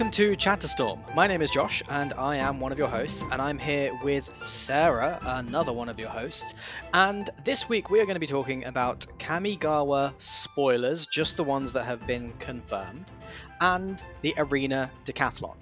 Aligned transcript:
Welcome 0.00 0.12
to 0.12 0.34
Chatterstorm. 0.34 1.14
My 1.14 1.26
name 1.26 1.42
is 1.42 1.50
Josh, 1.50 1.82
and 1.86 2.14
I 2.14 2.36
am 2.36 2.58
one 2.58 2.72
of 2.72 2.78
your 2.78 2.88
hosts, 2.88 3.22
and 3.30 3.34
I'm 3.34 3.58
here 3.58 3.92
with 4.02 4.34
Sarah, 4.42 5.18
another 5.20 5.74
one 5.74 5.90
of 5.90 5.98
your 5.98 6.08
hosts. 6.08 6.54
And 6.94 7.28
this 7.44 7.68
week 7.68 7.90
we 7.90 8.00
are 8.00 8.06
going 8.06 8.14
to 8.14 8.20
be 8.20 8.26
talking 8.26 8.64
about 8.64 9.04
Kamigawa 9.18 10.14
spoilers, 10.16 11.06
just 11.06 11.36
the 11.36 11.44
ones 11.44 11.74
that 11.74 11.84
have 11.84 12.06
been 12.06 12.32
confirmed, 12.38 13.04
and 13.60 14.02
the 14.22 14.32
Arena 14.38 14.90
Decathlon. 15.04 15.58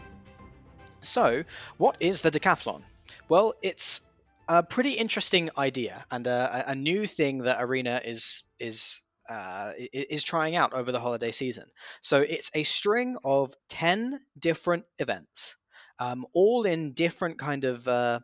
So, 1.00 1.42
what 1.76 1.96
is 1.98 2.22
the 2.22 2.30
Decathlon? 2.30 2.84
Well, 3.28 3.54
it's 3.60 4.02
a 4.46 4.62
pretty 4.62 4.92
interesting 4.92 5.50
idea 5.58 6.06
and 6.12 6.28
a, 6.28 6.70
a 6.70 6.76
new 6.76 7.08
thing 7.08 7.38
that 7.38 7.60
Arena 7.60 8.00
is 8.04 8.44
is 8.60 9.00
uh, 9.28 9.72
is 9.76 10.24
trying 10.24 10.56
out 10.56 10.72
over 10.72 10.92
the 10.92 11.00
holiday 11.00 11.30
season. 11.30 11.64
So 12.00 12.20
it's 12.20 12.50
a 12.54 12.62
string 12.62 13.16
of 13.24 13.54
10 13.68 14.20
different 14.38 14.84
events, 14.98 15.56
um, 15.98 16.26
all 16.32 16.64
in 16.64 16.92
different 16.92 17.38
kind 17.38 17.64
of 17.64 17.86
uh, 17.86 18.20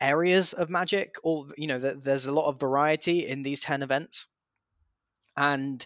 areas 0.00 0.52
of 0.52 0.70
magic. 0.70 1.16
All 1.22 1.50
you 1.56 1.66
know, 1.66 1.78
there's 1.78 2.26
a 2.26 2.32
lot 2.32 2.48
of 2.48 2.60
variety 2.60 3.26
in 3.26 3.42
these 3.42 3.60
10 3.60 3.82
events, 3.82 4.26
and 5.36 5.84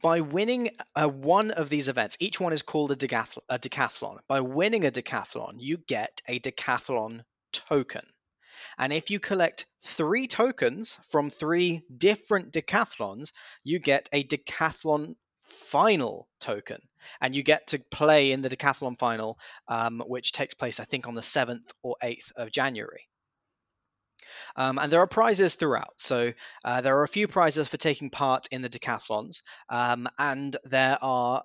by 0.00 0.20
winning 0.20 0.70
one 0.94 1.50
of 1.50 1.68
these 1.68 1.88
events, 1.88 2.16
each 2.20 2.40
one 2.40 2.52
is 2.52 2.62
called 2.62 2.90
a, 2.90 2.94
a 2.94 3.58
decathlon. 3.58 4.18
By 4.28 4.40
winning 4.40 4.84
a 4.84 4.90
decathlon, 4.90 5.54
you 5.58 5.78
get 5.78 6.20
a 6.28 6.38
decathlon 6.38 7.22
token. 7.52 8.02
And 8.78 8.92
if 8.92 9.10
you 9.10 9.20
collect 9.20 9.66
three 9.82 10.26
tokens 10.26 10.98
from 11.08 11.30
three 11.30 11.82
different 11.96 12.52
decathlons, 12.52 13.32
you 13.64 13.78
get 13.78 14.08
a 14.12 14.24
decathlon 14.24 15.16
final 15.42 16.28
token. 16.40 16.80
And 17.20 17.34
you 17.34 17.42
get 17.42 17.68
to 17.68 17.78
play 17.78 18.32
in 18.32 18.42
the 18.42 18.48
decathlon 18.48 18.98
final, 18.98 19.38
um, 19.68 20.02
which 20.06 20.32
takes 20.32 20.54
place, 20.54 20.80
I 20.80 20.84
think, 20.84 21.06
on 21.06 21.14
the 21.14 21.20
7th 21.20 21.70
or 21.82 21.96
8th 22.02 22.32
of 22.36 22.50
January. 22.50 23.08
Um, 24.56 24.78
and 24.78 24.92
there 24.92 25.00
are 25.00 25.06
prizes 25.06 25.54
throughout. 25.54 25.94
So 25.98 26.32
uh, 26.64 26.80
there 26.80 26.98
are 26.98 27.04
a 27.04 27.08
few 27.08 27.28
prizes 27.28 27.68
for 27.68 27.76
taking 27.76 28.10
part 28.10 28.48
in 28.50 28.62
the 28.62 28.68
decathlons, 28.68 29.42
um, 29.68 30.08
and 30.18 30.56
there 30.64 30.98
are 31.00 31.44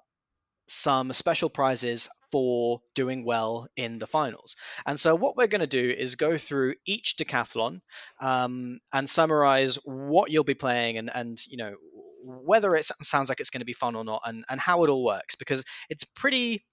some 0.68 1.12
special 1.14 1.50
prizes 1.50 2.10
for 2.32 2.82
doing 2.96 3.24
well 3.26 3.68
in 3.76 4.00
the 4.00 4.08
finals. 4.08 4.56
And 4.86 5.00
so, 5.00 5.16
what 5.16 5.38
we're 5.38 5.48
going 5.48 5.62
to 5.62 5.68
do 5.68 5.90
is 5.90 6.16
go 6.16 6.38
through 6.38 6.76
each 6.86 7.16
decathlon 7.18 7.82
um, 8.20 8.80
and 8.92 9.10
summarize 9.10 9.76
what 9.84 10.32
you'll 10.32 10.44
be 10.44 10.54
playing 10.54 10.98
and, 10.98 11.10
and 11.14 11.46
you 11.48 11.58
know, 11.58 11.76
whether 12.24 12.76
it 12.76 12.90
sounds 13.02 13.30
like 13.30 13.40
it's 13.40 13.50
going 13.50 13.62
to 13.62 13.66
be 13.66 13.74
fun 13.74 13.96
or 13.96 14.04
not 14.04 14.22
and, 14.26 14.46
and 14.50 14.60
how 14.60 14.84
it 14.84 14.90
all 14.90 15.04
works 15.04 15.36
because 15.36 15.64
it's 15.90 16.04
pretty 16.04 16.64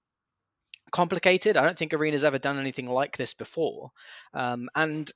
complicated. 0.90 1.56
I 1.56 1.64
don't 1.64 1.78
think 1.78 1.92
Arena's 1.92 2.24
ever 2.24 2.38
done 2.38 2.58
anything 2.58 2.86
like 2.86 3.16
this 3.16 3.34
before. 3.34 3.90
Um, 4.34 4.68
and 4.74 5.10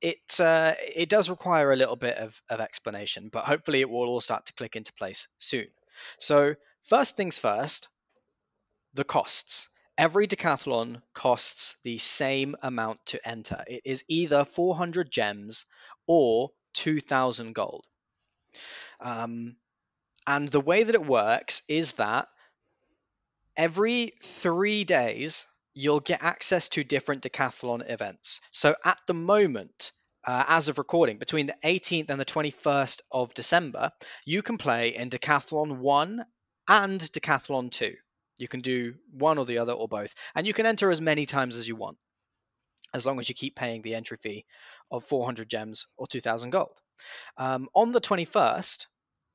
it 0.00 0.40
uh, 0.40 0.74
it 0.94 1.08
does 1.08 1.30
require 1.30 1.72
a 1.72 1.76
little 1.76 1.96
bit 1.96 2.16
of, 2.18 2.40
of 2.50 2.60
explanation, 2.60 3.30
but 3.32 3.44
hopefully 3.44 3.80
it 3.80 3.90
will 3.90 4.08
all 4.08 4.20
start 4.20 4.46
to 4.46 4.54
click 4.54 4.76
into 4.76 4.92
place 4.92 5.28
soon. 5.38 5.66
So, 6.18 6.54
first 6.84 7.16
things 7.16 7.38
first, 7.38 7.88
the 8.94 9.04
costs. 9.04 9.68
Every 9.98 10.28
decathlon 10.28 11.02
costs 11.12 11.74
the 11.82 11.98
same 11.98 12.54
amount 12.62 13.04
to 13.06 13.28
enter. 13.28 13.64
It 13.66 13.82
is 13.84 14.04
either 14.06 14.44
400 14.44 15.10
gems 15.10 15.66
or 16.06 16.50
2,000 16.74 17.52
gold. 17.52 17.84
Um, 19.00 19.56
and 20.24 20.48
the 20.48 20.60
way 20.60 20.84
that 20.84 20.94
it 20.94 21.04
works 21.04 21.62
is 21.66 21.92
that 21.94 22.28
every 23.56 24.12
three 24.22 24.84
days, 24.84 25.46
you'll 25.74 25.98
get 25.98 26.22
access 26.22 26.68
to 26.68 26.84
different 26.84 27.24
decathlon 27.24 27.90
events. 27.90 28.40
So 28.52 28.76
at 28.84 29.00
the 29.08 29.14
moment, 29.14 29.90
uh, 30.24 30.44
as 30.46 30.68
of 30.68 30.78
recording, 30.78 31.18
between 31.18 31.46
the 31.46 31.56
18th 31.64 32.10
and 32.10 32.20
the 32.20 32.24
21st 32.24 33.00
of 33.10 33.34
December, 33.34 33.90
you 34.24 34.42
can 34.42 34.58
play 34.58 34.94
in 34.94 35.10
Decathlon 35.10 35.78
1 35.78 36.24
and 36.68 37.00
Decathlon 37.00 37.72
2. 37.72 37.96
You 38.38 38.48
can 38.48 38.60
do 38.60 38.94
one 39.10 39.38
or 39.38 39.44
the 39.44 39.58
other 39.58 39.72
or 39.72 39.88
both, 39.88 40.14
and 40.34 40.46
you 40.46 40.54
can 40.54 40.66
enter 40.66 40.90
as 40.90 41.00
many 41.00 41.26
times 41.26 41.56
as 41.56 41.68
you 41.68 41.76
want, 41.76 41.98
as 42.94 43.04
long 43.04 43.18
as 43.18 43.28
you 43.28 43.34
keep 43.34 43.56
paying 43.56 43.82
the 43.82 43.94
entry 43.94 44.18
fee 44.22 44.46
of 44.90 45.04
400 45.04 45.48
gems 45.48 45.86
or 45.96 46.06
2,000 46.06 46.50
gold. 46.50 46.80
Um, 47.36 47.68
on 47.74 47.92
the 47.92 48.00
21st, 48.00 48.86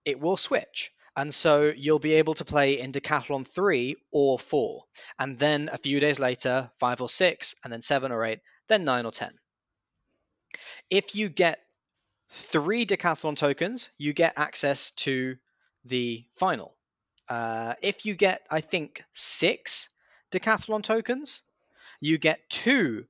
it 0.06 0.20
will 0.20 0.38
switch. 0.38 0.92
And 1.16 1.34
so 1.34 1.72
you'll 1.76 2.00
be 2.00 2.14
able 2.14 2.34
to 2.36 2.46
play 2.46 2.80
in 2.80 2.92
Decathlon 2.92 3.48
3 3.48 3.96
or 4.12 4.40
4. 4.40 4.84
And 5.20 5.38
then 5.38 5.70
a 5.72 5.78
few 5.78 6.00
days 6.00 6.20
later, 6.20 6.72
5 6.80 7.02
or 7.02 7.10
6, 7.10 7.56
and 7.64 7.72
then 7.72 7.82
7 7.82 8.12
or 8.12 8.26
8, 8.26 8.40
then 8.68 8.84
9 8.84 9.06
or 9.06 9.12
10. 9.12 9.32
If 10.90 11.16
you 11.16 11.30
get 11.30 11.60
three 12.30 12.86
Decathlon 12.86 13.38
tokens, 13.38 13.90
you 13.98 14.14
get 14.14 14.34
access 14.38 14.92
to 14.92 15.36
the 15.86 16.26
final. 16.36 16.76
Uh, 17.30 17.76
if 17.82 18.06
you 18.06 18.16
get, 18.16 18.46
I 18.50 18.62
think, 18.62 19.04
six 19.14 19.90
decathlon 20.32 20.84
tokens, 20.84 21.42
you 22.02 22.18
get 22.18 22.50
two 22.50 23.06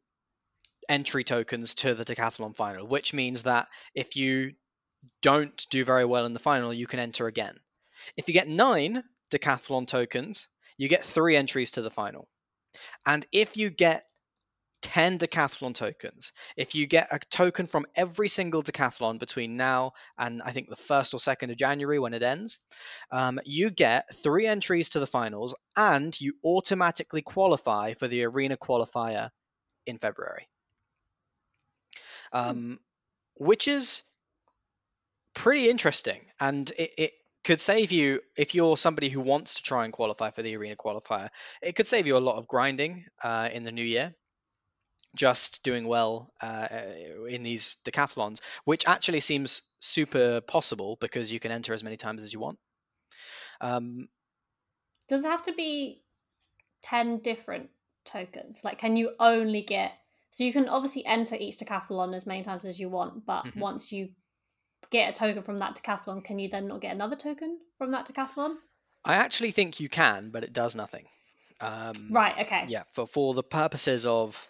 entry 0.89 1.23
tokens 1.23 1.75
to 1.75 1.95
the 1.95 2.05
decathlon 2.05 2.55
final, 2.55 2.87
which 2.87 3.13
means 3.13 3.43
that 3.43 3.67
if 3.95 4.15
you 4.15 4.53
don't 5.21 5.65
do 5.69 5.83
very 5.83 6.05
well 6.05 6.25
in 6.25 6.33
the 6.33 6.39
final, 6.39 6.73
you 6.73 6.87
can 6.87 6.99
enter 6.99 7.27
again. 7.27 7.57
If 8.17 8.27
you 8.27 8.33
get 8.33 8.47
nine 8.47 9.03
decathlon 9.31 9.87
tokens, 9.87 10.47
you 10.77 10.87
get 10.87 11.05
three 11.05 11.35
entries 11.35 11.71
to 11.71 11.81
the 11.81 11.89
final. 11.89 12.27
And 13.05 13.25
if 13.31 13.57
you 13.57 13.69
get 13.69 14.05
10 14.83 15.17
decathlon 15.17 15.73
tokens. 15.73 16.31
If 16.55 16.75
you 16.75 16.85
get 16.85 17.07
a 17.11 17.17
token 17.17 17.65
from 17.65 17.85
every 17.95 18.27
single 18.27 18.61
decathlon 18.61 19.17
between 19.17 19.57
now 19.57 19.93
and 20.17 20.41
I 20.43 20.51
think 20.51 20.69
the 20.69 20.75
1st 20.75 21.13
or 21.15 21.17
2nd 21.17 21.51
of 21.51 21.57
January 21.57 21.97
when 21.99 22.13
it 22.13 22.21
ends, 22.21 22.59
um, 23.09 23.39
you 23.45 23.71
get 23.71 24.13
three 24.13 24.45
entries 24.45 24.89
to 24.89 24.99
the 24.99 25.07
finals 25.07 25.55
and 25.75 26.19
you 26.19 26.33
automatically 26.43 27.21
qualify 27.21 27.93
for 27.93 28.07
the 28.07 28.25
arena 28.25 28.57
qualifier 28.57 29.31
in 29.87 29.97
February. 29.97 30.47
Hmm. 32.31 32.39
Um, 32.39 32.79
which 33.35 33.67
is 33.67 34.03
pretty 35.33 35.69
interesting. 35.69 36.19
And 36.39 36.69
it, 36.77 36.91
it 36.97 37.11
could 37.45 37.61
save 37.61 37.91
you 37.91 38.19
if 38.37 38.53
you're 38.53 38.77
somebody 38.77 39.09
who 39.09 39.21
wants 39.21 39.55
to 39.55 39.63
try 39.63 39.85
and 39.85 39.93
qualify 39.93 40.31
for 40.31 40.41
the 40.41 40.55
arena 40.55 40.75
qualifier. 40.75 41.29
It 41.61 41.75
could 41.75 41.87
save 41.87 42.05
you 42.05 42.17
a 42.17 42.19
lot 42.19 42.37
of 42.37 42.47
grinding 42.47 43.05
uh, 43.23 43.49
in 43.51 43.63
the 43.63 43.71
new 43.71 43.83
year 43.83 44.13
just 45.15 45.63
doing 45.63 45.87
well 45.87 46.33
uh, 46.41 46.67
in 47.27 47.43
these 47.43 47.77
decathlons, 47.85 48.39
which 48.65 48.87
actually 48.87 49.19
seems 49.19 49.61
super 49.79 50.41
possible 50.41 50.97
because 50.99 51.31
you 51.31 51.39
can 51.39 51.51
enter 51.51 51.73
as 51.73 51.83
many 51.83 51.97
times 51.97 52.23
as 52.23 52.33
you 52.33 52.39
want. 52.39 52.57
Um, 53.61 54.09
Does 55.07 55.23
it 55.23 55.27
have 55.27 55.43
to 55.43 55.53
be 55.53 56.01
10 56.81 57.19
different 57.19 57.69
tokens? 58.05 58.63
Like, 58.63 58.79
can 58.79 58.95
you 58.95 59.11
only 59.19 59.61
get. 59.61 59.93
So 60.31 60.43
you 60.43 60.51
can 60.51 60.67
obviously 60.67 61.05
enter 61.05 61.35
each 61.35 61.57
decathlon 61.57 62.15
as 62.15 62.25
many 62.25 62.41
times 62.41 62.65
as 62.65 62.79
you 62.79 62.89
want, 62.89 63.25
but 63.25 63.45
mm-hmm. 63.45 63.59
once 63.59 63.91
you 63.91 64.09
get 64.89 65.09
a 65.09 65.13
token 65.13 65.43
from 65.43 65.59
that 65.59 65.75
decathlon, 65.75 66.23
can 66.23 66.39
you 66.39 66.49
then 66.49 66.67
not 66.67 66.81
get 66.81 66.93
another 66.93 67.15
token 67.15 67.59
from 67.77 67.91
that 67.91 68.07
decathlon? 68.07 68.55
I 69.05 69.15
actually 69.15 69.51
think 69.51 69.79
you 69.79 69.89
can, 69.89 70.29
but 70.29 70.43
it 70.43 70.53
does 70.53 70.75
nothing. 70.75 71.05
Um, 71.59 72.09
right. 72.11 72.35
Okay. 72.41 72.65
Yeah. 72.67 72.83
For 72.93 73.07
for 73.07 73.33
the 73.33 73.43
purposes 73.43 74.05
of 74.05 74.49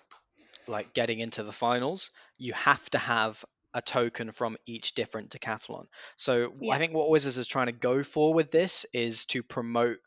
like 0.68 0.94
getting 0.94 1.19
into 1.19 1.44
the 1.44 1.51
finals, 1.51 2.12
you 2.38 2.54
have 2.54 2.88
to 2.92 2.98
have 2.98 3.44
a 3.74 3.81
token 3.81 4.31
from 4.31 4.57
each 4.65 4.94
different 4.94 5.30
decathlon. 5.30 5.86
So 6.15 6.54
yeah. 6.60 6.74
I 6.74 6.77
think 6.77 6.94
what 6.94 7.10
Wizards 7.10 7.38
is 7.38 7.48
trying 7.48 7.68
to 7.68 7.71
go 7.71 8.04
for 8.04 8.33
with 8.33 8.51
this 8.51 8.86
is 8.94 9.25
to 9.27 9.44
promote 9.44 9.98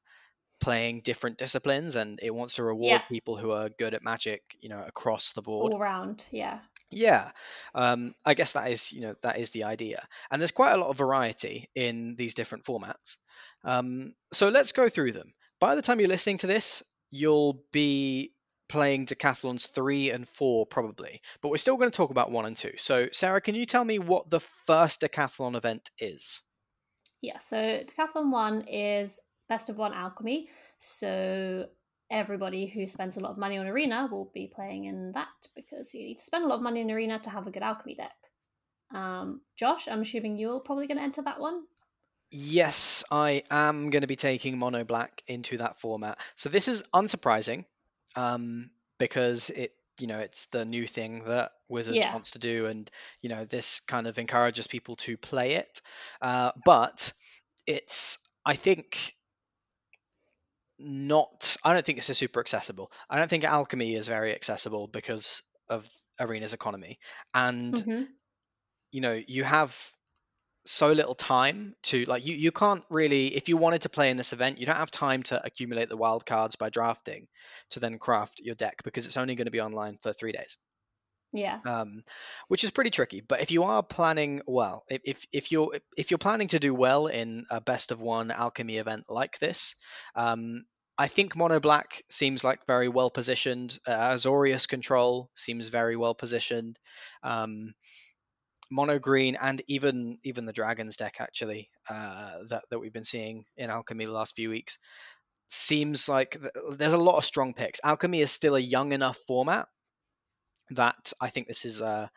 playing 0.61 1.01
different 1.01 1.37
disciplines 1.37 1.97
and 1.97 2.19
it 2.23 2.35
wants 2.35 2.55
to 2.55 2.65
reward 2.65 2.93
yeah. 2.93 2.99
people 3.09 3.37
who 3.37 3.51
are 3.51 3.69
good 3.69 3.95
at 3.95 4.03
magic, 4.03 4.43
you 4.61 4.69
know, 4.69 4.83
across 4.87 5.33
the 5.33 5.43
board. 5.43 5.73
All 5.73 5.79
around, 5.79 6.27
yeah. 6.31 6.61
Yeah, 6.91 7.31
um, 7.75 8.15
I 8.25 8.35
guess 8.35 8.53
that 8.53 8.71
is 8.71 8.93
you 8.93 9.01
know 9.01 9.17
that 9.23 9.39
is 9.41 9.51
the 9.51 9.65
idea, 9.65 10.07
and 10.31 10.41
there's 10.41 10.53
quite 10.53 10.73
a 10.73 10.77
lot 10.77 10.89
of 10.89 10.97
variety 10.97 11.69
in 11.75 12.15
these 12.15 12.35
different 12.35 12.65
formats. 12.65 13.17
Um, 13.65 14.15
so 14.33 14.51
let's 14.51 14.71
go 14.71 14.89
through 14.89 15.11
them. 15.11 15.35
By 15.59 15.75
the 15.75 15.83
time 15.83 15.99
you're 15.99 16.09
listening 16.09 16.39
to 16.39 16.47
this, 16.47 16.85
you'll 17.11 17.65
be 17.73 18.33
playing 18.69 19.07
decathlons 19.07 19.71
three 19.71 20.11
and 20.11 20.29
four 20.29 20.67
probably, 20.67 21.21
but 21.41 21.51
we're 21.51 21.57
still 21.57 21.77
going 21.77 21.91
to 21.91 21.97
talk 21.97 22.11
about 22.11 22.31
one 22.31 22.47
and 22.47 22.57
two. 22.57 22.73
So, 22.77 23.09
Sarah, 23.13 23.41
can 23.41 23.55
you 23.55 23.67
tell 23.67 23.85
me 23.85 23.99
what 23.99 24.29
the 24.29 24.41
first 24.41 25.01
decathlon 25.01 25.57
event 25.57 25.91
is? 25.99 26.43
Yeah, 27.23 27.39
so 27.39 27.57
decathlon 27.57 28.31
one 28.31 28.63
is 28.63 29.21
best 29.49 29.69
of 29.69 29.77
one 29.77 29.93
alchemy. 29.93 30.49
So 30.79 31.67
everybody 32.11 32.67
who 32.67 32.87
spends 32.87 33.17
a 33.17 33.21
lot 33.21 33.33
of 33.33 33.39
money 33.39 33.59
on 33.59 33.67
arena 33.67 34.09
will 34.11 34.31
be 34.33 34.51
playing 34.53 34.85
in 34.85 35.13
that 35.13 35.29
because 35.55 35.93
you 35.95 36.05
need 36.05 36.19
to 36.19 36.25
spend 36.25 36.45
a 36.45 36.49
lot 36.49 36.57
of 36.57 36.63
money 36.63 36.81
in 36.81 36.91
arena 36.91 37.19
to 37.21 37.31
have 37.31 37.47
a 37.47 37.51
good 37.51 37.63
alchemy 37.63 37.95
deck. 37.95 38.15
Um, 38.95 39.41
Josh, 39.59 39.89
I'm 39.89 40.03
assuming 40.03 40.39
you're 40.39 40.61
probably 40.61 40.87
going 40.87 40.99
to 40.99 41.05
enter 41.05 41.23
that 41.23 41.41
one. 41.41 41.63
Yes, 42.31 43.05
I 43.11 43.43
am 43.51 43.91
going 43.91 44.01
to 44.03 44.07
be 44.07 44.17
taking 44.17 44.59
mono 44.59 44.85
black 44.85 45.23
into 45.27 45.59
that 45.59 45.81
format. 45.81 46.19
So 46.35 46.49
this 46.49 46.69
is 46.69 46.83
unsurprising, 46.95 47.65
um, 48.17 48.71
because 48.99 49.51
it 49.51 49.73
you 50.01 50.07
know 50.09 50.21
it's 50.21 50.47
the 50.47 50.65
new 50.65 50.87
thing 50.87 51.25
that 51.27 51.53
Wizards 51.69 52.07
Yeah. 52.07 52.11
wants 52.11 52.33
to 52.33 52.39
do, 52.39 52.67
and 52.67 52.91
you 53.23 53.31
know 53.31 53.45
this 53.45 53.81
kind 53.81 54.07
of 54.07 54.19
encourages 54.19 54.67
people 54.69 54.97
to 54.97 55.17
play 55.19 55.55
it. 55.55 55.81
Uh, 56.23 56.53
but 56.65 57.13
it's 57.67 58.19
I 58.45 58.55
think 58.55 59.15
not. 60.79 61.57
I 61.65 61.73
don't 61.75 61.85
think 61.85 61.99
this 61.99 62.11
is 62.11 62.19
super 62.19 62.41
accessible. 62.41 62.93
I 63.11 63.19
don't 63.19 63.29
think 63.29 63.45
alchemy 63.45 63.95
is 63.95 64.09
very 64.09 64.35
accessible 64.35 64.89
because 64.89 65.43
of 65.69 65.89
arena's 66.21 66.55
economy, 66.55 66.99
and 67.35 67.83
hmm 67.83 68.17
you 68.93 69.01
know 69.01 69.21
you 69.27 69.45
have 69.45 69.77
so 70.67 70.93
little 70.93 71.15
time 71.15 71.75
to 71.83 72.05
like 72.07 72.27
you 72.27 72.35
you 72.35 72.53
can't 72.53 72.85
really 72.91 73.35
if 73.37 73.49
you 73.49 73.57
wanted 73.57 73.83
to 73.83 73.89
play 73.89 74.11
in 74.11 74.17
this 74.17 74.33
event 74.33 74.59
you 74.59 74.67
don't 74.67 74.77
have 74.77 74.91
time 74.91 75.23
to 75.23 75.45
accumulate 75.45 75.89
the 75.89 75.97
wild 75.97 76.27
cards 76.27 76.57
by 76.57 76.69
drafting 76.71 77.27
to 77.71 77.81
then 77.81 77.99
craft 77.99 78.41
your 78.41 78.55
deck 78.55 78.83
because 78.85 79.07
it's 79.07 79.17
only 79.17 79.35
going 79.35 79.47
to 79.47 79.51
be 79.53 79.61
online 79.61 79.97
for 80.03 80.13
three 80.13 80.33
days 80.33 80.57
Yeah. 81.33 81.61
um, 81.65 82.03
which 82.49 82.65
is 82.65 82.71
pretty 82.71 82.91
tricky 82.91 83.21
but 83.21 83.41
if 83.41 83.51
you 83.51 83.65
are 83.65 83.83
planning 83.83 84.43
well 84.47 84.85
if, 84.89 85.01
if 85.05 85.27
if 85.33 85.53
you're 85.53 85.73
if 85.97 86.11
you're 86.11 86.19
planning 86.19 86.49
to 86.49 86.59
do 86.59 86.75
well 86.75 87.07
in 87.07 87.47
a 87.51 87.61
best 87.61 87.93
of 87.93 88.01
one 88.01 88.31
alchemy 88.31 88.79
event 88.79 89.05
like 89.09 89.39
this 89.39 89.75
um, 90.15 90.65
I 90.99 91.09
think 91.09 91.37
Mono 91.37 91.61
Black 91.61 92.05
seems 92.11 92.43
like 92.43 92.65
very 92.67 92.89
well 92.89 93.11
positioned. 93.11 93.79
Uh, 93.87 94.13
Azorius 94.15 94.67
Control 94.67 95.29
seems 95.35 95.69
very 95.69 95.95
well 95.95 96.15
positioned. 96.15 96.79
Um, 97.23 97.75
mono 98.71 98.99
green 98.99 99.37
and 99.41 99.63
even 99.69 100.19
even 100.25 100.45
the 100.45 100.53
dragons 100.53 100.97
deck 100.97 101.17
actually 101.21 101.71
uh, 101.89 102.39
that 102.49 102.65
that 102.71 102.79
we've 102.79 102.93
been 102.93 103.05
seeing 103.05 103.45
in 103.57 103.71
alchemy 103.71 104.05
the 104.05 104.13
last 104.13 104.35
few 104.35 104.51
weeks 104.51 104.79
seems 105.51 106.09
like 106.09 106.33
th- 106.33 106.77
there's 106.77 106.93
a 106.93 106.99
lot 106.99 107.17
of 107.17 107.25
strong 107.25 107.55
picks. 107.55 107.81
Alchemy 107.85 108.21
is 108.21 108.31
still 108.31 108.57
a 108.57 108.61
young 108.61 108.93
enough 108.93 109.17
format 109.27 109.69
that 110.71 111.13
i 111.21 111.29
think 111.29 111.47
this 111.47 111.65
is 111.65 111.81
uh, 111.81 112.09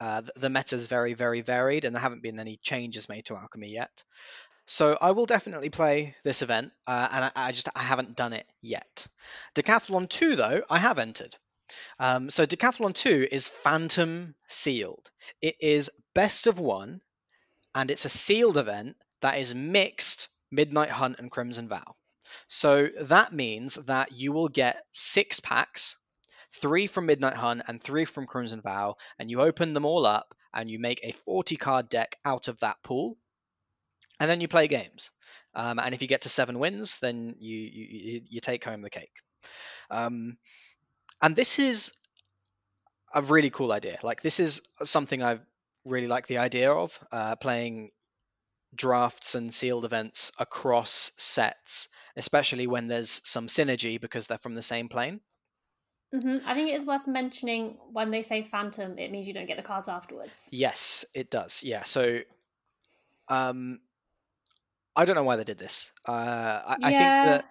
uh, 0.00 0.22
the 0.36 0.50
meta 0.50 0.74
is 0.74 0.86
very 0.86 1.14
very 1.14 1.42
varied 1.42 1.84
and 1.84 1.94
there 1.94 2.00
haven't 2.00 2.22
been 2.22 2.40
any 2.40 2.58
changes 2.62 3.08
made 3.08 3.24
to 3.26 3.36
alchemy 3.36 3.70
yet. 3.70 4.02
So 4.66 4.96
i 5.00 5.10
will 5.10 5.26
definitely 5.26 5.70
play 5.70 6.16
this 6.24 6.42
event 6.42 6.72
uh, 6.86 7.08
and 7.12 7.24
I, 7.26 7.32
I 7.36 7.52
just 7.52 7.68
i 7.74 7.82
haven't 7.82 8.16
done 8.16 8.32
it 8.32 8.46
yet. 8.62 9.06
Decathlon 9.54 10.08
2 10.08 10.36
though 10.36 10.62
i 10.70 10.78
have 10.78 10.98
entered 10.98 11.36
um, 11.98 12.30
so 12.30 12.46
Decathlon 12.46 12.94
2 12.94 13.28
is 13.30 13.48
Phantom 13.48 14.34
sealed. 14.48 15.10
It 15.40 15.56
is 15.60 15.90
best 16.14 16.46
of 16.46 16.58
one, 16.58 17.00
and 17.74 17.90
it's 17.90 18.04
a 18.04 18.10
sealed 18.10 18.56
event 18.56 18.96
that 19.22 19.38
is 19.38 19.54
mixed 19.54 20.28
Midnight 20.50 20.90
Hunt 20.90 21.18
and 21.18 21.30
Crimson 21.30 21.68
Vow. 21.68 21.96
So 22.48 22.88
that 23.00 23.32
means 23.32 23.74
that 23.74 24.12
you 24.12 24.32
will 24.32 24.48
get 24.48 24.82
six 24.92 25.40
packs, 25.40 25.96
three 26.60 26.86
from 26.86 27.06
Midnight 27.06 27.34
Hunt 27.34 27.62
and 27.66 27.82
three 27.82 28.04
from 28.04 28.26
Crimson 28.26 28.60
Vow, 28.60 28.96
and 29.18 29.30
you 29.30 29.40
open 29.40 29.74
them 29.74 29.84
all 29.84 30.06
up 30.06 30.34
and 30.52 30.70
you 30.70 30.78
make 30.78 31.00
a 31.02 31.12
40 31.12 31.56
card 31.56 31.88
deck 31.88 32.16
out 32.24 32.48
of 32.48 32.60
that 32.60 32.82
pool, 32.82 33.16
and 34.20 34.30
then 34.30 34.40
you 34.40 34.48
play 34.48 34.68
games. 34.68 35.10
Um, 35.54 35.78
and 35.78 35.94
if 35.94 36.02
you 36.02 36.08
get 36.08 36.22
to 36.22 36.28
seven 36.28 36.58
wins, 36.58 36.98
then 37.00 37.34
you 37.38 37.56
you, 37.56 38.20
you 38.28 38.40
take 38.40 38.64
home 38.64 38.82
the 38.82 38.90
cake. 38.90 39.14
Um, 39.90 40.38
and 41.24 41.34
this 41.34 41.58
is 41.58 41.92
a 43.14 43.22
really 43.22 43.48
cool 43.48 43.72
idea. 43.72 43.98
Like 44.02 44.20
this 44.20 44.40
is 44.40 44.60
something 44.84 45.22
I 45.22 45.38
really 45.86 46.06
like 46.06 46.26
the 46.26 46.38
idea 46.38 46.70
of 46.70 46.98
uh, 47.10 47.36
playing 47.36 47.90
drafts 48.74 49.34
and 49.34 49.52
sealed 49.52 49.86
events 49.86 50.32
across 50.38 51.12
sets, 51.16 51.88
especially 52.14 52.66
when 52.66 52.88
there's 52.88 53.22
some 53.24 53.46
synergy 53.46 53.98
because 53.98 54.26
they're 54.26 54.38
from 54.38 54.54
the 54.54 54.62
same 54.62 54.88
plane. 54.90 55.20
hmm 56.12 56.36
I 56.44 56.52
think 56.52 56.68
it 56.68 56.74
is 56.74 56.84
worth 56.84 57.06
mentioning 57.06 57.78
when 57.90 58.10
they 58.10 58.20
say 58.20 58.42
phantom, 58.42 58.98
it 58.98 59.10
means 59.10 59.26
you 59.26 59.32
don't 59.32 59.46
get 59.46 59.56
the 59.56 59.62
cards 59.62 59.88
afterwards. 59.88 60.50
Yes, 60.52 61.06
it 61.14 61.30
does. 61.30 61.62
Yeah. 61.62 61.84
So, 61.84 62.20
um, 63.28 63.80
I 64.94 65.06
don't 65.06 65.16
know 65.16 65.24
why 65.24 65.36
they 65.36 65.44
did 65.44 65.58
this. 65.58 65.90
Uh, 66.06 66.12
I, 66.12 66.76
I 66.82 66.92
think 66.92 67.10
that 67.24 67.44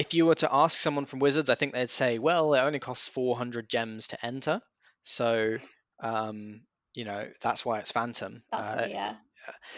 if 0.00 0.14
you 0.14 0.24
were 0.24 0.34
to 0.36 0.48
ask 0.50 0.80
someone 0.80 1.04
from 1.04 1.18
Wizards, 1.18 1.50
I 1.50 1.56
think 1.56 1.74
they'd 1.74 1.90
say, 1.90 2.18
well, 2.18 2.54
it 2.54 2.60
only 2.60 2.78
costs 2.78 3.06
400 3.10 3.68
gems 3.68 4.06
to 4.08 4.24
enter. 4.24 4.62
So, 5.02 5.58
um, 6.02 6.62
you 6.94 7.04
know, 7.04 7.28
that's 7.42 7.66
why 7.66 7.80
it's 7.80 7.92
Phantom. 7.92 8.42
That's 8.50 8.70
Uh, 8.72 8.88
yeah. 8.90 9.14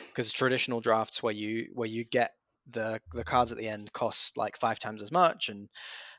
because 0.06 0.30
traditional 0.30 0.80
drafts 0.80 1.24
where 1.24 1.34
you 1.34 1.70
where 1.74 1.88
you 1.88 2.04
get 2.04 2.30
the 2.70 3.00
the 3.12 3.24
cards 3.24 3.50
at 3.50 3.58
the 3.58 3.68
end 3.68 3.92
cost 3.92 4.36
like 4.36 4.60
five 4.60 4.78
times 4.78 5.02
as 5.02 5.10
much 5.10 5.48
and 5.48 5.68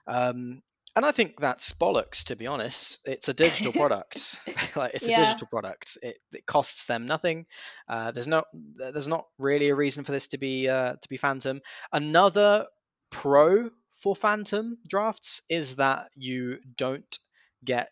um 0.08 0.62
and 0.98 1.06
I 1.06 1.14
think 1.14 1.40
that's 1.40 1.72
bollocks 1.72 2.26
to 2.26 2.36
be 2.36 2.48
honest. 2.48 3.00
It's 3.06 3.30
a 3.30 3.34
digital 3.34 3.72
product. 3.82 4.38
like 4.76 4.94
it's 4.94 5.08
a 5.08 5.16
digital 5.16 5.48
product. 5.48 5.98
It, 6.02 6.18
it 6.34 6.46
costs 6.46 6.86
them 6.86 7.06
nothing. 7.06 7.46
Uh, 7.88 8.12
there's 8.12 8.28
no 8.28 8.44
there's 8.76 9.08
not 9.08 9.26
really 9.40 9.70
a 9.70 9.76
reason 9.76 10.04
for 10.04 10.12
this 10.12 10.28
to 10.28 10.38
be 10.38 10.68
uh, 10.68 10.94
to 11.02 11.10
be 11.10 11.18
Phantom. 11.18 11.62
Another 11.94 12.68
pro 13.10 13.70
for 13.96 14.16
Phantom 14.16 14.78
drafts 14.88 15.42
is 15.50 15.78
that 15.78 16.10
you 16.16 16.60
don't 16.78 17.18
get 17.64 17.90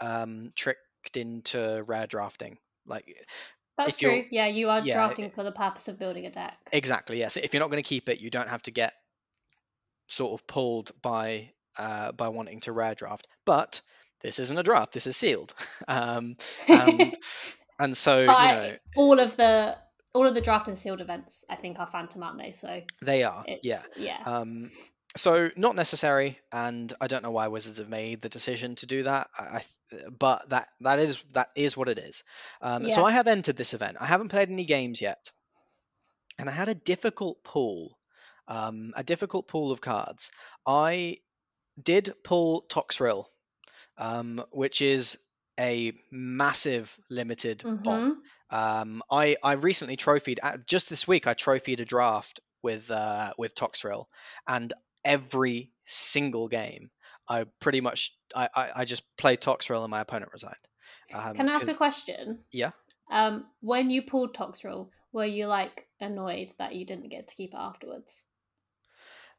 um, 0.00 0.52
tricked 0.56 1.16
into 1.16 1.84
rare 1.86 2.06
drafting. 2.06 2.58
Like 2.86 3.14
That's 3.76 3.96
true. 3.96 4.24
Yeah, 4.30 4.46
you 4.46 4.68
are 4.70 4.80
yeah, 4.80 4.94
drafting 4.94 5.30
for 5.30 5.42
the 5.42 5.52
purpose 5.52 5.88
of 5.88 5.98
building 5.98 6.26
a 6.26 6.30
deck. 6.30 6.56
Exactly. 6.72 7.18
Yes. 7.18 7.36
If 7.36 7.52
you're 7.52 7.60
not 7.60 7.70
going 7.70 7.82
to 7.82 7.88
keep 7.88 8.08
it, 8.08 8.20
you 8.20 8.30
don't 8.30 8.48
have 8.48 8.62
to 8.62 8.70
get 8.70 8.94
sort 10.08 10.38
of 10.38 10.46
pulled 10.46 10.92
by 11.02 11.50
uh, 11.78 12.12
by 12.12 12.28
wanting 12.28 12.60
to 12.60 12.72
rare 12.72 12.94
draft. 12.94 13.26
But 13.44 13.80
this 14.20 14.38
isn't 14.38 14.58
a 14.58 14.62
draft. 14.62 14.92
This 14.92 15.06
is 15.06 15.16
sealed. 15.16 15.54
um, 15.88 16.36
and 16.68 17.16
and 17.78 17.96
so 17.96 18.20
you 18.20 18.26
know 18.26 18.76
all 18.96 19.18
of 19.20 19.36
the 19.36 19.76
all 20.14 20.26
of 20.26 20.34
the 20.34 20.40
draft 20.40 20.68
and 20.68 20.78
sealed 20.78 21.00
events, 21.00 21.44
I 21.50 21.56
think, 21.56 21.78
are 21.80 21.86
phantom, 21.86 22.22
aren't 22.22 22.38
they? 22.38 22.52
So 22.52 22.82
they 23.02 23.24
are. 23.24 23.44
Yeah. 23.62 23.82
yeah. 23.96 24.22
Um, 24.24 24.70
so 25.16 25.50
not 25.56 25.76
necessary, 25.76 26.38
and 26.52 26.92
I 27.00 27.06
don't 27.06 27.22
know 27.22 27.30
why 27.30 27.48
Wizards 27.48 27.78
have 27.78 27.88
made 27.88 28.20
the 28.20 28.28
decision 28.28 28.74
to 28.76 28.86
do 28.86 29.04
that. 29.04 29.28
I, 29.38 29.62
but 30.18 30.48
that 30.50 30.68
that 30.80 30.98
is 30.98 31.22
that 31.32 31.50
is 31.56 31.76
what 31.76 31.88
it 31.88 31.98
is. 31.98 32.24
Um, 32.60 32.88
So 32.90 33.04
I 33.04 33.12
have 33.12 33.28
entered 33.28 33.56
this 33.56 33.74
event. 33.74 33.96
I 34.00 34.06
haven't 34.06 34.28
played 34.30 34.50
any 34.50 34.64
games 34.64 35.00
yet, 35.00 35.30
and 36.38 36.48
I 36.48 36.52
had 36.52 36.68
a 36.68 36.74
difficult 36.74 37.42
pool, 37.44 37.98
um, 38.48 38.92
a 38.96 39.02
difficult 39.04 39.46
pool 39.48 39.70
of 39.72 39.80
cards. 39.80 40.30
I 40.66 41.18
did 41.80 42.14
pull 42.24 42.62
Toxrill, 42.68 43.26
um, 43.98 44.44
which 44.50 44.82
is 44.82 45.18
a 45.58 45.92
massive 46.10 46.96
limited 47.10 47.62
bomb. 47.62 48.16
Mhm. 48.16 48.16
Um, 48.50 49.02
I 49.10 49.36
I 49.42 49.52
recently 49.52 49.96
trophied 49.96 50.40
just 50.66 50.90
this 50.90 51.06
week. 51.06 51.26
I 51.26 51.34
trophied 51.34 51.80
a 51.80 51.84
draft 51.84 52.40
with 52.62 52.90
uh, 52.90 53.32
with 53.38 53.54
Toxrill, 53.54 54.06
and 54.46 54.72
every 55.04 55.70
single 55.84 56.48
game, 56.48 56.90
I 57.28 57.46
pretty 57.60 57.80
much 57.80 58.12
I, 58.34 58.48
I, 58.54 58.70
I 58.76 58.84
just 58.84 59.02
played 59.16 59.40
Toxrill 59.40 59.82
and 59.82 59.90
my 59.90 60.00
opponent 60.00 60.32
resigned. 60.32 60.54
Um, 61.12 61.34
Can 61.34 61.48
I 61.48 61.54
ask 61.54 61.68
a 61.68 61.74
question? 61.74 62.40
Yeah. 62.50 62.70
Um, 63.10 63.44
when 63.60 63.90
you 63.90 64.02
pulled 64.02 64.34
Toxrill, 64.34 64.88
were 65.12 65.26
you 65.26 65.46
like 65.46 65.86
annoyed 66.00 66.52
that 66.58 66.74
you 66.74 66.84
didn't 66.86 67.10
get 67.10 67.28
to 67.28 67.34
keep 67.34 67.50
it 67.52 67.58
afterwards? 67.58 68.22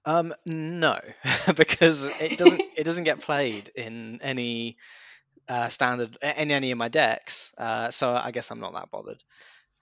Um, 0.06 0.34
no, 0.46 1.00
because 1.56 2.06
it 2.22 2.38
doesn't 2.38 2.62
it 2.78 2.84
doesn't 2.84 3.06
get 3.06 3.22
played 3.22 3.72
in 3.76 4.20
any 4.22 4.78
uh, 5.50 5.70
standard 5.70 6.18
in 6.22 6.52
any 6.52 6.72
of 6.72 6.78
my 6.78 6.90
decks. 6.90 7.52
Uh, 7.58 7.90
so 7.92 8.14
I 8.14 8.32
guess 8.32 8.52
I'm 8.52 8.60
not 8.60 8.74
that 8.74 8.92
bothered. 8.92 9.24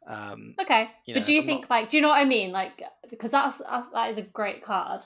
Um, 0.07 0.55
Okay, 0.61 0.89
but 1.07 1.15
know, 1.15 1.23
do 1.23 1.33
you 1.33 1.41
I'm 1.41 1.45
think 1.47 1.61
not- 1.61 1.69
like 1.69 1.89
do 1.89 1.97
you 1.97 2.01
know 2.03 2.09
what 2.09 2.19
I 2.19 2.25
mean? 2.25 2.51
Like 2.51 2.81
because 3.09 3.31
that's, 3.31 3.57
that's 3.59 3.89
that 3.89 4.11
is 4.11 4.17
a 4.17 4.21
great 4.21 4.63
card, 4.63 5.01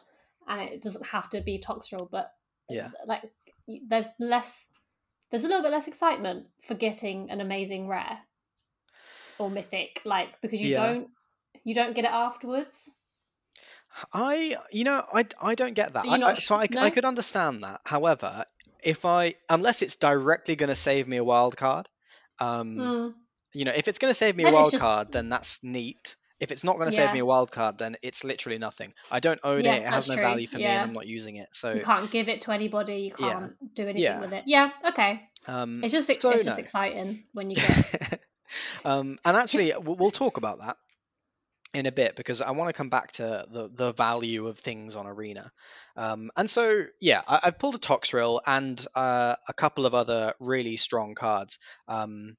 and 0.47 0.61
it 0.61 0.81
doesn't 0.81 1.05
have 1.07 1.29
to 1.31 1.41
be 1.41 1.59
Toxrill, 1.59 2.09
but 2.11 2.31
Yeah. 2.69 2.89
like 3.05 3.23
there's 3.87 4.07
less, 4.19 4.67
there's 5.31 5.43
a 5.43 5.47
little 5.47 5.61
bit 5.63 5.71
less 5.71 5.87
excitement 5.87 6.47
for 6.61 6.73
getting 6.73 7.29
an 7.31 7.41
amazing 7.41 7.87
rare 7.87 8.19
or 9.39 9.49
mythic, 9.49 10.01
like 10.05 10.39
because 10.41 10.61
you 10.61 10.69
Yeah. 10.69 10.85
don't 10.87 11.09
you 11.63 11.73
don't 11.73 11.93
get 11.95 12.05
it 12.05 12.11
afterwards. 12.11 12.89
I, 14.13 14.57
you 14.71 14.83
know, 14.83 15.03
I, 15.11 15.25
I 15.41 15.55
don't 15.55 15.73
get 15.73 15.93
that. 15.93 16.05
I, 16.07 16.17
not 16.17 16.37
so 16.41 16.55
I, 16.55 16.67
no? 16.69 16.81
I 16.81 16.89
could 16.91 17.03
understand 17.05 17.63
that. 17.63 17.81
However, 17.83 18.45
if 18.83 19.05
I, 19.05 19.35
unless 19.49 19.81
it's 19.81 19.95
directly 19.95 20.55
going 20.55 20.69
to 20.69 20.75
save 20.75 21.07
me 21.07 21.17
a 21.17 21.23
wild 21.23 21.57
card, 21.57 21.89
um, 22.39 22.77
Mm, 22.77 23.13
you 23.53 23.65
know, 23.65 23.71
if 23.75 23.87
it's 23.87 23.97
going 23.97 24.11
to 24.11 24.15
save 24.15 24.35
me 24.35 24.43
a 24.43 24.47
Then 24.47 24.53
it's 24.53 24.59
wild 24.59 24.71
just- 24.71 24.83
card, 24.83 25.11
then 25.11 25.29
that's 25.29 25.63
neat. 25.63 26.15
If 26.39 26.51
it's 26.51 26.63
not 26.63 26.77
going 26.77 26.89
to 26.89 26.95
save 26.95 27.13
me 27.13 27.19
a 27.19 27.25
wild 27.25 27.51
card, 27.51 27.77
then 27.77 27.95
it's 28.03 28.23
literally 28.23 28.57
nothing. 28.59 28.93
I 29.09 29.19
don't 29.19 29.39
own 29.43 29.63
Yeah, 29.63 29.75
it. 29.75 29.81
It 29.83 29.87
has 29.89 30.07
no 30.07 30.15
true. 30.15 30.23
value 30.23 30.47
for 30.47 30.57
me, 30.57 30.65
and 30.65 30.81
I'm 30.89 30.93
not 30.93 31.07
using 31.07 31.37
it. 31.37 31.49
So, 31.51 31.73
you 31.73 31.81
can't 31.81 32.11
give 32.11 32.29
it 32.29 32.41
to 32.41 32.51
anybody. 32.51 32.97
You 32.97 33.11
can't 33.13 33.53
do 33.75 33.83
anything 33.83 34.01
Yeah. 34.03 34.19
with 34.19 34.33
it. 34.33 34.43
Yeah, 34.45 34.69
okay. 34.89 35.21
um, 35.47 35.83
It's 35.83 35.91
just 35.93 36.07
so 36.21 36.29
it's 36.31 36.43
just 36.43 36.57
no. 36.57 36.61
exciting 36.61 37.23
when 37.33 37.49
you 37.49 37.55
get. 37.55 38.21
um, 38.85 39.17
and 39.25 39.35
actually, 39.37 39.73
we'll, 39.81 39.95
we'll 39.95 40.11
talk 40.11 40.37
about 40.37 40.59
that. 40.59 40.77
in 41.73 41.85
a 41.85 41.91
bit 41.91 42.15
because 42.15 42.41
I 42.41 42.51
want 42.51 42.69
to 42.69 42.73
come 42.73 42.89
back 42.89 43.11
to 43.13 43.45
the 43.51 43.69
the 43.73 43.93
value 43.93 44.47
of 44.47 44.57
things 44.59 44.95
on 44.95 45.05
Arena. 45.05 45.51
Um, 45.95 46.31
and 46.37 46.49
so 46.49 46.85
yeah, 47.01 47.21
I, 47.27 47.39
have 47.43 47.59
pulled 47.59 47.75
a 47.75 47.79
Toxrill 47.79 48.39
and 48.45 48.83
uh, 48.95 49.35
a 49.47 49.53
couple 49.53 49.85
of 49.85 49.93
other 49.93 50.33
really 50.39 50.77
strong 50.77 51.13
cards. 51.15 51.59
Um, 51.87 52.37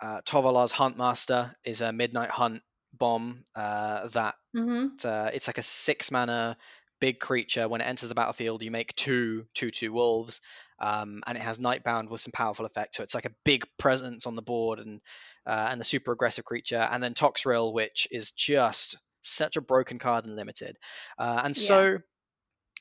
uh, 0.00 0.20
Tovolar's 0.22 0.72
Huntmaster 0.72 1.54
is 1.64 1.80
a 1.80 1.92
Midnight 1.92 2.30
Hunt 2.30 2.62
bomb 2.92 3.44
uh, 3.54 4.08
that 4.08 4.34
mm-hmm. 4.56 4.88
uh, 5.04 5.30
it's 5.32 5.46
like 5.46 5.58
a 5.58 5.62
six 5.62 6.10
mana 6.10 6.56
big 7.00 7.20
creature. 7.20 7.68
When 7.68 7.80
it 7.80 7.84
enters 7.84 8.08
the 8.08 8.14
battlefield, 8.14 8.62
you 8.62 8.70
make 8.70 8.94
two 8.94 9.46
two 9.54 9.70
two 9.70 9.92
wolves, 9.92 10.40
um, 10.78 11.22
and 11.26 11.36
it 11.36 11.42
has 11.42 11.58
Nightbound 11.58 12.08
with 12.08 12.20
some 12.20 12.32
powerful 12.32 12.66
effects. 12.66 12.96
So 12.96 13.02
it's 13.02 13.14
like 13.14 13.26
a 13.26 13.34
big 13.44 13.66
presence 13.78 14.26
on 14.26 14.36
the 14.36 14.42
board 14.42 14.78
and 14.78 15.00
uh, 15.46 15.68
and 15.70 15.80
a 15.80 15.84
super 15.84 16.12
aggressive 16.12 16.44
creature. 16.44 16.76
And 16.90 17.02
then 17.02 17.14
Toxrill, 17.14 17.72
which 17.72 18.08
is 18.10 18.30
just 18.30 18.96
such 19.20 19.56
a 19.56 19.60
broken 19.60 19.98
card 19.98 20.26
and 20.26 20.36
limited. 20.36 20.76
Uh, 21.18 21.42
and 21.44 21.56
so 21.56 21.82
yeah. 21.82 21.98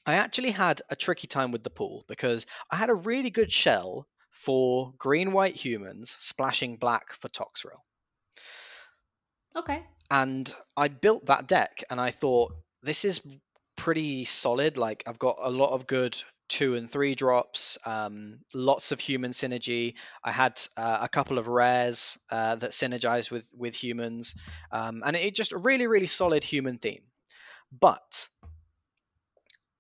I 0.06 0.16
actually 0.16 0.52
had 0.52 0.82
a 0.90 0.96
tricky 0.96 1.28
time 1.28 1.52
with 1.52 1.64
the 1.64 1.70
pool 1.70 2.06
because 2.08 2.46
I 2.72 2.78
had 2.78 2.90
a 2.90 2.96
really 2.96 3.30
good 3.30 3.52
shell 3.52 4.08
for 4.40 4.94
green 4.98 5.32
white 5.32 5.56
humans 5.56 6.16
splashing 6.20 6.78
black 6.78 7.14
for 7.14 7.30
Toxrill. 7.30 7.82
Okay. 9.56 9.84
And 10.10 10.54
I 10.76 10.88
built 10.88 11.26
that 11.26 11.48
deck 11.48 11.84
and 11.90 12.00
I 12.00 12.12
thought 12.12 12.54
this 12.84 13.04
is 13.04 13.22
pretty 13.76 14.26
solid. 14.26 14.78
Like 14.78 15.04
I've 15.08 15.20
got 15.20 15.38
a 15.42 15.50
lot 15.50 15.72
of 15.72 15.88
good 15.88 16.18
two 16.50 16.76
and 16.76 16.90
three 16.90 17.16
drops, 17.16 17.78
um, 17.86 18.40
lots 18.54 18.92
of 18.92 19.00
human 19.00 19.32
synergy. 19.32 19.96
I 20.24 20.32
had 20.32 20.60
uh, 20.78 21.00
a 21.02 21.10
couple 21.10 21.38
of 21.38 21.48
rares 21.48 22.18
uh, 22.30 22.56
that 22.56 22.72
synergize 22.72 23.30
with 23.32 23.50
with 23.56 23.76
humans, 23.76 24.36
um, 24.72 25.04
and 25.06 25.16
it 25.16 25.36
just 25.36 25.52
a 25.52 25.58
really 25.58 25.88
really 25.88 26.08
solid 26.08 26.44
human 26.44 26.78
theme. 26.78 27.04
But 27.78 28.28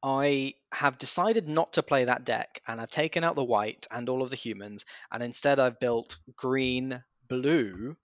I 0.03 0.53
have 0.71 0.97
decided 0.97 1.47
not 1.47 1.73
to 1.73 1.83
play 1.83 2.05
that 2.05 2.25
deck, 2.25 2.61
and 2.67 2.79
I've 2.79 2.91
taken 2.91 3.23
out 3.23 3.35
the 3.35 3.43
white 3.43 3.87
and 3.89 4.07
all 4.09 4.21
of 4.21 4.29
the 4.29 4.35
humans, 4.35 4.85
and 5.11 5.23
instead 5.23 5.59
I've 5.59 5.79
built 5.79 6.17
green 6.35 7.03
blue. 7.27 7.97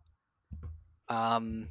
Um, 1.07 1.69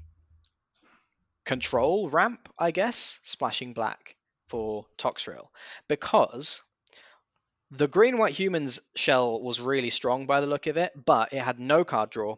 control 1.44 2.08
ramp, 2.08 2.48
I 2.58 2.70
guess, 2.70 3.18
splashing 3.24 3.72
black 3.72 4.16
for 4.46 4.86
Toxrill 4.98 5.48
because 5.88 6.62
the 7.70 7.88
green 7.88 8.18
white 8.18 8.34
humans 8.34 8.80
shell 8.94 9.40
was 9.40 9.60
really 9.60 9.90
strong 9.90 10.26
by 10.26 10.40
the 10.40 10.46
look 10.46 10.66
of 10.66 10.76
it, 10.76 10.92
but 11.04 11.32
it 11.32 11.40
had 11.40 11.58
no 11.58 11.84
card 11.84 12.10
draw, 12.10 12.36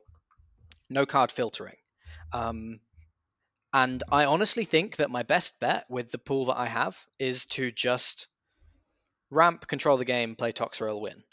no 0.89 1.05
card 1.07 1.33
filtering. 1.33 1.77
Um, 2.33 2.81
and 3.75 4.03
I 4.11 4.27
honestly 4.27 4.65
think 4.65 4.97
that 4.97 5.11
my 5.11 5.25
best 5.25 5.59
bet 5.59 5.85
with 5.91 6.13
the 6.13 6.19
pool 6.19 6.47
that 6.47 6.59
I 6.59 6.67
have 6.67 6.97
is 7.19 7.47
to 7.47 7.73
just 7.73 8.29
ramp, 9.31 9.67
control 9.67 9.97
the 9.97 10.05
game, 10.05 10.37
play 10.37 10.53
Toxrill, 10.53 11.01
win. 11.01 11.25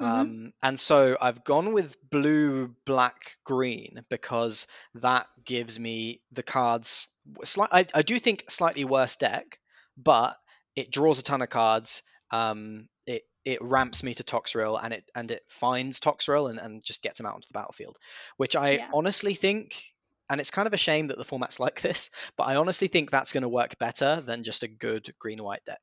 Mm-hmm. 0.00 0.04
Um, 0.04 0.52
and 0.62 0.78
so 0.78 1.16
I've 1.20 1.44
gone 1.44 1.72
with 1.72 1.96
blue, 2.08 2.74
black, 2.86 3.32
green 3.44 4.04
because 4.08 4.68
that 4.94 5.26
gives 5.44 5.78
me 5.80 6.20
the 6.30 6.44
cards. 6.44 7.08
Sli- 7.44 7.68
I, 7.72 7.86
I 7.92 8.02
do 8.02 8.20
think 8.20 8.48
slightly 8.48 8.84
worse 8.84 9.16
deck, 9.16 9.58
but 9.96 10.36
it 10.76 10.92
draws 10.92 11.18
a 11.18 11.24
ton 11.24 11.42
of 11.42 11.50
cards. 11.50 12.02
Um, 12.30 12.88
it 13.04 13.22
it 13.44 13.60
ramps 13.62 14.04
me 14.04 14.14
to 14.14 14.22
Toxrill 14.22 14.78
and 14.80 14.94
it 14.94 15.10
and 15.14 15.30
it 15.32 15.42
finds 15.48 15.98
Toxrill 15.98 16.50
and, 16.50 16.60
and 16.60 16.84
just 16.84 17.02
gets 17.02 17.18
him 17.18 17.26
out 17.26 17.34
onto 17.34 17.48
the 17.48 17.58
battlefield, 17.58 17.98
which 18.36 18.54
I 18.54 18.70
yeah. 18.70 18.90
honestly 18.94 19.34
think, 19.34 19.91
and 20.32 20.40
it's 20.40 20.50
kind 20.50 20.66
of 20.66 20.72
a 20.72 20.78
shame 20.78 21.06
that 21.08 21.18
the 21.18 21.24
format's 21.24 21.60
like 21.66 21.80
this, 21.80 22.10
but 22.36 22.44
I 22.44 22.56
honestly 22.56 22.88
think 22.88 23.10
that's 23.10 23.32
going 23.32 23.42
to 23.42 23.48
work 23.48 23.78
better 23.78 24.20
than 24.20 24.42
just 24.42 24.62
a 24.62 24.68
good 24.68 25.14
green 25.18 25.42
white 25.42 25.64
deck. 25.64 25.80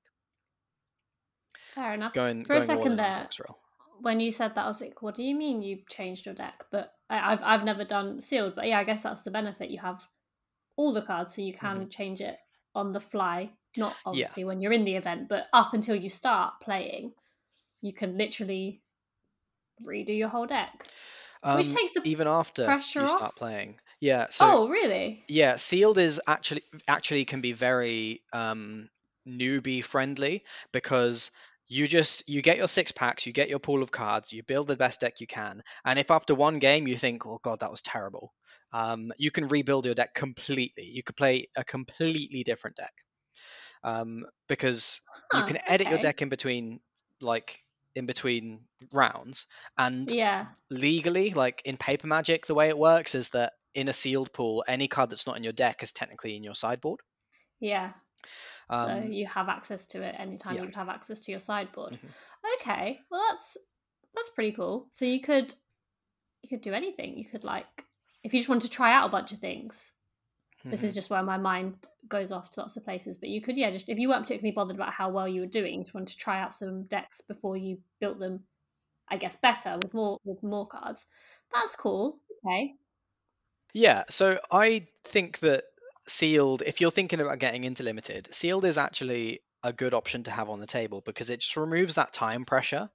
Fair 1.76 1.94
enough. 1.94 2.14
Going, 2.14 2.44
For 2.44 2.54
going 2.54 2.64
a 2.64 2.66
second 2.66 2.96
there, 2.98 3.30
when 4.02 4.20
you 4.20 4.32
said 4.32 4.56
that, 4.56 4.66
I 4.66 4.68
was 4.68 4.82
like, 4.82 5.02
"What 5.02 5.16
do 5.16 5.24
you 5.24 5.36
mean 5.36 5.62
you 5.62 5.80
changed 5.90 6.26
your 6.26 6.36
deck?" 6.36 6.64
But 6.72 6.92
I, 7.10 7.18
have 7.32 7.44
I've 7.44 7.64
never 7.64 7.86
done 7.86 8.20
sealed, 8.20 8.56
but 8.56 8.68
yeah, 8.68 8.80
I 8.80 8.84
guess 8.84 9.04
that's 9.04 9.24
the 9.24 9.32
benefit. 9.32 9.70
You 9.70 9.80
have 9.80 10.02
all 10.76 10.94
the 10.94 11.02
cards, 11.02 11.36
so 11.36 11.42
you 11.42 11.54
can 11.54 11.78
mm-hmm. 11.78 11.90
change 11.90 12.20
it 12.20 12.38
on 12.76 12.92
the 12.92 13.02
fly 13.02 13.52
not 13.78 13.96
obviously 14.06 14.44
yeah. 14.44 14.48
when 14.48 14.62
you're 14.62 14.74
in 14.74 14.86
the 14.86 14.96
event, 14.96 15.30
but 15.30 15.48
up 15.54 15.74
until 15.74 15.96
you 15.96 16.10
start 16.10 16.54
playing, 16.62 17.14
you 17.82 17.94
can 17.94 18.18
literally 18.18 18.82
redo 19.86 20.16
your 20.18 20.30
whole 20.30 20.48
deck. 20.48 20.88
Um, 21.44 21.58
which 21.58 21.74
takes 21.74 21.94
the 21.94 22.02
even 22.04 22.28
after 22.28 22.66
pressure 22.66 23.02
you 23.02 23.06
off. 23.06 23.18
start 23.18 23.36
playing. 23.36 23.80
Yeah. 24.00 24.28
So, 24.30 24.46
oh, 24.46 24.70
really? 24.70 25.24
Yeah, 25.28 25.58
sealed 25.58 25.98
is 25.98 26.22
actually 26.28 26.64
actually 26.88 27.26
can 27.26 27.42
be 27.42 27.54
very 27.54 28.22
um, 28.34 28.90
newbie 29.28 29.84
friendly 29.84 30.44
because 30.72 31.32
you 31.68 31.88
just 31.88 32.28
you 32.28 32.42
get 32.42 32.58
your 32.58 32.68
six 32.68 32.92
packs, 32.92 33.28
you 33.28 33.34
get 33.34 33.50
your 33.50 33.60
pool 33.60 33.84
of 33.84 33.92
cards, 33.92 34.34
you 34.34 34.42
build 34.44 34.68
the 34.68 34.76
best 34.76 35.02
deck 35.02 35.22
you 35.22 35.28
can, 35.28 35.62
and 35.86 36.00
if 36.00 36.12
after 36.12 36.34
one 36.34 36.60
game 36.60 36.88
you 36.88 36.98
think, 36.98 37.26
"Oh 37.26 37.40
God, 37.44 37.60
that 37.60 37.72
was 37.72 37.82
terrible," 37.82 38.34
um, 38.74 39.12
you 39.18 39.32
can 39.32 39.48
rebuild 39.48 39.86
your 39.86 39.96
deck 39.96 40.14
completely. 40.16 40.86
You 40.86 41.04
could 41.04 41.16
play 41.16 41.50
a 41.56 41.64
completely 41.64 42.44
different 42.44 42.78
deck 42.78 42.94
um, 43.84 44.26
because 44.48 45.02
huh, 45.32 45.40
you 45.40 45.54
can 45.54 45.60
edit 45.68 45.88
okay. 45.88 45.92
your 45.92 46.00
deck 46.00 46.22
in 46.22 46.30
between 46.30 46.80
like 47.22 47.60
in 47.96 48.06
between 48.06 48.62
rounds 48.94 49.48
and 49.78 50.12
yeah 50.12 50.46
legally 50.70 51.32
like 51.32 51.62
in 51.66 51.76
paper 51.76 52.08
magic 52.08 52.46
the 52.46 52.54
way 52.54 52.70
it 52.70 52.78
works 52.78 53.16
is 53.16 53.30
that 53.32 53.54
in 53.74 53.88
a 53.88 53.94
sealed 53.94 54.32
pool 54.34 54.64
any 54.68 54.88
card 54.88 55.10
that's 55.10 55.28
not 55.28 55.38
in 55.38 55.44
your 55.44 55.54
deck 55.54 55.84
is 55.84 55.92
technically 55.92 56.36
in 56.36 56.44
your 56.44 56.56
sideboard 56.56 57.00
yeah 57.60 57.92
um, 58.70 58.88
so 58.88 59.10
you 59.10 59.26
have 59.26 59.50
access 59.50 59.86
to 59.88 60.02
it 60.02 60.16
anytime 60.18 60.56
yeah. 60.56 60.62
you 60.62 60.68
would 60.68 60.76
have 60.76 60.90
access 60.90 61.20
to 61.22 61.32
your 61.32 61.40
sideboard 61.40 61.94
mm-hmm. 61.94 62.08
okay 62.62 63.00
well 63.10 63.22
that's 63.30 63.58
that's 64.16 64.30
pretty 64.30 64.52
cool 64.52 64.88
so 64.92 65.06
you 65.06 65.22
could 65.22 65.54
you 66.42 66.50
could 66.50 66.62
do 66.62 66.74
anything 66.74 67.18
you 67.18 67.26
could 67.26 67.44
like 67.44 67.86
if 68.24 68.34
you 68.34 68.40
just 68.40 68.50
want 68.50 68.62
to 68.62 68.70
try 68.70 68.94
out 68.94 69.08
a 69.08 69.12
bunch 69.12 69.32
of 69.32 69.40
things 69.40 69.92
Mm-hmm. 70.60 70.72
This 70.72 70.84
is 70.84 70.92
mm-hmm. 70.92 70.96
just 70.96 71.10
where 71.10 71.24
my 71.24 71.38
mind 71.38 71.76
goes 72.10 72.32
off 72.32 72.50
to 72.52 72.60
lots 72.60 72.76
of 72.76 72.84
places. 72.84 73.18
But 73.18 73.30
you 73.30 73.42
could, 73.42 73.58
yeah, 73.58 73.72
just 73.72 73.88
if 73.88 73.98
you 73.98 74.10
weren't 74.10 74.24
particularly 74.24 74.52
bothered 74.54 74.76
about 74.76 74.92
how 74.92 75.10
well 75.10 75.28
you 75.28 75.42
were 75.42 75.48
doing, 75.48 75.76
you 75.76 75.84
just 75.84 75.94
wanted 75.94 76.10
to 76.10 76.18
try 76.18 76.42
out 76.42 76.54
some 76.54 76.84
decks 76.84 77.22
before 77.22 77.56
you 77.56 77.78
built 78.02 78.20
them, 78.20 78.42
I 79.08 79.18
guess, 79.18 79.38
better 79.38 79.78
with 79.82 79.94
more 79.94 80.18
with 80.26 80.44
more 80.44 80.68
cards. 80.68 81.06
That's 81.54 81.76
cool. 81.76 82.20
Okay. 82.46 82.74
Yeah, 83.74 84.04
so 84.10 84.40
I 84.52 84.88
think 85.04 85.40
that 85.40 85.64
sealed, 86.08 86.64
if 86.66 86.82
you're 86.82 86.92
thinking 86.92 87.20
about 87.20 87.40
getting 87.40 87.64
into 87.64 87.84
limited, 87.84 88.34
sealed 88.34 88.66
is 88.66 88.78
actually 88.78 89.42
a 89.64 89.74
good 89.74 89.94
option 89.94 90.24
to 90.24 90.32
have 90.32 90.50
on 90.50 90.60
the 90.60 90.68
table 90.68 91.02
because 91.06 91.30
it 91.30 91.42
just 91.42 91.58
removes 91.58 91.96
that 91.96 92.14
time 92.14 92.46
pressure. 92.46 92.90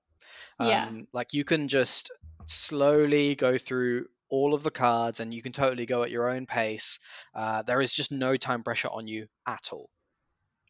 Yeah. 0.58 0.86
Um, 0.86 1.06
like 1.12 1.32
you 1.32 1.44
can 1.44 1.68
just 1.68 2.10
slowly 2.46 3.34
go 3.34 3.58
through 3.58 4.06
all 4.28 4.54
of 4.54 4.62
the 4.62 4.70
cards 4.70 5.20
and 5.20 5.32
you 5.32 5.42
can 5.42 5.52
totally 5.52 5.86
go 5.86 6.02
at 6.02 6.10
your 6.10 6.30
own 6.30 6.46
pace. 6.46 6.98
Uh, 7.34 7.62
there 7.62 7.80
is 7.80 7.94
just 7.94 8.10
no 8.10 8.36
time 8.36 8.62
pressure 8.62 8.88
on 8.88 9.06
you 9.06 9.26
at 9.46 9.68
all. 9.72 9.90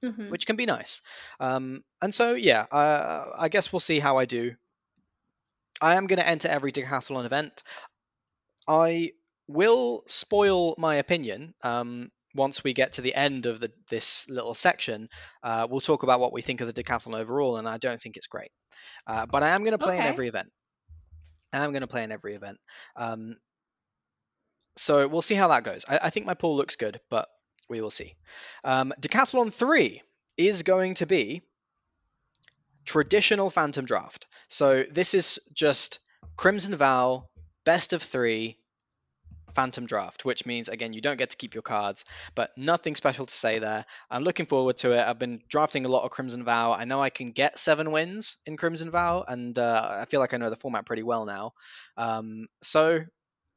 Mm-hmm. 0.05 0.29
Which 0.29 0.47
can 0.47 0.57
be 0.57 0.67
nice, 0.67 1.01
um, 1.41 1.83
and 2.03 2.15
so 2.15 2.35
yeah, 2.35 2.67
uh, 2.71 3.25
I 3.39 3.49
guess 3.49 3.73
we'll 3.73 3.81
see 3.81 4.01
how 4.01 4.19
I 4.19 4.27
do. 4.27 4.55
I 5.81 5.95
am 5.95 6.07
going 6.07 6.19
to 6.19 6.29
enter 6.29 6.49
every 6.49 6.73
decathlon 6.73 7.25
event. 7.25 7.63
I 8.69 9.13
will 9.47 10.03
spoil 10.07 10.75
my 10.79 10.97
opinion 10.97 11.55
um, 11.63 12.11
once 12.35 12.65
we 12.65 12.73
get 12.73 12.95
to 12.95 13.03
the 13.03 13.15
end 13.15 13.47
of 13.47 13.61
the, 13.61 13.71
this 13.91 14.29
little 14.29 14.55
section. 14.55 15.09
Uh, 15.43 15.67
we'll 15.71 15.81
talk 15.81 16.03
about 16.03 16.21
what 16.21 16.33
we 16.33 16.43
think 16.43 16.61
of 16.61 16.73
the 16.73 16.83
decathlon 16.83 17.15
overall, 17.15 17.57
and 17.57 17.69
I 17.69 17.79
don't 17.79 18.01
think 18.01 18.17
it's 18.17 18.27
great. 18.27 18.51
Uh, 19.07 19.27
but 19.27 19.43
I 19.43 19.51
am 19.51 19.63
going 19.63 19.73
to 19.73 19.79
play 19.79 19.95
okay. 19.95 20.07
in 20.07 20.13
every 20.13 20.29
event. 20.29 20.51
I 21.53 21.65
am 21.65 21.71
going 21.71 21.83
to 21.83 21.87
play 21.87 22.03
in 22.03 22.13
every 22.13 22.35
event. 22.35 22.59
Um, 22.97 23.37
so 24.77 25.07
we'll 25.07 25.23
see 25.23 25.37
how 25.37 25.49
that 25.49 25.63
goes. 25.63 25.85
I, 25.89 26.01
I, 26.03 26.11
think 26.11 26.27
my 26.27 26.35
pool 26.35 26.57
looks 26.57 26.75
good, 26.75 27.01
but 27.11 27.29
we 27.69 27.81
will 27.81 27.91
see. 27.91 28.15
Um, 28.65 28.93
Decathlon 29.01 29.53
3 29.53 30.03
is 30.37 30.65
going 30.65 30.95
to 30.95 31.07
be 31.07 31.43
traditional 32.85 33.51
Phantom 33.51 33.85
Draft. 33.85 34.27
So 34.49 34.83
this 34.91 35.15
is 35.15 35.39
just 35.53 36.01
Crimson 36.37 36.77
Vow, 36.77 37.29
best 37.65 37.93
of 37.93 38.03
three, 38.03 38.59
Phantom 39.55 39.87
Draft, 39.87 40.25
which 40.25 40.47
means, 40.47 40.69
again, 40.69 40.93
you 40.93 41.01
don't 41.01 41.17
get 41.17 41.31
to 41.31 41.37
keep 41.37 41.55
your 41.55 41.63
cards, 41.63 42.05
but 42.35 42.51
nothing 42.57 42.97
special 42.97 43.27
to 43.27 43.35
say 43.35 43.59
there. 43.59 43.85
I'm 44.11 44.23
looking 44.23 44.47
forward 44.47 44.79
to 44.79 44.93
it. 44.93 45.01
I've 45.01 45.19
been 45.19 45.41
drafting 45.49 45.85
a 45.85 45.89
lot 45.89 46.05
of 46.05 46.11
Crimson 46.11 46.45
Vow. 46.45 46.73
I 46.73 46.85
know 46.85 47.01
I 47.01 47.11
can 47.11 47.33
get 47.33 47.59
seven 47.59 47.93
wins 47.93 48.37
in 48.47 48.57
Crimson 48.57 48.91
Vow, 48.91 49.25
and 49.27 49.59
uh, 49.59 49.97
I 50.01 50.05
feel 50.07 50.21
like 50.21 50.35
I 50.35 50.37
know 50.37 50.51
the 50.51 50.57
format 50.57 50.87
pretty 50.87 51.03
well 51.03 51.25
now. 51.25 51.53
Um, 51.97 52.47
so 52.63 53.05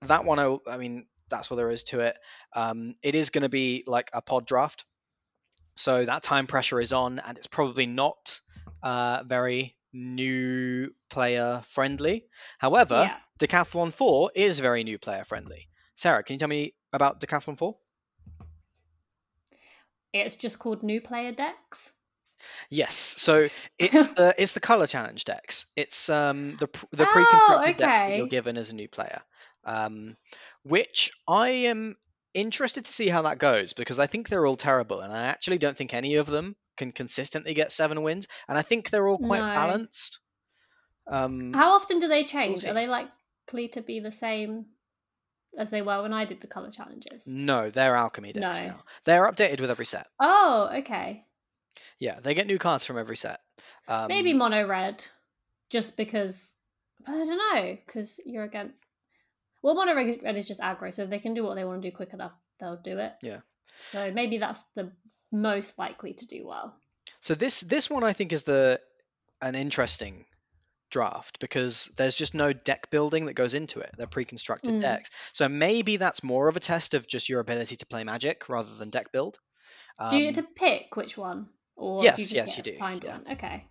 that 0.03 0.25
one, 0.25 0.39
I, 0.39 0.57
I 0.67 0.77
mean, 0.77 1.07
that's 1.29 1.49
what 1.49 1.57
there 1.57 1.71
is 1.71 1.83
to 1.85 2.01
it. 2.01 2.17
Um, 2.53 2.95
it 3.01 3.15
is 3.15 3.29
going 3.29 3.41
to 3.43 3.49
be 3.49 3.83
like 3.87 4.09
a 4.13 4.21
pod 4.21 4.45
draft, 4.45 4.85
so 5.75 6.05
that 6.05 6.23
time 6.23 6.47
pressure 6.47 6.79
is 6.79 6.93
on, 6.93 7.19
and 7.19 7.37
it's 7.37 7.47
probably 7.47 7.85
not 7.85 8.39
uh, 8.83 9.23
very 9.23 9.75
new 9.93 10.93
player 11.09 11.63
friendly. 11.67 12.25
However, 12.59 13.09
yeah. 13.09 13.17
Decathlon 13.39 13.93
4 13.93 14.31
is 14.35 14.59
very 14.59 14.83
new 14.83 14.97
player 14.97 15.23
friendly. 15.23 15.67
Sarah, 15.97 16.21
can 16.21 16.35
you 16.35 16.37
tell 16.39 16.47
me 16.47 16.75
about 16.93 17.19
Decathlon 17.19 17.57
4? 17.57 17.75
It's 20.13 20.35
just 20.35 20.59
called 20.59 20.83
new 20.83 21.01
player 21.01 21.31
decks. 21.31 21.93
Yes, 22.69 22.93
so 22.95 23.47
it's 23.79 24.05
the 24.15 24.35
it's 24.37 24.51
the 24.51 24.59
color 24.59 24.85
challenge 24.85 25.25
decks. 25.25 25.65
It's 25.75 26.07
um 26.09 26.53
the 26.53 26.67
the 26.91 27.03
Oh, 27.03 27.11
pre-constructed 27.11 27.77
decks 27.77 28.03
that 28.03 28.15
you're 28.15 28.27
given 28.27 28.57
as 28.59 28.69
a 28.69 28.75
new 28.75 28.87
player, 28.87 29.21
um, 29.65 30.15
which 30.63 31.11
I 31.27 31.49
am 31.49 31.97
interested 32.35 32.85
to 32.85 32.93
see 32.93 33.07
how 33.07 33.23
that 33.23 33.39
goes 33.39 33.73
because 33.73 33.97
I 33.97 34.05
think 34.05 34.29
they're 34.29 34.45
all 34.45 34.55
terrible, 34.55 35.01
and 35.01 35.11
I 35.11 35.23
actually 35.23 35.57
don't 35.57 35.75
think 35.75 35.95
any 35.95 36.15
of 36.15 36.27
them 36.27 36.55
can 36.77 36.91
consistently 36.91 37.55
get 37.55 37.71
seven 37.71 38.03
wins, 38.03 38.27
and 38.47 38.55
I 38.55 38.61
think 38.61 38.91
they're 38.91 39.07
all 39.07 39.17
quite 39.17 39.47
No. 39.47 39.53
balanced. 39.53 40.19
Um, 41.07 41.53
How 41.53 41.71
often 41.71 41.97
do 41.99 42.07
they 42.07 42.23
change? 42.23 42.65
Are 42.65 42.73
they 42.75 42.85
likely 42.85 43.67
to 43.69 43.81
be 43.81 43.99
the 43.99 44.11
same 44.11 44.67
as 45.57 45.69
they 45.69 45.81
were 45.81 46.01
when 46.01 46.13
I 46.13 46.25
did 46.25 46.39
the 46.41 46.47
color 46.47 46.71
challenges? 46.71 47.27
no, 47.27 47.69
they're 47.69 47.95
alchemy 47.95 48.31
decks 48.33 48.59
No. 48.59 48.65
now. 48.67 48.83
They're 49.03 49.29
updated 49.31 49.59
with 49.61 49.71
every 49.71 49.85
set. 49.85 50.07
Oh, 50.19 50.69
okay. 50.79 51.25
Yeah, 51.99 52.19
they 52.21 52.33
get 52.33 52.47
new 52.47 52.57
cards 52.57 52.85
from 52.85 52.97
every 52.97 53.17
set. 53.17 53.41
Um, 53.87 54.07
Maybe 54.07 54.33
mono 54.33 54.65
red, 54.67 55.03
just 55.69 55.97
because. 55.97 56.53
But 57.05 57.13
I 57.13 57.25
don't 57.25 57.55
know, 57.55 57.77
because 57.85 58.19
you're 58.25 58.43
again. 58.43 58.73
Well, 59.61 59.75
mono 59.75 59.95
red 59.95 60.37
is 60.37 60.47
just 60.47 60.61
aggro, 60.61 60.93
so 60.93 61.03
if 61.03 61.09
they 61.09 61.19
can 61.19 61.33
do 61.33 61.43
what 61.43 61.55
they 61.55 61.65
want 61.65 61.81
to 61.81 61.89
do 61.89 61.95
quick 61.95 62.13
enough, 62.13 62.33
they'll 62.59 62.77
do 62.77 62.97
it. 62.99 63.13
Yeah. 63.21 63.39
So 63.79 64.11
maybe 64.11 64.37
that's 64.37 64.61
the 64.75 64.91
most 65.31 65.77
likely 65.77 66.13
to 66.13 66.25
do 66.25 66.47
well. 66.47 66.75
So 67.21 67.35
this 67.35 67.61
this 67.61 67.89
one 67.89 68.03
I 68.03 68.13
think 68.13 68.31
is 68.33 68.43
the 68.43 68.79
an 69.41 69.55
interesting 69.55 70.25
draft 70.89 71.39
because 71.39 71.91
there's 71.97 72.15
just 72.15 72.33
no 72.33 72.53
deck 72.53 72.89
building 72.89 73.25
that 73.25 73.33
goes 73.33 73.53
into 73.53 73.79
it. 73.79 73.91
They're 73.97 74.07
pre-constructed 74.07 74.75
Mm. 74.75 74.79
decks. 74.79 75.09
So 75.33 75.47
maybe 75.49 75.97
that's 75.97 76.23
more 76.23 76.47
of 76.47 76.55
a 76.55 76.59
test 76.59 76.93
of 76.93 77.07
just 77.07 77.29
your 77.29 77.39
ability 77.39 77.75
to 77.77 77.85
play 77.85 78.03
Magic 78.03 78.49
rather 78.49 78.73
than 78.75 78.89
deck 78.89 79.11
build. 79.11 79.39
Um, 79.99 80.11
do 80.11 80.17
you 80.17 80.31
get 80.31 80.35
to 80.35 80.47
pick 80.55 80.95
which 80.95 81.17
one, 81.17 81.49
or 81.75 82.03
yes, 82.03 82.15
do 82.15 82.21
you 82.21 82.27
just 82.27 82.35
yes, 82.35 82.57
you 82.57 82.63
do, 82.63 82.71
assigned 82.71 83.03
yeah. 83.03 83.17
one? 83.17 83.27
Okay. 83.33 83.67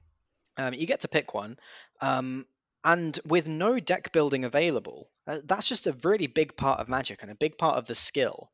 um, 0.56 0.74
you 0.74 0.86
get 0.86 1.00
to 1.00 1.08
pick 1.08 1.34
one, 1.34 1.58
um, 2.00 2.46
and 2.84 3.18
with 3.26 3.46
no 3.46 3.78
deck 3.80 4.12
building 4.12 4.44
available, 4.44 5.08
uh, 5.26 5.40
that's 5.44 5.68
just 5.68 5.86
a 5.86 5.96
really 6.04 6.26
big 6.26 6.56
part 6.56 6.80
of 6.80 6.88
Magic 6.88 7.22
and 7.22 7.30
a 7.30 7.34
big 7.34 7.58
part 7.58 7.76
of 7.76 7.86
the 7.86 7.94
skill 7.94 8.50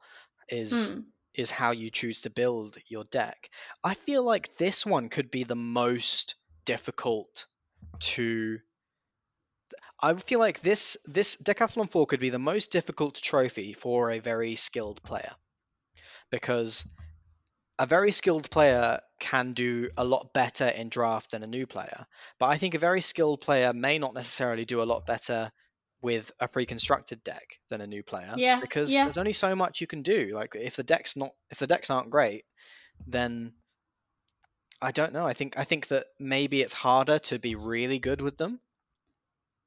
is 0.48 0.90
Hmm. 0.90 1.00
is 1.34 1.50
how 1.50 1.70
you 1.70 1.90
choose 1.90 2.22
to 2.22 2.30
build 2.30 2.76
your 2.88 3.04
deck. 3.04 3.48
I 3.82 3.94
feel 3.94 4.22
like 4.22 4.54
this 4.56 4.84
one 4.84 5.08
could 5.08 5.30
be 5.30 5.44
the 5.44 5.54
most 5.56 6.34
difficult 6.66 7.46
to 8.00 8.58
I 10.00 10.14
feel 10.14 10.40
like 10.40 10.60
this 10.60 10.96
this 11.04 11.36
Decathlon 11.36 11.90
4 11.90 12.06
could 12.06 12.20
be 12.20 12.30
the 12.30 12.38
most 12.38 12.72
difficult 12.72 13.14
trophy 13.14 13.72
for 13.72 14.10
a 14.10 14.18
very 14.18 14.56
skilled 14.56 15.02
player. 15.02 15.32
Because 16.30 16.84
a 17.78 17.86
very 17.86 18.10
skilled 18.10 18.50
player 18.50 19.00
can 19.20 19.52
do 19.52 19.90
a 19.96 20.04
lot 20.04 20.32
better 20.32 20.66
in 20.66 20.88
draft 20.88 21.30
than 21.30 21.42
a 21.42 21.46
new 21.46 21.66
player. 21.66 22.06
But 22.38 22.46
I 22.46 22.58
think 22.58 22.74
a 22.74 22.78
very 22.78 23.00
skilled 23.00 23.40
player 23.40 23.72
may 23.72 23.98
not 23.98 24.14
necessarily 24.14 24.64
do 24.64 24.82
a 24.82 24.84
lot 24.84 25.06
better 25.06 25.52
with 26.02 26.32
a 26.40 26.48
pre-constructed 26.48 27.22
deck 27.22 27.58
than 27.70 27.80
a 27.80 27.86
new 27.86 28.02
player 28.02 28.34
Yeah, 28.36 28.60
because 28.60 28.92
yeah. 28.92 29.04
there's 29.04 29.18
only 29.18 29.32
so 29.32 29.54
much 29.54 29.80
you 29.80 29.86
can 29.86 30.02
do 30.02 30.32
like 30.34 30.56
if 30.56 30.74
the 30.74 30.82
deck's 30.82 31.16
not 31.16 31.30
if 31.50 31.58
the 31.58 31.68
decks 31.68 31.90
aren't 31.90 32.10
great 32.10 32.44
then 33.06 33.52
i 34.82 34.90
don't 34.92 35.12
know 35.12 35.26
i 35.26 35.32
think 35.32 35.58
i 35.58 35.64
think 35.64 35.88
that 35.88 36.06
maybe 36.18 36.60
it's 36.60 36.72
harder 36.72 37.18
to 37.18 37.38
be 37.38 37.54
really 37.54 37.98
good 37.98 38.20
with 38.20 38.36
them 38.36 38.60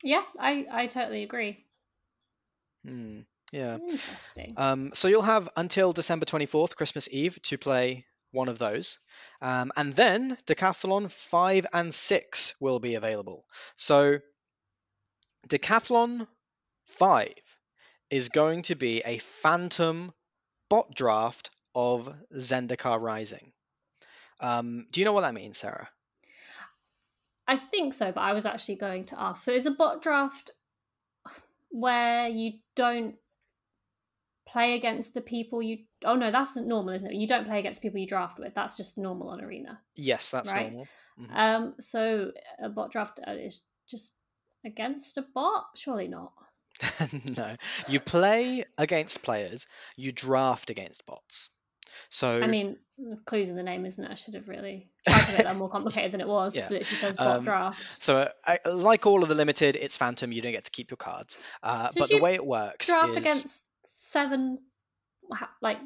Yeah, 0.04 0.24
I 0.40 0.68
I 0.72 0.88
totally 0.88 1.24
agree. 1.24 1.66
Hmm, 2.86 3.22
yeah 3.52 3.78
Interesting. 3.78 4.54
um 4.58 4.92
so 4.94 5.08
you'll 5.08 5.24
have 5.24 5.50
until 5.56 5.92
december 5.92 6.26
24th 6.26 6.76
christmas 6.76 7.08
eve 7.12 7.42
to 7.44 7.58
play 7.58 8.06
one 8.32 8.48
of 8.50 8.60
those 8.60 9.00
um, 9.42 9.72
and 9.76 9.94
then 9.96 10.38
decathlon 10.46 11.12
5 11.12 11.66
and 11.74 11.94
6 11.94 12.54
will 12.60 12.80
be 12.80 12.96
available 12.96 13.46
so 13.76 14.20
decathlon 15.48 16.28
5 16.86 17.34
is 18.12 18.30
going 18.30 18.62
to 18.64 18.76
be 18.76 19.02
a 19.04 19.18
phantom 19.18 20.14
bot 20.70 20.94
draft 20.94 21.50
of 21.74 22.14
Zendikar 22.34 23.02
Rising. 23.02 23.52
Um, 24.40 24.88
do 24.92 25.00
you 25.02 25.06
know 25.06 25.14
what 25.14 25.22
that 25.22 25.34
means, 25.34 25.58
Sarah? 25.58 25.90
I 27.48 27.58
think 27.58 27.94
so, 27.94 28.12
but 28.12 28.22
I 28.22 28.34
was 28.34 28.46
actually 28.46 28.76
going 28.76 29.06
to 29.06 29.22
ask. 29.22 29.44
So 29.44 29.52
is 29.52 29.66
a 29.66 29.72
bot 29.72 30.02
draft 30.02 30.52
where 31.70 32.28
you 32.28 32.54
don't 32.76 33.16
play 34.48 34.76
against 34.76 35.14
the 35.14 35.22
people 35.22 35.62
you 35.62 35.80
Oh 36.04 36.16
no, 36.16 36.32
that's 36.32 36.56
normal, 36.56 36.94
isn't 36.94 37.12
it? 37.12 37.16
You 37.16 37.28
don't 37.28 37.46
play 37.46 37.60
against 37.60 37.82
people 37.82 38.00
you 38.00 38.08
draft 38.08 38.40
with. 38.40 38.54
That's 38.54 38.78
just 38.78 38.98
normal 38.98 39.30
on 39.30 39.42
arena. 39.42 39.82
Yes, 39.96 40.32
that's 40.32 40.52
Right. 40.52 40.72
normal. 40.72 40.88
Mhm. 41.20 41.36
Um 41.36 41.76
so 41.80 42.32
a 42.60 42.70
bot 42.70 42.92
draft 42.92 43.20
uh, 43.28 43.32
is 43.32 43.62
just 43.88 44.14
against 44.64 45.18
a 45.18 45.22
bot? 45.22 45.66
Surely 45.76 46.08
not. 46.08 46.34
no, 47.38 47.56
you 47.88 48.00
play 48.00 48.66
against 48.78 49.24
players. 49.24 49.68
You 49.96 50.12
draft 50.12 50.70
against 50.70 51.06
bots. 51.06 51.50
So 52.10 52.42
I 52.42 52.48
mean, 52.48 52.78
clues 53.26 53.50
in 53.50 53.56
the 53.56 53.64
name, 53.64 53.86
isn't 53.86 54.04
it? 54.04 54.10
I 54.12 54.16
should 54.16 54.34
have 54.36 54.48
really 54.48 54.90
tried 55.08 55.22
to 55.26 55.32
make 55.34 55.44
that 55.44 55.56
more 55.58 55.70
complicated 55.70 56.12
than 56.12 56.22
it 56.22 56.28
was. 56.28 56.56
Yeah. 56.56 56.66
It 56.66 56.72
literally 56.72 56.84
says 56.98 57.18
bot 57.18 57.38
Um, 57.38 57.44
draft. 57.44 58.04
So, 58.04 58.18
uh, 58.20 58.30
I, 58.46 58.60
like 58.70 59.06
all 59.06 59.24
of 59.24 59.30
the 59.30 59.36
limited, 59.36 59.76
it's 59.76 59.98
Phantom. 59.98 60.32
You 60.32 60.42
don't 60.42 60.52
get 60.54 60.66
to 60.66 60.72
keep 60.72 60.90
your 60.92 60.98
cards. 60.98 61.38
Uh, 61.64 61.90
So 61.90 62.00
but 62.02 62.10
the 62.10 62.20
way 62.22 62.36
it 62.36 62.46
works 62.46 62.88
Draft 62.88 63.12
is 63.12 63.18
against 63.18 63.66
seven, 63.86 64.60
like 65.62 65.80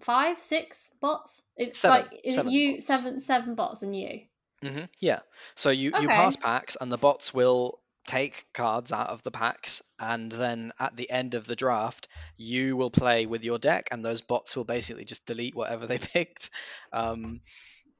five, 0.00 0.40
six 0.40 0.90
bots. 1.00 1.42
It's 1.56 1.78
Seven. 1.78 2.02
like 2.10 2.20
is 2.24 2.34
Seven 2.34 2.50
it 2.52 2.54
you 2.54 2.72
bots. 2.74 2.86
seven 2.86 3.20
seven 3.20 3.54
bots 3.54 3.82
and 3.82 3.94
you. 3.96 4.20
Mhm, 4.62 4.88
yeah. 4.98 5.20
So 5.56 5.70
you 5.70 5.92
you 6.00 6.08
pass 6.08 6.36
packs, 6.36 6.76
and 6.80 6.90
the 6.90 6.96
bots 6.96 7.34
will 7.34 7.80
take 8.06 8.46
cards 8.52 8.92
out 8.92 9.08
of 9.10 9.22
the 9.22 9.30
packs, 9.30 9.82
and 9.98 10.30
then 10.30 10.72
at 10.78 10.96
the 10.96 11.10
end 11.10 11.34
of 11.34 11.46
the 11.46 11.56
draft, 11.56 12.08
you 12.36 12.76
will 12.76 12.90
play 12.90 13.26
with 13.26 13.44
your 13.44 13.58
deck, 13.58 13.88
and 13.90 14.04
those 14.04 14.22
bots 14.22 14.56
will 14.56 14.64
basically 14.64 15.04
just 15.04 15.26
delete 15.26 15.54
whatever 15.54 15.86
they 15.86 15.98
picked. 16.14 16.50
Um, 16.92 17.40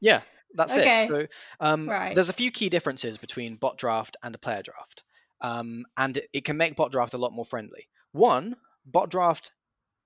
yeah, 0.00 0.22
that's 0.54 0.76
Okay. 0.76 0.78
it. 0.78 1.00
So 1.00 1.26
um, 1.60 1.92
Right. 1.92 2.10
there's 2.10 2.28
a 2.28 2.34
few 2.34 2.50
key 2.50 2.68
differences 2.68 3.18
between 3.18 3.56
bot 3.56 3.78
draft 3.78 4.16
and 4.22 4.34
a 4.34 4.38
player 4.38 4.62
draft, 4.62 5.04
um, 5.40 5.84
and 5.96 6.16
it, 6.16 6.28
it 6.32 6.44
can 6.44 6.56
make 6.56 6.76
bot 6.76 6.92
draft 6.92 7.14
a 7.14 7.18
lot 7.18 7.32
more 7.32 7.44
friendly. 7.46 7.88
One, 8.12 8.56
bot 8.86 9.10
draft 9.10 9.52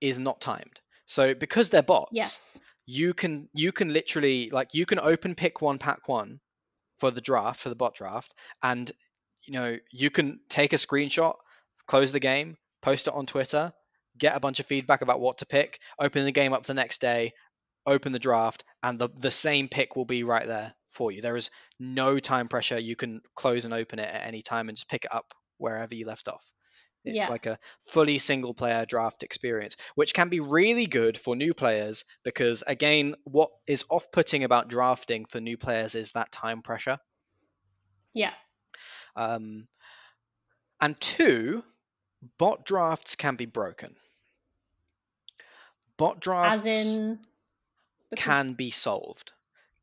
is 0.01 0.19
not 0.19 0.41
timed. 0.41 0.81
So 1.05 1.33
because 1.35 1.69
they're 1.69 1.83
bots, 1.83 2.39
Yes. 2.39 2.59
you 2.85 3.13
can 3.13 3.49
you 3.53 3.71
can 3.71 3.93
literally 3.93 4.49
like 4.51 4.73
you 4.73 4.85
can 4.85 4.99
open 4.99 5.35
pick 5.35 5.61
one 5.61 5.79
pack 5.79 6.07
one 6.07 6.39
for 6.99 7.11
the 7.11 7.21
draft 7.21 7.61
for 7.61 7.69
the 7.69 7.75
bot 7.75 7.95
draft 7.95 8.33
and 8.63 8.91
you 9.45 9.53
know 9.53 9.77
you 9.91 10.09
can 10.09 10.39
take 10.49 10.73
a 10.73 10.77
screenshot 10.77 11.35
close 11.87 12.11
the 12.11 12.19
game 12.19 12.57
post 12.81 13.07
it 13.07 13.13
on 13.13 13.25
twitter 13.25 13.73
get 14.17 14.35
a 14.35 14.39
bunch 14.39 14.59
of 14.59 14.65
feedback 14.65 15.01
about 15.01 15.19
what 15.19 15.39
to 15.39 15.45
pick 15.45 15.79
open 15.99 16.25
the 16.25 16.31
game 16.31 16.53
up 16.53 16.65
the 16.65 16.73
next 16.73 17.01
day 17.01 17.31
open 17.85 18.11
the 18.11 18.19
draft 18.19 18.63
and 18.83 18.99
the, 18.99 19.09
the 19.19 19.31
same 19.31 19.67
pick 19.67 19.95
will 19.95 20.05
be 20.05 20.23
right 20.23 20.47
there 20.47 20.73
for 20.91 21.11
you 21.11 21.21
there 21.21 21.35
is 21.37 21.49
no 21.79 22.19
time 22.19 22.47
pressure 22.47 22.79
you 22.79 22.95
can 22.95 23.21
close 23.35 23.65
and 23.65 23.73
open 23.73 23.99
it 23.99 24.09
at 24.09 24.25
any 24.27 24.41
time 24.41 24.67
and 24.69 24.77
just 24.77 24.89
pick 24.89 25.05
it 25.05 25.13
up 25.13 25.33
wherever 25.57 25.95
you 25.95 26.05
left 26.05 26.27
off 26.27 26.51
it's 27.05 27.15
Yeah. 27.15 27.29
like 27.29 27.45
a 27.45 27.57
fully 27.85 28.17
single 28.17 28.53
player 28.53 28.85
draft 28.85 29.23
experience, 29.23 29.77
which 29.95 30.13
can 30.13 30.27
be 30.29 30.41
really 30.41 30.85
good 30.85 31.17
for 31.17 31.35
new 31.35 31.53
players 31.53 32.03
because, 32.23 32.61
again, 32.67 33.15
what 33.23 33.51
is 33.67 33.85
off 33.89 34.11
putting 34.11 34.43
about 34.43 34.67
drafting 34.67 35.25
for 35.25 35.39
new 35.39 35.57
players 35.57 35.95
is 35.95 36.11
that 36.11 36.31
time 36.31 36.61
pressure. 36.61 36.99
Yeah. 38.13 38.33
Um, 39.15 39.67
and 40.81 40.99
two, 40.99 41.63
bot 42.37 42.65
drafts 42.65 43.15
can 43.15 43.35
be 43.35 43.45
broken. 43.45 43.95
Bot 45.97 46.19
drafts 46.19 46.65
As 46.65 46.87
in. 46.87 47.19
because- 48.09 48.23
can 48.23 48.53
be 48.53 48.69
solved 48.71 49.31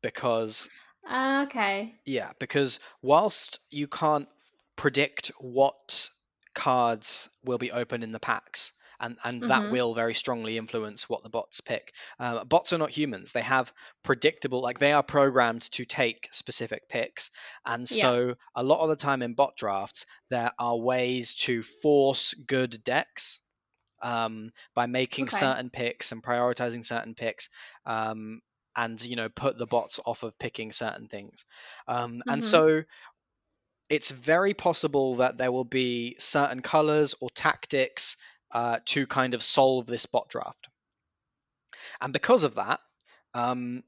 because 0.01 0.69
Ah, 1.09 1.43
okay. 1.43 1.95
Yeah, 2.05 2.31
because 2.39 2.79
whilst 3.01 3.59
you 3.69 3.87
can't 3.87 4.27
predict 4.75 5.27
what 5.39 6.09
cards 6.53 7.29
will 7.45 7.57
be 7.57 7.71
open 7.71 8.03
in 8.03 8.11
the 8.11 8.19
packs, 8.19 8.73
and, 8.99 9.17
and 9.23 9.43
that 9.45 9.67
Mhm. 9.67 9.69
will 9.69 9.93
very 9.93 10.13
strongly 10.13 10.57
influence 10.57 11.09
what 11.09 11.23
the 11.23 11.29
bots 11.29 11.61
pick. 11.61 11.93
Uh, 12.19 12.43
bots 12.45 12.73
are 12.73 12.77
not 12.77 12.91
humans; 12.91 13.31
they 13.31 13.41
have 13.41 13.73
predictable, 14.03 14.61
like 14.61 14.79
they 14.79 14.91
are 14.93 15.03
programmed 15.03 15.63
to 15.73 15.85
take 15.85 16.29
specific 16.31 16.87
picks, 16.89 17.31
and 17.65 17.87
Yeah. 17.89 18.11
so 18.11 18.35
a 18.55 18.63
lot 18.63 18.81
of 18.81 18.89
the 18.89 18.95
time 18.95 19.21
in 19.21 19.33
bot 19.35 19.55
drafts, 19.57 20.05
there 20.29 20.51
are 20.59 20.77
ways 20.77 21.35
to 21.35 21.63
force 21.63 22.33
good 22.33 22.83
decks. 22.83 23.39
Um, 24.03 24.51
by 24.75 24.85
making 24.87 25.27
Okay. 25.27 25.27
certain 25.29 25.71
picks 25.71 26.11
and 26.11 26.23
prioritizing 26.23 26.85
certain 26.85 27.15
picks, 27.15 27.49
um, 27.85 28.41
and 28.75 29.03
you 29.03 29.15
know 29.15 29.29
put 29.29 29.57
the 29.57 29.65
bots 29.67 29.99
off 30.05 30.23
of 30.23 30.37
picking 30.37 30.71
certain 30.71 31.07
things 31.07 31.45
um, 31.87 32.21
and 32.29 32.43
Mhm. 32.43 32.43
so 32.43 32.83
it's 33.89 34.11
very 34.11 34.53
possible 34.53 35.15
that 35.17 35.37
there 35.37 35.51
will 35.51 35.63
be 35.65 36.15
certain 36.19 36.61
colors 36.61 37.15
or 37.21 37.29
tactics 37.29 38.17
uh, 38.51 38.79
to 38.85 39.07
kind 39.07 39.33
of 39.33 39.43
solve 39.43 39.87
this 39.87 40.05
bot 40.05 40.29
draft. 40.29 40.67
And 42.01 42.13
because 42.13 42.43
of 42.43 42.55
that, 42.55 42.79
um, 43.33 43.83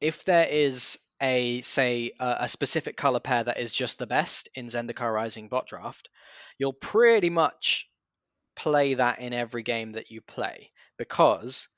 if 0.00 0.24
there 0.24 0.46
is 0.48 0.98
a 1.20 1.60
say 1.62 2.12
a, 2.18 2.36
a 2.40 2.48
specific 2.48 2.96
color 2.96 3.20
pair 3.20 3.44
that 3.44 3.58
is 3.58 3.72
just 3.72 3.98
the 3.98 4.06
best 4.06 4.48
in 4.54 4.66
Zendikar 4.66 5.12
Rising 5.12 5.48
bot 5.48 5.66
draft, 5.66 6.08
you'll 6.58 6.72
pretty 6.72 7.30
much 7.30 7.88
play 8.56 8.94
that 8.94 9.20
in 9.20 9.32
every 9.32 9.62
game 9.62 9.92
that 9.92 10.10
you 10.10 10.20
play 10.20 10.70
because 10.98 11.68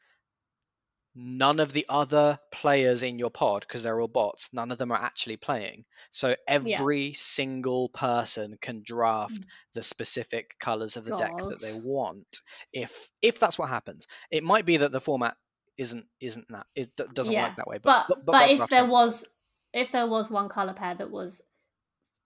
none 1.15 1.61
of 1.61 1.73
the 1.73 1.87
other 1.89 2.39
players 2.51 3.03
in 3.03 3.19
your 3.19 3.31
pod, 3.31 3.61
because 3.61 3.83
they're 3.83 4.01
all 4.01 4.09
bots, 4.09 4.53
none 4.53 4.73
of 4.73 4.79
them 4.79 4.91
are 4.91 5.01
actually 5.01 5.37
playing. 5.37 5.85
So 6.11 6.35
every 6.49 7.07
yeah. 7.07 7.15
single 7.15 7.89
person 7.89 8.59
can 8.61 8.83
draft 8.85 9.35
mm. 9.35 9.45
the 9.75 9.83
specific 9.83 10.57
colors 10.59 10.97
of 10.97 11.05
the 11.05 11.11
God. 11.11 11.19
deck 11.19 11.37
that 11.37 11.61
they 11.61 11.75
want. 11.75 12.41
If 12.73 13.11
if 13.23 13.39
that's 13.39 13.59
what 13.59 13.69
happens, 13.69 14.07
it 14.31 14.43
might 14.43 14.67
be 14.67 14.79
that 14.79 14.93
the 14.93 15.01
format 15.01 15.37
isn't 15.77 16.07
isn't 16.21 16.47
that 16.49 16.67
it 16.75 16.91
doesn't 17.15 17.33
yeah. 17.33 17.49
work 17.49 17.57
that 17.57 17.67
way. 17.67 17.79
But 17.83 18.07
but, 18.09 18.27
but, 18.27 18.33
but 18.33 18.51
if 18.51 18.69
there 18.69 18.87
was 18.87 19.25
if 19.73 19.93
there 19.93 20.07
was 20.07 20.31
one 20.31 20.49
color 20.49 20.73
pair 20.73 20.95
that 20.95 21.11
was 21.11 21.43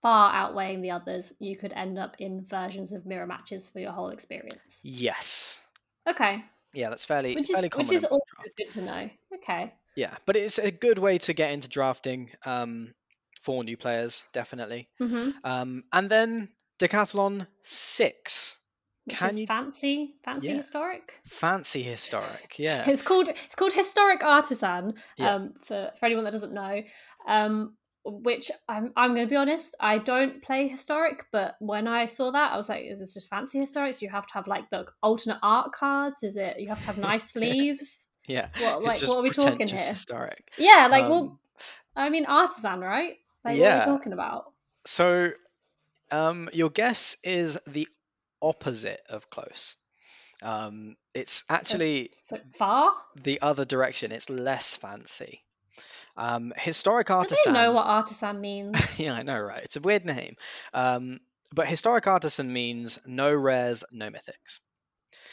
far 0.01 0.33
outweighing 0.33 0.81
the 0.81 0.91
others, 0.91 1.33
you 1.39 1.57
could 1.57 1.73
end 1.73 1.99
up 1.99 2.15
in 2.19 2.45
versions 2.45 2.93
of 2.93 3.05
mirror 3.05 3.27
matches 3.27 3.67
for 3.67 3.79
your 3.79 3.91
whole 3.91 4.09
experience. 4.09 4.81
Yes. 4.83 5.61
Okay. 6.07 6.43
Yeah, 6.73 6.89
that's 6.89 7.05
fairly 7.05 7.33
which 7.33 7.49
is 7.49 7.55
fairly 7.55 7.69
which 7.75 7.91
is 7.91 8.05
also 8.05 8.23
good 8.57 8.71
to 8.71 8.81
know. 8.81 9.09
Okay. 9.35 9.73
Yeah, 9.95 10.15
but 10.25 10.35
it's 10.35 10.59
a 10.59 10.71
good 10.71 10.99
way 10.99 11.17
to 11.19 11.33
get 11.33 11.51
into 11.51 11.67
drafting 11.67 12.31
um, 12.45 12.93
for 13.41 13.63
new 13.63 13.77
players, 13.77 14.23
definitely. 14.33 14.89
Mm-hmm. 15.01 15.31
Um, 15.43 15.83
and 15.91 16.09
then 16.09 16.49
Decathlon 16.79 17.47
Six. 17.63 18.57
Which 19.05 19.17
Can 19.17 19.29
is 19.31 19.37
you... 19.39 19.47
fancy, 19.47 20.15
fancy 20.23 20.49
yeah. 20.49 20.55
historic. 20.55 21.13
Fancy 21.25 21.81
historic, 21.81 22.55
yeah. 22.59 22.87
it's 22.87 23.01
called 23.01 23.27
it's 23.27 23.55
called 23.55 23.73
historic 23.73 24.23
artisan. 24.23 24.93
Yeah. 25.17 25.33
Um, 25.33 25.53
for 25.63 25.91
for 25.99 26.05
anyone 26.05 26.25
that 26.25 26.31
doesn't 26.31 26.53
know, 26.53 26.81
um, 27.27 27.75
which 28.05 28.51
I'm 28.67 28.91
I'm 28.95 29.15
going 29.15 29.25
to 29.25 29.29
be 29.29 29.35
honest, 29.35 29.75
I 29.79 29.97
don't 29.97 30.43
play 30.43 30.67
historic, 30.67 31.25
but 31.31 31.55
when 31.59 31.87
I 31.87 32.05
saw 32.05 32.31
that, 32.31 32.51
I 32.53 32.57
was 32.57 32.69
like, 32.69 32.85
is 32.85 32.99
this 32.99 33.13
just 33.13 33.29
fancy 33.29 33.59
historic? 33.59 33.97
Do 33.97 34.05
you 34.05 34.11
have 34.11 34.27
to 34.27 34.33
have 34.35 34.47
like 34.47 34.69
the 34.69 34.85
alternate 35.01 35.39
art 35.41 35.71
cards? 35.71 36.21
Is 36.23 36.37
it 36.37 36.59
you 36.59 36.67
have 36.69 36.81
to 36.81 36.87
have 36.87 36.97
nice 37.09 37.31
sleeves? 37.31 38.08
Yeah. 38.29 38.49
What 38.59 38.83
like 38.83 39.01
what 39.01 39.17
are 39.17 39.21
we 39.21 39.31
talking 39.31 39.67
here? 39.67 39.77
Historic. 39.77 40.51
Yeah, 40.57 40.87
like 40.89 41.05
um, 41.05 41.09
well, 41.09 41.39
I 41.95 42.09
mean 42.09 42.25
artisan, 42.25 42.79
right? 42.79 43.15
Like 43.43 43.57
yeah. 43.57 43.79
what 43.79 43.87
are 43.87 43.91
we 43.91 43.97
talking 43.97 44.13
about? 44.13 44.53
So, 44.85 45.31
um, 46.11 46.49
your 46.53 46.69
guess 46.69 47.17
is 47.23 47.57
the 47.67 47.87
opposite 48.41 49.01
of 49.09 49.29
close. 49.29 49.75
Um, 50.41 50.95
it's 51.13 51.43
actually 51.49 52.11
so, 52.13 52.37
so 52.37 52.41
far 52.57 52.93
the 53.21 53.41
other 53.41 53.65
direction. 53.65 54.11
It's 54.11 54.29
less 54.29 54.77
fancy. 54.77 55.43
Um, 56.15 56.53
historic 56.57 57.09
artisan. 57.09 57.55
I 57.55 57.65
know 57.65 57.71
what 57.73 57.85
artisan 57.85 58.41
means. 58.41 58.77
yeah, 58.99 59.13
I 59.13 59.23
know, 59.23 59.39
right? 59.39 59.63
It's 59.63 59.75
a 59.75 59.81
weird 59.81 60.05
name. 60.05 60.35
Um, 60.73 61.19
but 61.53 61.67
historic 61.67 62.07
artisan 62.07 62.51
means 62.51 62.99
no 63.05 63.33
rares, 63.33 63.83
no 63.91 64.09
mythics. 64.09 64.59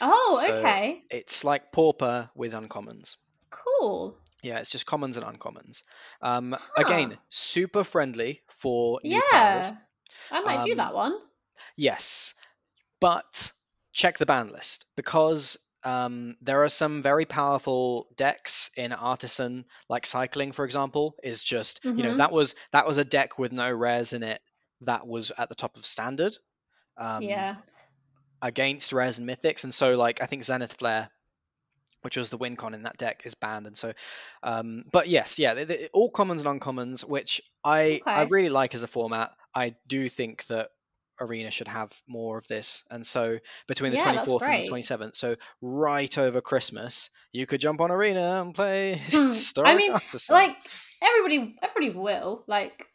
Oh, 0.01 0.39
so 0.41 0.53
okay. 0.55 1.01
It's 1.09 1.43
like 1.43 1.71
pauper 1.71 2.29
with 2.35 2.53
uncommons. 2.53 3.15
Cool. 3.49 4.17
Yeah, 4.43 4.59
it's 4.59 4.69
just 4.69 4.85
commons 4.85 5.17
and 5.17 5.25
uncommons. 5.25 5.83
Um, 6.21 6.55
huh. 6.57 6.83
Again, 6.83 7.17
super 7.29 7.83
friendly 7.83 8.41
for 8.47 8.99
new 9.03 9.21
yeah. 9.31 9.59
players. 9.59 9.73
I 10.31 10.41
might 10.41 10.59
um, 10.59 10.65
do 10.65 10.75
that 10.75 10.93
one. 10.93 11.17
Yes, 11.75 12.33
but 12.99 13.51
check 13.93 14.17
the 14.17 14.25
ban 14.25 14.51
list 14.51 14.85
because 14.95 15.57
um, 15.83 16.35
there 16.41 16.63
are 16.63 16.69
some 16.69 17.01
very 17.01 17.25
powerful 17.25 18.07
decks 18.15 18.69
in 18.75 18.91
Artisan, 18.91 19.65
like 19.89 20.05
cycling, 20.05 20.51
for 20.51 20.65
example, 20.65 21.15
is 21.23 21.43
just 21.43 21.83
mm-hmm. 21.83 21.97
you 21.97 22.03
know 22.03 22.09
mm-hmm. 22.09 22.17
that 22.17 22.31
was 22.31 22.55
that 22.71 22.85
was 22.85 22.97
a 22.97 23.05
deck 23.05 23.39
with 23.39 23.51
no 23.51 23.71
rares 23.71 24.13
in 24.13 24.23
it 24.23 24.41
that 24.81 25.07
was 25.07 25.31
at 25.37 25.49
the 25.49 25.55
top 25.55 25.77
of 25.77 25.85
standard. 25.85 26.37
Um, 26.97 27.23
yeah. 27.23 27.55
Against 28.41 28.93
rares 28.93 29.19
and 29.19 29.27
mythics, 29.27 29.63
and 29.63 29.73
so 29.73 29.95
like 29.95 30.21
I 30.21 30.25
think 30.25 30.43
Zenith 30.43 30.73
Flare, 30.73 31.09
which 32.01 32.17
was 32.17 32.29
the 32.29 32.37
win 32.37 32.55
con 32.55 32.73
in 32.73 32.83
that 32.83 32.97
deck, 32.97 33.23
is 33.25 33.35
banned, 33.35 33.67
and 33.67 33.77
so, 33.77 33.93
um, 34.43 34.85
but 34.91 35.07
yes, 35.07 35.39
yeah, 35.39 35.55
they, 35.55 35.63
they, 35.65 35.89
all 35.93 36.09
commons 36.09 36.43
and 36.43 36.61
uncommons, 36.61 37.03
which 37.03 37.41
I 37.63 38.01
okay. 38.01 38.11
I 38.11 38.23
really 38.23 38.49
like 38.49 38.75
as 38.75 38.83
a 38.83 38.87
format. 38.87 39.31
I 39.55 39.75
do 39.87 40.07
think 40.07 40.45
that 40.47 40.69
arena 41.19 41.51
should 41.51 41.67
have 41.67 41.91
more 42.07 42.37
of 42.37 42.47
this. 42.47 42.83
And 42.89 43.05
so 43.05 43.39
between 43.67 43.91
the 43.91 43.97
yeah, 43.97 44.23
24th 44.23 44.41
and 44.43 44.65
the 44.65 44.71
27th, 44.71 45.15
so 45.15 45.35
right 45.61 46.17
over 46.17 46.41
Christmas, 46.41 47.09
you 47.31 47.45
could 47.45 47.61
jump 47.61 47.81
on 47.81 47.91
arena 47.91 48.41
and 48.41 48.53
play. 48.53 49.01
I 49.57 49.75
mean, 49.75 49.93
like 50.29 50.55
everybody, 51.01 51.55
everybody 51.61 51.89
will. 51.97 52.43
Like, 52.47 52.85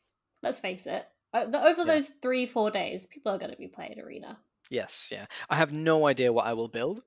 let's 0.43 0.59
face 0.59 0.87
it. 0.87 1.07
Uh, 1.35 1.47
over 1.55 1.81
yeah. 1.81 1.95
those 1.95 2.09
three, 2.21 2.47
four 2.47 2.71
days, 2.71 3.07
people 3.07 3.33
are 3.33 3.39
going 3.39 3.51
to 3.51 3.57
be 3.57 3.69
playing 3.69 3.99
arena. 4.01 4.39
Yes, 4.71 5.11
yeah. 5.13 5.27
I 5.49 5.57
have 5.57 5.73
no 5.73 6.07
idea 6.07 6.33
what 6.33 6.47
I 6.47 6.55
will 6.55 6.69
build 6.69 7.03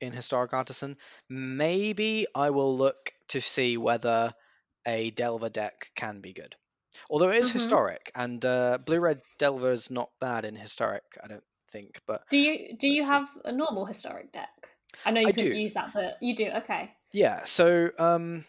in 0.00 0.12
Historic 0.12 0.52
Artisan. 0.52 0.96
Maybe 1.28 2.26
I 2.34 2.50
will 2.50 2.76
look 2.76 3.12
to 3.28 3.40
see 3.40 3.76
whether 3.76 4.32
a 4.86 5.10
Delver 5.10 5.48
deck 5.48 5.90
can 5.94 6.20
be 6.20 6.32
good. 6.32 6.54
Although 7.10 7.30
it 7.30 7.36
is 7.36 7.48
mm-hmm. 7.48 7.58
historic, 7.58 8.10
and 8.14 8.44
uh, 8.44 8.78
blue 8.84 9.00
red 9.00 9.20
Delver 9.38 9.70
is 9.70 9.90
not 9.90 10.10
bad 10.20 10.44
in 10.44 10.56
historic, 10.56 11.04
I 11.22 11.28
don't 11.28 11.44
think. 11.70 12.00
But 12.06 12.22
do 12.30 12.38
you 12.38 12.76
do 12.76 12.88
you 12.88 13.02
see. 13.02 13.08
have 13.08 13.28
a 13.44 13.52
normal 13.52 13.84
historic 13.84 14.32
deck? 14.32 14.48
I 15.04 15.10
know 15.10 15.20
you 15.20 15.32
can 15.32 15.54
use 15.54 15.74
that, 15.74 15.92
but 15.92 16.16
you 16.20 16.34
do. 16.34 16.48
Okay. 16.48 16.90
Yeah. 17.12 17.44
So 17.44 17.90
um, 17.98 18.44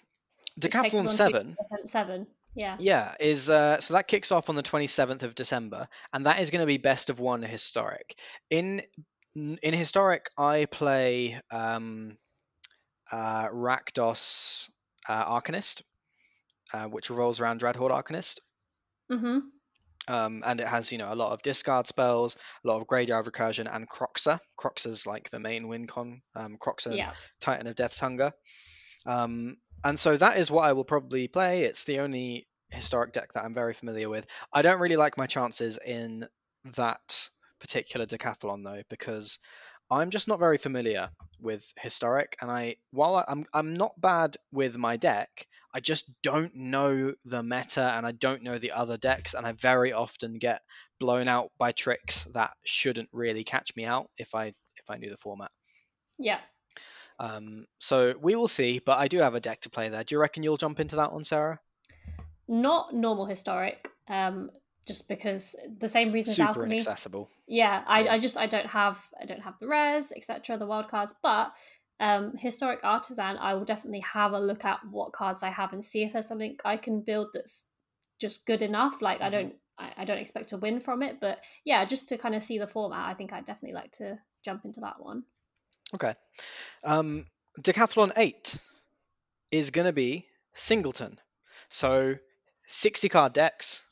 Decathlon 0.60 1.10
seven. 1.10 1.58
Seven. 1.86 2.28
Yeah. 2.56 2.78
Yeah, 2.80 3.14
is 3.20 3.50
uh, 3.50 3.80
so 3.80 3.94
that 3.94 4.08
kicks 4.08 4.32
off 4.32 4.50
on 4.50 4.56
the 4.56 4.64
27th 4.64 5.24
of 5.24 5.36
December, 5.36 5.88
and 6.12 6.26
that 6.26 6.40
is 6.40 6.50
going 6.50 6.62
to 6.62 6.68
be 6.68 6.78
best 6.78 7.10
of 7.10 7.20
one 7.20 7.42
historic. 7.42 8.16
In 8.50 8.82
in 9.36 9.74
historic, 9.74 10.30
I 10.38 10.66
play 10.66 11.40
um, 11.52 12.18
uh, 13.12 13.48
Rakdos 13.50 14.70
uh, 15.08 15.40
Arcanist, 15.40 15.82
uh, 16.74 16.86
which 16.86 17.10
revolves 17.10 17.40
around 17.40 17.62
Dreadhorde 17.62 17.92
Arcanist. 17.92 18.40
Mm-hmm. 19.12 19.40
Um, 20.08 20.44
and 20.46 20.60
it 20.60 20.68
has, 20.68 20.92
you 20.92 20.98
know, 20.98 21.14
a 21.14 21.16
lot 21.16 21.34
of 21.34 21.44
discard 21.44 21.86
spells, 21.86 22.36
a 22.64 22.68
lot 22.68 22.82
of 22.82 22.88
graveyard 22.88 23.26
recursion, 23.26 23.74
and 23.74 23.88
Kroxa. 23.88 24.40
Kroxa's 24.60 25.06
like 25.06 25.30
the 25.30 25.40
main 25.40 25.68
win 25.68 25.86
con. 25.86 26.22
Um, 26.36 26.58
Kroxa, 26.58 26.96
yeah. 26.96 27.12
Titan 27.40 27.68
of 27.68 27.76
Death's 27.76 28.00
Hunger. 28.00 28.34
Um, 29.06 29.58
and 29.84 30.00
so 30.00 30.16
that 30.18 30.38
is 30.38 30.52
what 30.52 30.66
I 30.66 30.74
will 30.74 30.84
probably 30.84 31.28
play. 31.28 31.64
It's 31.64 31.84
the 31.84 32.00
only 32.00 32.48
historic 32.70 33.14
deck 33.14 33.34
that 33.34 33.44
I'm 33.44 33.54
very 33.54 33.74
familiar 33.74 34.10
with. 34.10 34.26
I 34.54 34.62
don't 34.62 34.80
really 34.80 34.98
like 34.98 35.18
my 35.18 35.28
chances 35.28 35.80
in 35.84 36.28
that 36.76 37.30
particular 37.60 38.06
decathlon 38.06 38.64
though, 38.64 38.84
because 38.90 39.40
I'm 39.92 40.12
just 40.12 40.28
not 40.28 40.40
very 40.40 40.58
familiar 40.58 41.10
with 41.42 41.66
historic, 41.80 42.38
and 42.42 42.52
I 42.52 42.76
while 42.92 43.24
I'm 43.28 43.46
I'm 43.54 43.74
not 43.76 44.00
bad 44.00 44.38
with 44.52 44.78
my 44.78 44.98
deck, 44.98 45.48
I 45.74 45.80
just 45.80 46.10
don't 46.22 46.56
know 46.56 47.14
the 47.26 47.44
meta 47.44 47.82
and 47.82 48.06
I 48.06 48.12
don't 48.12 48.44
know 48.44 48.58
the 48.60 48.74
other 48.74 48.98
decks, 48.98 49.34
and 49.34 49.46
I 49.48 49.54
very 49.54 49.94
often 49.94 50.38
get 50.38 50.62
blown 51.00 51.28
out 51.28 51.52
by 51.58 51.72
tricks 51.72 52.26
that 52.34 52.52
shouldn't 52.64 53.10
really 53.12 53.44
catch 53.44 53.76
me 53.76 53.86
out 53.86 54.10
if 54.18 54.36
I 54.36 54.48
if 54.48 54.90
I 54.90 54.98
knew 54.98 55.10
the 55.10 55.18
format. 55.18 55.52
Yeah. 56.20 56.40
Um, 57.20 57.66
so 57.80 58.14
we 58.22 58.36
will 58.36 58.48
see, 58.48 58.80
but 58.80 58.98
I 58.98 59.08
do 59.08 59.20
have 59.20 59.36
a 59.36 59.40
deck 59.40 59.62
to 59.62 59.70
play 59.70 59.90
there. 59.90 60.04
Do 60.04 60.16
you 60.16 60.22
reckon 60.22 60.44
you'll 60.44 60.58
jump 60.58 60.80
into 60.80 60.96
that 60.98 61.12
one, 61.12 61.24
Sarah? 61.24 61.60
Not 62.48 62.94
normal 62.94 63.26
historic, 63.26 63.90
um, 64.08 64.50
just 64.88 65.08
because 65.08 65.56
the 65.78 65.88
same 65.88 66.12
reason 66.12 66.34
Super 66.34 66.50
as 66.50 66.56
alchemy. 66.56 66.76
inaccessible. 66.78 67.30
Yeah, 67.48 67.84
I, 67.86 68.02
yeah. 68.02 68.14
I 68.14 68.20
just 68.20 68.38
I 68.38 68.48
don't 68.48 68.68
have 68.68 69.04
I 69.22 69.26
don't 69.26 69.42
have 69.42 69.60
the 69.60 69.68
rares, 69.68 70.12
etc. 70.16 70.58
The 70.58 70.66
wild 70.66 70.88
cards, 70.88 71.14
but 71.22 71.52
um, 72.00 72.34
historic 72.38 72.80
artisan, 72.84 73.38
I 73.38 73.54
will 73.54 73.66
definitely 73.66 74.00
have 74.00 74.32
a 74.32 74.40
look 74.40 74.64
at 74.64 74.80
what 74.90 75.12
cards 75.12 75.44
I 75.44 75.50
have 75.50 75.74
and 75.74 75.84
see 75.84 76.04
if 76.04 76.14
there's 76.14 76.28
something 76.28 76.56
I 76.64 76.78
can 76.78 77.02
build 77.02 77.28
that's 77.34 77.68
just 78.20 78.46
good 78.46 78.62
enough. 78.62 79.02
Like 79.02 79.18
mm-hmm. 79.18 79.26
I 79.26 79.30
don't, 79.30 79.56
I, 79.78 79.92
I, 79.98 80.06
don't 80.06 80.18
expect 80.18 80.50
to 80.50 80.58
win 80.58 80.80
from 80.80 81.04
it, 81.04 81.20
but 81.20 81.40
yeah, 81.66 81.84
just 81.84 82.08
to 82.10 82.18
kind 82.18 82.36
of 82.36 82.44
see 82.44 82.58
the 82.58 82.68
format, 82.68 83.10
I 83.10 83.14
think 83.14 83.34
I'd 83.34 83.46
definitely 83.46 83.76
like 83.76 83.92
to 83.94 84.18
jump 84.46 84.64
into 84.64 84.80
that 84.80 85.02
one. 85.02 85.24
Okay, 85.96 86.14
um, 86.84 87.26
Decathlon 87.60 88.12
Eight 88.18 88.58
is 89.52 89.72
going 89.72 89.88
to 89.88 89.94
be 89.94 90.26
singleton, 90.54 91.20
so 91.70 92.16
sixty 92.68 93.10
card 93.10 93.34
decks, 93.34 93.84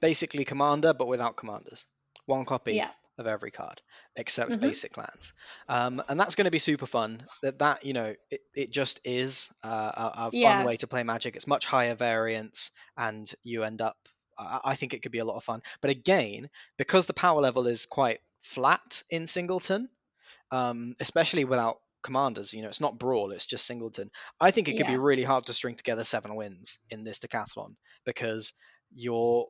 basically 0.00 0.44
commander 0.44 0.92
but 0.92 1.06
without 1.06 1.36
commanders, 1.36 1.86
one 2.26 2.44
copy. 2.44 2.74
Yeah. 2.74 2.90
of 3.18 3.26
every 3.26 3.50
card 3.50 3.82
except 4.16 4.50
mm-hmm. 4.50 4.62
basic 4.62 4.96
lands. 4.96 5.34
Um, 5.68 6.02
and 6.08 6.18
that's 6.18 6.36
going 6.36 6.46
to 6.46 6.50
be 6.50 6.58
super 6.58 6.86
fun. 6.86 7.22
That 7.42 7.58
that 7.58 7.84
you 7.84 7.92
know 7.92 8.14
it, 8.30 8.40
it 8.54 8.70
just 8.70 8.98
is 9.04 9.50
uh, 9.62 9.92
a, 9.94 10.12
a, 10.14 10.30
fun 10.30 10.40
yeah. 10.40 10.64
way 10.64 10.76
to 10.78 10.86
play 10.86 11.02
magic. 11.02 11.36
It's 11.36 11.46
much 11.46 11.66
higher 11.66 11.94
variance 11.94 12.70
and 12.96 13.30
you 13.42 13.62
end 13.64 13.82
up 13.82 13.98
I, 14.38 14.60
I 14.64 14.74
think 14.74 14.94
it 14.94 15.02
could 15.02 15.12
be 15.12 15.18
a 15.18 15.24
lot 15.24 15.36
of 15.36 15.44
fun. 15.44 15.62
But 15.82 15.90
again 15.90 16.48
because 16.78 17.04
the 17.04 17.12
power 17.12 17.40
level 17.42 17.66
is 17.66 17.84
quite 17.84 18.20
flat 18.40 19.02
in 19.10 19.26
singleton 19.26 19.90
um, 20.50 20.94
especially 21.00 21.44
without 21.44 21.78
commanders. 22.02 22.52
You 22.54 22.62
know, 22.62 22.68
it's 22.68 22.80
not 22.80 22.98
brawl; 22.98 23.32
it's 23.32 23.46
just 23.46 23.66
singleton. 23.66 24.10
I 24.40 24.50
think 24.50 24.68
it 24.68 24.74
could 24.74 24.86
be 24.86 24.96
really 24.96 25.24
hard 25.24 25.46
to 25.46 25.54
string 25.54 25.76
together 25.76 26.04
seven 26.04 26.34
wins 26.36 26.78
in 26.90 27.04
this 27.04 27.20
decathlon 27.20 27.76
because 28.04 28.52
your 28.92 29.48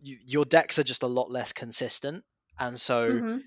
you, 0.00 0.18
your 0.26 0.44
decks 0.44 0.78
are 0.78 0.84
just 0.84 1.02
a 1.04 1.08
lot 1.08 1.30
less 1.30 1.52
consistent, 1.52 2.24
and 2.58 2.80
so 2.80 3.22
Mhm. 3.22 3.42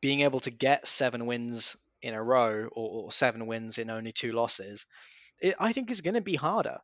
being 0.00 0.20
able 0.20 0.40
to 0.40 0.50
get 0.50 0.86
seven 0.88 1.26
wins 1.26 1.76
in 2.02 2.14
a 2.14 2.22
row 2.22 2.66
or, 2.72 3.04
or 3.04 3.12
seven 3.12 3.46
wins 3.46 3.78
in 3.78 3.90
only 3.90 4.12
two 4.12 4.32
losses, 4.32 4.86
it, 5.40 5.56
I 5.60 5.72
think 5.72 5.90
is 5.90 6.02
going 6.02 6.14
to 6.14 6.20
be 6.22 6.36
harder. 6.36 6.80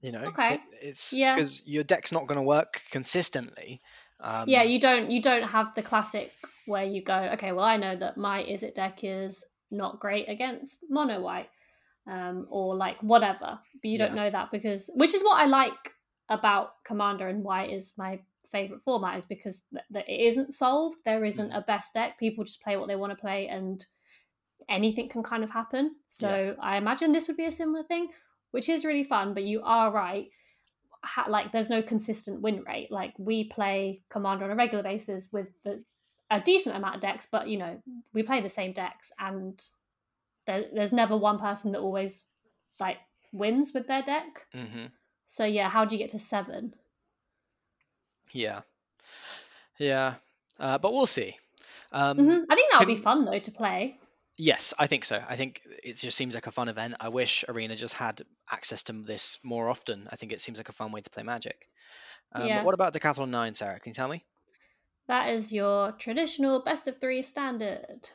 You 0.00 0.12
know, 0.12 0.24
Okay. 0.26 0.48
it, 0.48 0.60
it's 0.82 1.18
Yeah. 1.18 1.34
because 1.34 1.66
your 1.66 1.82
deck's 1.82 2.12
not 2.12 2.26
going 2.26 2.36
to 2.38 2.42
work 2.44 2.82
consistently. 2.90 3.80
Um, 4.20 4.48
yeah, 4.48 4.62
you 4.62 4.80
don't 4.80 5.10
you 5.10 5.20
don't 5.22 5.42
have 5.48 5.74
the 5.74 5.82
classic 5.82 6.32
where 6.66 6.84
you 6.84 7.02
go, 7.02 7.30
okay, 7.34 7.52
well 7.52 7.64
I 7.64 7.76
know 7.76 7.96
that 7.96 8.16
my 8.16 8.42
is 8.42 8.62
it 8.62 8.74
deck 8.74 9.00
is 9.04 9.44
not 9.70 10.00
great 10.00 10.28
against 10.28 10.80
mono 10.88 11.20
white, 11.20 11.50
um, 12.10 12.46
or 12.50 12.74
like 12.76 12.98
whatever. 13.02 13.58
But 13.82 13.88
you 13.88 13.98
don't 13.98 14.14
Yeah. 14.14 14.24
know 14.24 14.30
that 14.30 14.50
because 14.50 14.88
which 14.94 15.14
is 15.14 15.22
what 15.22 15.40
I 15.40 15.46
like 15.46 15.92
about 16.28 16.82
Commander 16.84 17.28
and 17.28 17.44
why 17.44 17.64
it 17.64 17.72
is 17.74 17.92
my 17.98 18.20
favorite 18.50 18.82
format 18.82 19.18
is 19.18 19.26
because 19.26 19.62
th- 19.72 19.84
that 19.90 20.08
it 20.08 20.20
isn't 20.28 20.54
solved. 20.54 20.96
There 21.04 21.24
isn't 21.24 21.50
Mhm. 21.50 21.58
a 21.58 21.60
best 21.62 21.92
deck. 21.94 22.18
People 22.18 22.44
just 22.44 22.62
play 22.62 22.76
what 22.76 22.88
they 22.88 22.96
want 22.96 23.10
to 23.12 23.20
play, 23.20 23.48
and 23.48 23.84
anything 24.68 25.08
can 25.08 25.22
kind 25.22 25.44
of 25.44 25.50
happen. 25.50 25.96
So 26.06 26.56
I 26.60 26.76
imagine 26.76 27.12
this 27.12 27.28
would 27.28 27.36
be 27.36 27.46
a 27.46 27.52
similar 27.52 27.82
thing, 27.84 28.08
which 28.52 28.68
is 28.68 28.84
really 28.84 29.04
fun. 29.04 29.34
But 29.34 29.42
you 29.44 29.60
are 29.62 29.90
right 29.90 30.28
ha- 31.04 31.26
like 31.28 31.52
there's 31.52 31.70
no 31.70 31.82
consistent 31.82 32.40
win 32.40 32.62
rate. 32.66 32.90
Like 32.90 33.14
we 33.18 33.44
play 33.44 34.02
Commander 34.10 34.44
on 34.44 34.50
a 34.50 34.56
regular 34.56 34.82
basis 34.82 35.30
with 35.32 35.48
the, 35.64 35.82
a 36.30 36.40
decent 36.40 36.76
amount 36.76 36.96
of 36.96 37.00
decks, 37.00 37.26
but 37.30 37.48
you 37.48 37.58
know 37.58 37.82
we 38.12 38.22
play 38.22 38.40
the 38.40 38.48
same 38.50 38.72
decks, 38.72 39.12
and 39.18 39.62
there, 40.46 40.64
there's 40.72 40.92
never 40.92 41.16
one 41.16 41.38
person 41.38 41.72
that 41.72 41.80
always 41.80 42.24
like 42.80 42.98
wins 43.32 43.72
with 43.74 43.86
their 43.86 44.02
deck. 44.02 44.46
hmm 44.52 44.86
So 45.26 45.44
yeah, 45.44 45.68
how 45.68 45.84
do 45.84 45.96
you 45.96 46.02
get 46.02 46.10
to 46.10 46.18
seven? 46.18 46.74
Yeah. 48.32 48.60
Yeah. 49.78 50.14
Uh, 50.58 50.78
but 50.78 50.92
we'll 50.92 51.06
see. 51.06 51.36
Um, 51.92 52.18
Mhm. 52.18 52.44
I 52.50 52.54
think 52.54 52.70
that 52.72 52.80
would 52.80 52.86
be 52.86 52.96
fun 52.96 53.24
though 53.24 53.38
to 53.38 53.50
play. 53.50 53.98
Yes, 54.36 54.74
I 54.78 54.86
think 54.88 55.04
so. 55.04 55.22
I 55.28 55.36
think 55.36 55.62
it 55.84 55.96
just 55.96 56.16
seems 56.16 56.34
like 56.34 56.46
a 56.48 56.52
fun 56.52 56.68
event. 56.68 56.94
I 57.00 57.08
wish 57.08 57.44
Arena 57.48 57.76
just 57.76 57.94
had 57.94 58.22
access 58.50 58.82
to 58.84 58.92
this 58.92 59.38
more 59.44 59.68
often. 59.68 60.08
I 60.10 60.16
think 60.16 60.32
it 60.32 60.40
seems 60.40 60.58
like 60.58 60.68
a 60.68 60.72
fun 60.72 60.90
way 60.90 61.00
to 61.00 61.10
play 61.10 61.22
Magic. 61.22 61.68
Um, 62.32 62.42
but 62.42 62.48
Yeah. 62.48 62.62
What 62.64 62.74
about 62.74 62.92
Decathlon 62.94 63.28
9, 63.30 63.54
Sarah? 63.54 63.78
Can 63.78 63.90
you 63.90 63.94
tell 63.94 64.08
me? 64.08 64.24
That 65.06 65.28
is 65.28 65.52
your 65.52 65.92
traditional 65.92 66.60
best 66.64 66.88
of 66.88 66.98
three 67.00 67.22
standard. 67.22 68.08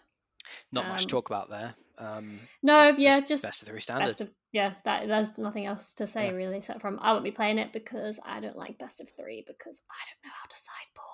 Not 0.72 0.88
much 0.88 1.02
to 1.02 1.06
Um, 1.06 1.10
talk 1.10 1.30
about 1.30 1.50
there. 1.52 1.76
Um, 2.00 2.40
No, 2.64 2.96
yeah, 2.98 3.20
just 3.20 3.44
best 3.44 3.62
of 3.62 3.68
three 3.68 3.80
standard. 3.82 4.08
best 4.08 4.22
of 4.22 4.32
yeah. 4.52 4.74
That 4.86 5.08
there's 5.08 5.38
nothing 5.38 5.68
else 5.68 5.94
to 5.96 6.08
say 6.08 6.26
Yeah. 6.28 6.32
really 6.32 6.58
except 6.58 6.82
from 6.82 6.98
I 7.02 7.12
won't 7.12 7.24
be 7.24 7.32
playing 7.32 7.60
it 7.60 7.72
because 7.72 8.20
I 8.26 8.40
don't 8.40 8.58
like 8.58 8.78
best 8.80 9.00
of 9.00 9.10
three 9.12 9.44
because 9.46 9.82
I 9.92 10.00
don't 10.10 10.24
know 10.30 10.36
how 10.42 10.48
to 10.48 10.58
sideboard. 10.58 11.09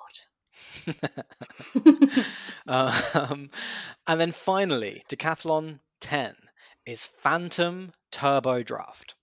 um, 2.68 3.50
and 4.08 4.22
then 4.22 4.32
finally, 4.32 5.04
Decathlon 5.10 5.80
10 6.02 6.36
is 6.86 7.06
Phantom 7.06 7.92
Turbo 8.12 8.64
Draft. 8.64 9.16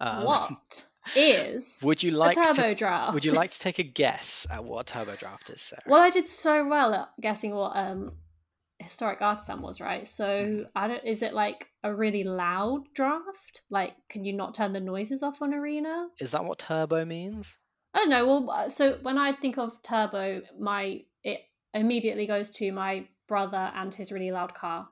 Um, 0.00 0.24
what 0.24 0.84
is 1.16 1.78
Would 1.82 2.02
you 2.02 2.12
a 2.12 2.18
like 2.18 2.36
turbo 2.36 2.52
to, 2.52 2.74
draft? 2.74 3.14
Would 3.14 3.24
you 3.24 3.32
like 3.32 3.50
to 3.50 3.58
take 3.58 3.78
a 3.78 3.82
guess 4.02 4.46
at 4.50 4.64
what 4.64 4.88
a 4.90 4.92
turbo 4.92 5.16
draft 5.16 5.50
is, 5.50 5.60
Sarah? 5.62 5.82
Well, 5.86 6.00
I 6.02 6.10
did 6.10 6.28
so 6.28 6.66
well 6.68 6.94
at 6.94 7.08
guessing 7.20 7.54
what 7.54 7.76
um 7.76 8.12
historic 8.78 9.20
artisan 9.20 9.60
was, 9.60 9.80
right? 9.80 10.06
So 10.06 10.24
Mhm. 10.24 10.66
I 10.76 10.86
don't. 10.88 11.04
Is 11.04 11.22
it 11.22 11.34
like 11.34 11.68
a 11.82 11.92
really 11.94 12.22
loud 12.24 12.84
draft? 12.94 13.62
Like, 13.70 13.94
can 14.08 14.24
you 14.24 14.32
not 14.32 14.54
turn 14.54 14.72
the 14.72 14.80
noises 14.80 15.22
off 15.22 15.42
on 15.42 15.52
arena? 15.52 16.08
Is 16.20 16.30
that 16.30 16.44
what 16.44 16.60
turbo 16.60 17.04
means? 17.04 17.58
I 17.94 17.98
don't 17.98 18.10
know. 18.10 18.26
Well, 18.26 18.50
uh, 18.50 18.68
so 18.68 18.98
when 19.02 19.18
I 19.18 19.32
think 19.32 19.58
of 19.58 19.82
turbo, 19.82 20.42
my 20.58 21.02
it 21.24 21.40
immediately 21.74 22.26
goes 22.26 22.50
to 22.52 22.70
my 22.72 23.06
brother 23.26 23.70
and 23.74 23.92
his 23.92 24.12
really 24.12 24.30
loud 24.30 24.54
car. 24.54 24.88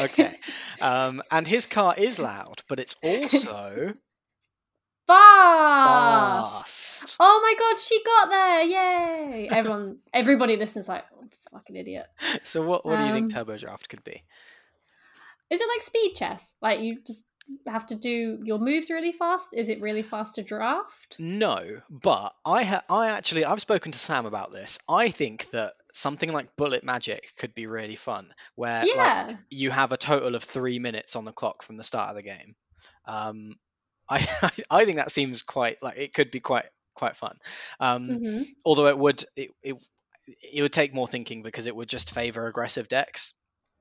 okay. 0.00 0.38
Um, 0.80 1.22
and 1.30 1.46
his 1.46 1.66
car 1.66 1.94
is 1.96 2.18
loud, 2.18 2.64
but 2.68 2.80
it's 2.80 2.96
also 3.04 3.94
Fast! 5.06 7.04
fast. 7.06 7.16
Oh 7.20 7.40
my 7.40 7.54
god, 7.56 7.78
she 7.78 8.02
got 8.04 8.30
there! 8.30 8.62
Yay! 8.64 9.48
Everyone, 9.48 9.98
everybody 10.12 10.56
listens 10.56 10.88
like, 10.88 11.04
oh, 11.16 11.24
fucking 11.52 11.76
idiot. 11.76 12.06
So 12.42 12.62
what, 12.62 12.84
what 12.84 12.98
do 12.98 13.04
you 13.04 13.12
think 13.12 13.26
Um, 13.26 13.30
turbo 13.30 13.56
draft 13.58 13.88
could 13.88 14.02
be? 14.02 14.24
Is 15.50 15.60
it 15.60 15.68
like 15.68 15.82
speed 15.82 16.14
chess? 16.16 16.54
Like 16.60 16.80
you 16.80 16.98
just 17.06 17.26
have 17.66 17.86
to 17.86 17.94
do 17.94 18.40
your 18.44 18.58
moves 18.58 18.90
really 18.90 19.12
fast? 19.12 19.48
Is 19.52 19.68
it 19.68 19.80
really 19.80 20.02
fast 20.02 20.36
to 20.36 20.42
draft? 20.42 21.16
No, 21.18 21.80
but 21.90 22.34
I 22.44 22.64
ha- 22.64 22.84
I 22.88 23.08
actually 23.08 23.44
I've 23.44 23.60
spoken 23.60 23.92
to 23.92 23.98
Sam 23.98 24.26
about 24.26 24.52
this. 24.52 24.78
I 24.88 25.10
think 25.10 25.50
that 25.50 25.74
something 25.92 26.32
like 26.32 26.56
bullet 26.56 26.84
magic 26.84 27.32
could 27.36 27.54
be 27.54 27.66
really 27.66 27.96
fun, 27.96 28.32
where 28.54 28.80
like, 28.80 28.88
yeah. 28.94 29.36
you 29.50 29.70
have 29.70 29.92
a 29.92 29.96
total 29.96 30.34
of 30.34 30.44
three 30.44 30.78
minutes 30.78 31.16
on 31.16 31.24
the 31.24 31.32
clock 31.32 31.62
from 31.62 31.76
the 31.76 31.84
start 31.84 32.10
of 32.10 32.16
the 32.16 32.22
game. 32.22 32.54
Um, 33.06 33.56
I 34.08 34.26
I 34.70 34.84
think 34.84 34.96
that 34.96 35.12
seems 35.12 35.42
quite 35.42 35.82
like 35.82 35.98
it 35.98 36.14
could 36.14 36.30
be 36.30 36.40
quite 36.40 36.66
quite 36.94 37.16
fun. 37.16 37.38
Um, 37.80 38.08
hmm 38.08 38.42
although 38.64 38.88
it 38.88 38.98
would 38.98 39.24
it, 39.36 39.50
it 39.62 39.76
it 40.52 40.62
would 40.62 40.72
take 40.72 40.94
more 40.94 41.06
thinking 41.06 41.42
because 41.42 41.66
it 41.66 41.74
would 41.74 41.88
just 41.88 42.10
favor 42.10 42.46
aggressive 42.46 42.88
decks. 42.88 43.34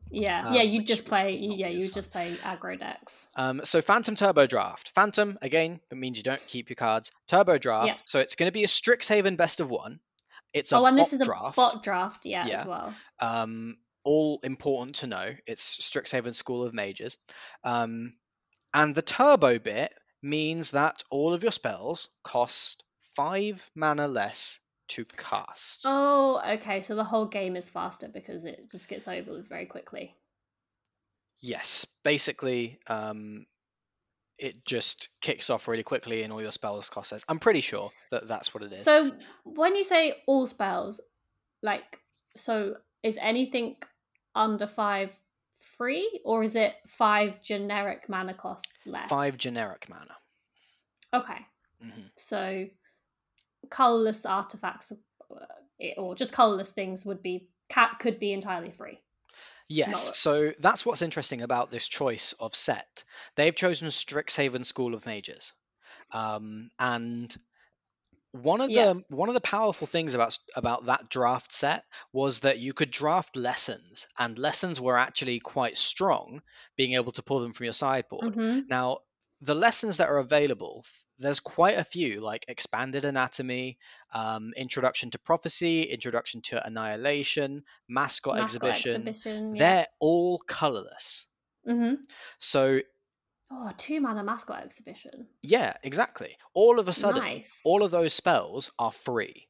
Yeah. 0.10 0.48
Um, 0.48 0.54
yeah, 0.54 0.62
you 0.64 0.84
just 0.84 1.06
play. 1.06 1.36
Yeah, 1.38 1.68
you 1.68 1.80
as 1.80 1.86
would 1.86 1.94
just 1.94 2.12
play 2.12 2.36
aggro 2.44 2.78
decks. 2.80 3.28
Um, 3.36 3.62
so 3.64 3.82
Phantom 3.82 4.16
Turbo 4.16 4.48
Draft. 4.48 4.90
Phantom 4.96 5.38
again, 5.42 5.80
that 5.90 5.96
means 5.96 6.18
you 6.18 6.24
don't 6.24 6.46
keep 6.48 6.70
your 6.70 6.76
cards. 6.76 7.12
Turbo 7.28 7.58
Draft. 7.58 7.88
Yeah. 7.88 7.96
So 8.06 8.20
it's 8.20 8.36
going 8.36 8.48
to 8.48 8.52
be 8.54 8.64
a 8.64 8.68
Strixhaven 8.68 9.38
best 9.38 9.60
of 9.60 9.70
one. 9.70 10.00
It's 10.54 10.72
a 10.74 10.78
Oh, 10.78 10.86
and 10.86 10.98
this 10.98 11.14
is 11.14 11.22
a 11.22 11.26
draft. 11.26 11.56
bot 11.56 11.82
draft. 11.84 12.26
Yeah, 12.26 12.46
Yeah. 12.46 12.60
as 12.62 12.66
well. 12.66 12.94
Um, 13.20 13.78
all 14.04 14.40
important 14.44 14.98
to 14.98 15.08
know. 15.08 15.34
It's 15.48 15.78
Strixhaven 15.78 16.34
School 16.36 16.66
of 16.66 16.74
Mages. 16.74 17.18
Um, 17.64 18.16
and 18.74 18.94
the 18.96 19.02
turbo 19.02 19.60
bit 19.60 19.94
means 20.22 20.72
that 20.72 21.04
all 21.10 21.34
of 21.34 21.44
your 21.44 21.52
spells 21.54 22.10
cost 22.24 22.84
five 23.16 23.64
mana 23.76 24.08
less 24.08 24.60
to 24.92 25.06
cast. 25.18 25.84
Oh, 25.86 26.42
okay. 26.56 26.82
So 26.82 26.96
the 26.96 27.04
whole 27.04 27.26
game 27.26 27.56
is 27.56 27.70
faster 27.70 28.08
because 28.08 28.44
it 28.46 28.70
just 28.70 28.90
gets 28.90 29.08
over 29.08 29.32
with 29.32 29.48
very 29.48 29.66
quickly. 29.66 30.16
Yes, 31.42 31.88
basically, 32.04 32.80
um, 32.88 33.48
it 34.38 34.64
just 34.66 35.10
kicks 35.22 35.50
off 35.50 35.68
really 35.68 35.84
quickly, 35.84 36.24
and 36.24 36.32
all 36.32 36.42
your 36.42 36.52
spells 36.52 36.90
cost 36.90 37.10
says. 37.10 37.24
I'm 37.28 37.40
pretty 37.40 37.62
sure 37.62 37.90
that 38.12 38.28
that's 38.28 38.54
what 38.54 38.64
it 38.64 38.72
is. 38.74 38.82
So 38.84 39.12
when 39.44 39.76
you 39.76 39.84
say 39.84 40.16
all 40.28 40.46
spells, 40.46 41.02
like, 41.64 42.00
so 42.36 42.76
is 43.02 43.18
anything 43.20 43.78
under 44.36 44.68
five 44.68 45.10
free, 45.78 46.22
or 46.26 46.44
is 46.44 46.56
it 46.56 46.76
five 46.88 47.42
generic 47.42 48.10
mana 48.10 48.34
cost 48.34 48.74
less? 48.86 49.10
Five 49.10 49.38
generic 49.38 49.88
mana. 49.90 50.16
Okay, 51.14 51.46
hmm 51.82 52.02
so 52.16 52.66
colorless 53.70 54.26
artifacts, 54.26 54.92
uh, 54.92 55.36
or 55.98 56.16
just 56.16 56.34
colorless 56.34 56.72
things 56.72 57.06
would 57.06 57.22
be 57.22 57.48
cat 57.70 57.98
could 58.00 58.20
be 58.20 58.34
entirely 58.34 58.72
free. 58.72 59.00
Yes, 59.68 59.90
No. 59.90 60.12
so 60.14 60.54
that's 60.60 60.86
what's 60.86 61.02
interesting 61.02 61.42
about 61.42 61.72
this 61.72 61.88
choice 61.88 62.34
of 62.34 62.54
set. 62.56 63.06
They've 63.36 63.56
chosen 63.56 63.88
Strixhaven 63.88 64.66
School 64.66 64.94
of 64.94 65.06
Mages, 65.06 65.54
um, 66.12 66.72
and 66.80 67.36
one 68.34 68.62
of 68.62 68.70
Yeah. 68.70 68.94
the 68.94 69.04
one 69.10 69.30
of 69.30 69.34
the 69.36 69.42
powerful 69.42 69.88
things 69.88 70.14
about 70.14 70.38
about 70.56 70.86
that 70.86 71.10
draft 71.10 71.52
set 71.54 71.86
was 72.14 72.42
that 72.42 72.60
you 72.60 72.74
could 72.74 72.92
draft 72.92 73.36
lessons, 73.36 74.08
and 74.18 74.38
lessons 74.38 74.80
were 74.82 74.98
actually 74.98 75.40
quite 75.40 75.78
strong, 75.78 76.42
being 76.78 76.94
able 76.94 77.12
to 77.14 77.24
pull 77.24 77.40
them 77.40 77.54
from 77.54 77.66
your 77.66 77.74
sideboard. 77.74 78.36
hmm 78.36 78.60
Now, 78.70 79.00
the 79.42 79.56
lessons 79.56 79.98
that 79.98 80.10
are 80.10 80.18
available, 80.18 80.86
there's 81.22 81.40
quite 81.40 81.78
a 81.78 81.84
few, 81.84 82.20
like 82.20 82.46
Expanded 82.48 83.06
Anatomy, 83.06 83.78
um, 84.14 84.54
Introduction 84.58 85.12
to 85.12 85.20
Prophecy, 85.20 85.84
Introduction 85.84 86.42
to 86.42 86.66
Annihilation, 86.66 87.64
Mascot, 87.88 88.40
Exhibition. 88.40 89.08
exhibition. 89.08 89.56
Yeah. 89.56 89.60
They're 89.60 89.88
all 90.00 90.40
colorless. 90.40 91.28
hmm 91.66 91.94
So, 92.40 92.80
Oh, 93.54 93.72
two 93.78 94.00
mana 94.02 94.24
mascot 94.24 94.64
exhibition. 94.64 95.28
yeah, 95.42 95.74
exactly. 95.84 96.38
All 96.54 96.80
of 96.80 96.88
a 96.88 96.94
sudden, 96.94 97.22
nice. 97.22 97.62
all 97.66 97.84
of 97.84 97.92
those 97.92 98.14
spells 98.14 98.72
are 98.80 98.92
free. 98.94 99.48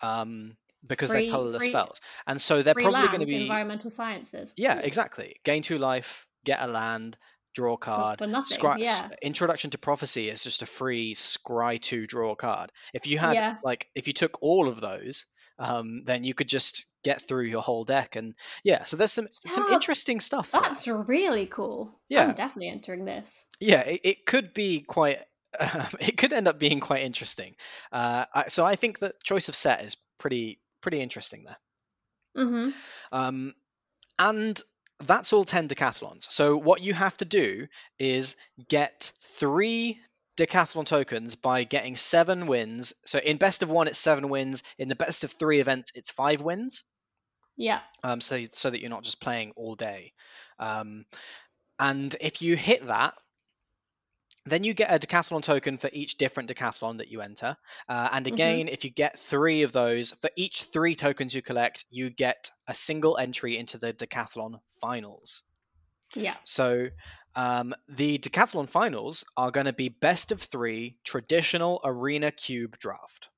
Um, 0.00 0.56
because 0.86 1.10
Free- 1.10 1.22
they're 1.22 1.30
colorless 1.30 1.62
free- 1.62 1.72
spells. 1.72 2.00
And 2.26 2.40
so 2.40 2.62
they're 2.62 2.74
probably 2.74 3.08
going 3.08 3.20
to 3.20 3.26
be. 3.26 3.42
environmental 3.42 3.90
sciences. 3.90 4.54
Yeah, 4.56 4.78
exactly. 4.78 5.36
Gain 5.44 5.62
two 5.62 5.78
life, 5.78 6.26
get 6.44 6.60
a 6.62 6.66
land, 6.66 7.18
draw 7.56 7.74
for- 7.74 7.80
card. 7.80 8.18
for 8.18 8.26
nothing. 8.28 8.56
Scry- 8.58 8.78
yeah. 8.78 9.08
Introduction 9.22 9.70
to 9.70 9.78
Prophecy 9.78 10.28
is 10.28 10.44
just 10.44 10.62
a 10.62 10.66
free 10.66 11.14
scry 11.14 11.80
two 11.80 12.06
draw 12.06 12.34
card. 12.36 12.70
If 12.94 13.06
you 13.08 13.18
had 13.18 13.34
Yeah. 13.34 13.56
like 13.64 13.88
if 13.96 14.06
you 14.06 14.12
took 14.12 14.40
all 14.42 14.68
of 14.68 14.80
those, 14.80 15.24
um, 15.58 16.04
then 16.04 16.22
you 16.22 16.34
could 16.34 16.48
just 16.48 16.86
get 17.02 17.22
through 17.22 17.44
your 17.46 17.62
whole 17.62 17.82
deck. 17.84 18.14
And 18.14 18.34
yeah, 18.62 18.84
so 18.84 18.96
there's 18.96 19.12
some 19.12 19.28
some 19.46 19.72
interesting 19.72 20.20
stuff. 20.20 20.50
there. 20.52 20.60
That's 20.60 20.86
really 20.86 21.46
cool. 21.46 21.98
Yeah. 22.08 22.26
I'm 22.28 22.34
definitely 22.34 22.68
entering 22.68 23.04
this. 23.04 23.44
yeah, 23.58 23.80
it, 23.80 24.00
it 24.04 24.26
could 24.26 24.52
be 24.54 24.80
quite. 24.80 25.18
it 26.00 26.18
could 26.18 26.34
end 26.34 26.46
up 26.48 26.58
being 26.58 26.80
quite 26.80 27.02
interesting. 27.02 27.56
Uh, 27.90 28.26
I, 28.34 28.48
so 28.48 28.64
I 28.66 28.76
think 28.76 28.98
that 28.98 29.14
choice 29.24 29.48
of 29.48 29.56
set 29.56 29.82
is 29.82 29.96
pretty 30.18 30.60
pretty 30.82 31.00
interesting 31.00 31.44
there. 31.44 31.56
Mm-hmm. 32.44 32.70
Um, 33.12 33.54
and 34.18 34.60
that's 35.04 35.32
all 35.32 35.44
10 35.44 35.68
decathlons. 35.68 36.30
So 36.30 36.56
what 36.56 36.80
you 36.80 36.94
have 36.94 37.16
to 37.18 37.24
do 37.24 37.66
is 37.98 38.36
get 38.68 39.12
three 39.38 40.00
decathlon 40.36 40.86
tokens 40.86 41.34
by 41.34 41.64
getting 41.64 41.96
seven 41.96 42.46
wins. 42.46 42.92
So 43.04 43.18
in 43.18 43.36
best 43.36 43.62
of 43.62 43.70
one, 43.70 43.88
it's 43.88 43.98
seven 43.98 44.28
wins. 44.28 44.62
In 44.78 44.88
the 44.88 44.96
best 44.96 45.24
of 45.24 45.32
three 45.32 45.60
events, 45.60 45.92
it's 45.94 46.10
five 46.10 46.40
wins. 46.40 46.84
Yeah. 47.56 47.80
Um, 48.02 48.20
so 48.20 48.42
so 48.44 48.70
that 48.70 48.80
you're 48.80 48.90
not 48.90 49.04
just 49.04 49.20
playing 49.20 49.52
all 49.56 49.74
day. 49.74 50.12
Um, 50.58 51.06
and 51.78 52.14
if 52.20 52.42
you 52.42 52.56
hit 52.56 52.86
that, 52.86 53.14
then 54.46 54.64
you 54.64 54.74
get 54.74 54.90
a 54.92 54.98
decathlon 55.06 55.42
token 55.42 55.78
for 55.78 55.90
each 55.92 56.16
different 56.16 56.48
decathlon 56.50 56.98
that 56.98 57.08
you 57.08 57.20
enter. 57.20 57.56
Uh, 57.88 58.08
and 58.12 58.26
Mhm. 58.30 58.60
again, 58.60 58.68
if 58.68 58.84
you 58.84 58.90
get 58.90 59.18
three 59.18 59.62
of 59.62 59.72
those, 59.72 60.12
for 60.12 60.30
each 60.36 60.64
three 60.64 60.94
tokens 60.96 61.34
you 61.34 61.42
collect, 61.42 61.84
you 61.90 62.10
get 62.10 62.50
a 62.66 62.74
single 62.74 63.18
entry 63.18 63.58
into 63.58 63.78
the 63.78 63.92
decathlon 63.92 64.60
finals. 64.80 65.42
Yeah. 66.14 66.38
So 66.44 66.88
um, 67.34 67.74
the 67.88 68.18
decathlon 68.18 68.70
finals 68.70 69.24
are 69.36 69.50
going 69.50 69.66
to 69.66 69.74
be 69.74 69.90
best 69.90 70.32
of 70.32 70.40
three 70.40 70.98
traditional 71.04 71.80
arena 71.84 72.32
cube 72.32 72.78
draft. 72.78 73.28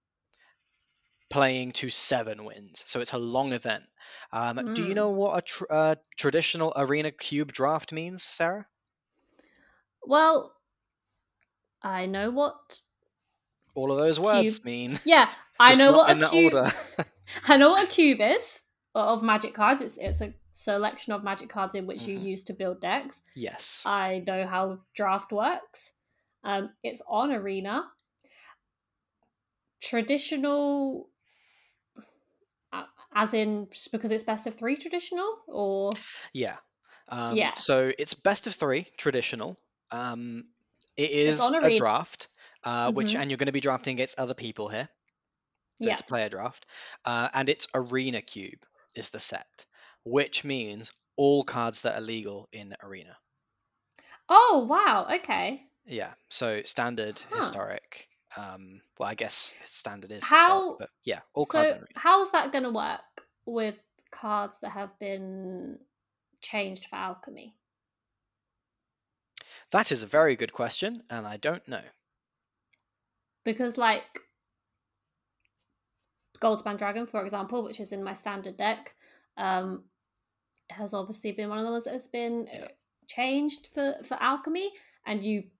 Playing 1.30 1.72
to 1.72 1.88
seven 1.88 2.44
wins, 2.44 2.82
so 2.86 3.00
it's 3.00 3.14
a 3.14 3.18
long 3.18 3.54
event. 3.54 3.88
Um, 4.30 4.60
Do 4.74 4.82
you 4.82 4.94
Mm. 4.94 4.94
know 4.94 5.08
what 5.08 5.38
a 5.38 5.42
tr- 5.42 5.64
uh, 5.70 5.94
traditional 6.18 6.72
arena 6.76 7.12
cube 7.12 7.50
draft 7.50 7.92
means, 7.94 8.22
Sarah? 8.22 8.66
Well, 10.02 10.57
I 11.82 12.06
know 12.06 12.30
what. 12.30 12.80
All 13.74 13.92
of 13.92 13.98
those 13.98 14.18
words 14.18 14.58
Cube. 14.60 14.64
mean. 14.64 14.98
Yeah, 15.04 15.30
I 15.60 15.74
know 15.74 15.92
what 15.92 16.10
a 16.20 16.28
cube. 16.28 16.54
I 17.46 17.56
know 17.56 17.70
what 17.70 17.84
a 17.84 17.86
cube 17.86 18.20
is 18.20 18.60
of 18.94 19.22
magic 19.22 19.54
cards. 19.54 19.80
It's 19.82 19.96
it's 19.98 20.20
a 20.20 20.32
selection 20.52 21.12
of 21.12 21.22
magic 21.22 21.48
cards 21.48 21.74
in 21.74 21.86
which 21.86 22.00
Mhm. 22.00 22.08
you 22.08 22.18
use 22.18 22.44
to 22.44 22.52
build 22.52 22.80
decks. 22.80 23.20
yes. 23.36 23.82
I 23.86 24.24
know 24.26 24.46
how 24.46 24.80
draft 24.94 25.30
works. 25.32 25.92
Um, 26.42 26.70
it's 26.82 27.00
on 27.06 27.30
arena. 27.32 27.84
Traditional, 29.80 31.08
uh, 32.72 32.82
as 33.14 33.32
in 33.32 33.68
just 33.70 33.92
because 33.92 34.10
it's 34.10 34.24
best 34.24 34.46
of 34.48 34.56
three 34.56 34.76
traditional, 34.76 35.38
or 35.46 35.92
Yeah. 36.32 36.56
Um, 37.08 37.36
Yeah. 37.36 37.54
So 37.54 37.92
it's 37.96 38.14
best 38.14 38.48
of 38.48 38.54
three, 38.56 38.88
traditional. 38.96 39.56
Um, 39.92 40.48
it 40.98 41.10
is 41.12 41.40
a 41.62 41.70
draft, 41.70 42.28
uh, 42.64 42.92
which 42.92 43.14
Mhm. 43.14 43.20
and 43.20 43.30
you're 43.30 43.38
going 43.38 43.46
to 43.46 43.52
be 43.52 43.60
drafting 43.60 43.94
against 43.94 44.18
other 44.18 44.34
people 44.34 44.68
here. 44.68 44.88
So 45.80 45.88
yeah, 45.88 45.92
it's 45.92 46.00
a 46.02 46.04
player 46.04 46.28
draft, 46.28 46.66
uh, 47.04 47.30
and 47.34 47.48
it's 47.48 47.68
arena 47.74 48.22
cube 48.22 48.66
is 48.94 49.10
the 49.10 49.20
set, 49.20 49.66
which 50.04 50.44
means 50.44 50.92
all 51.16 51.44
cards 51.44 51.82
that 51.82 51.96
are 51.96 52.02
legal 52.02 52.48
in 52.52 52.76
arena. 52.82 53.16
oh 54.28 54.66
wow, 54.68 55.06
okay. 55.16 55.70
Yeah. 55.86 56.14
So 56.28 56.62
standard, 56.64 57.18
Huh. 57.30 57.34
historic. 57.34 58.08
Um, 58.36 58.80
well, 58.98 59.08
I 59.08 59.14
guess 59.14 59.54
standard 59.64 60.12
is 60.12 60.24
How- 60.24 60.60
historic, 60.60 60.78
but 60.78 60.90
yeah, 61.04 61.20
all 61.34 61.44
so 61.44 61.58
cards 61.58 61.72
in 61.72 61.86
how's 61.96 62.30
that 62.32 62.52
going 62.52 62.64
to 62.64 62.70
work 62.70 63.26
with 63.46 63.76
cards 64.10 64.60
that 64.60 64.70
have 64.72 64.98
been 64.98 65.78
changed 66.40 66.86
for 66.86 66.96
alchemy? 66.96 67.57
That 69.70 69.92
is 69.92 70.02
a 70.02 70.06
very 70.06 70.34
good 70.36 70.52
question, 70.52 71.02
and 71.10 71.26
I 71.26 71.36
don't 71.36 71.66
know. 71.68 71.82
because 73.44 73.78
like 73.78 74.04
Goldspan 76.40 76.76
Dragon, 76.76 77.06
for 77.06 77.22
example, 77.24 77.64
which 77.64 77.80
is 77.80 77.92
in 77.92 78.04
my 78.04 78.12
standard 78.12 78.56
deck, 78.58 78.94
um, 79.38 79.84
has 80.70 80.92
obviously 80.92 81.32
been 81.32 81.48
one 81.48 81.58
of 81.58 81.64
the 81.64 81.70
ones 81.70 81.84
that 81.84 81.94
has 81.94 82.08
been 82.08 82.46
Yeah. 82.46 82.68
changed 83.06 83.68
for 83.74 83.96
for 84.04 84.22
alchemy, 84.22 84.70
and 85.06 85.22
you, 85.22 85.50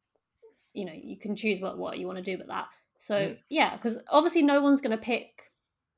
you 0.74 0.84
know, 0.84 0.92
you 0.92 1.16
can 1.16 1.34
choose 1.34 1.60
what 1.60 1.78
what 1.78 1.98
you 1.98 2.06
want 2.06 2.18
to 2.18 2.22
do 2.22 2.36
with 2.38 2.48
that. 2.48 2.68
So 2.98 3.16
Mm. 3.16 3.42
yeah, 3.48 3.76
because 3.76 3.98
obviously 4.08 4.42
no 4.42 4.60
one's 4.60 4.80
going 4.80 4.96
to 4.98 5.02
pick 5.02 5.50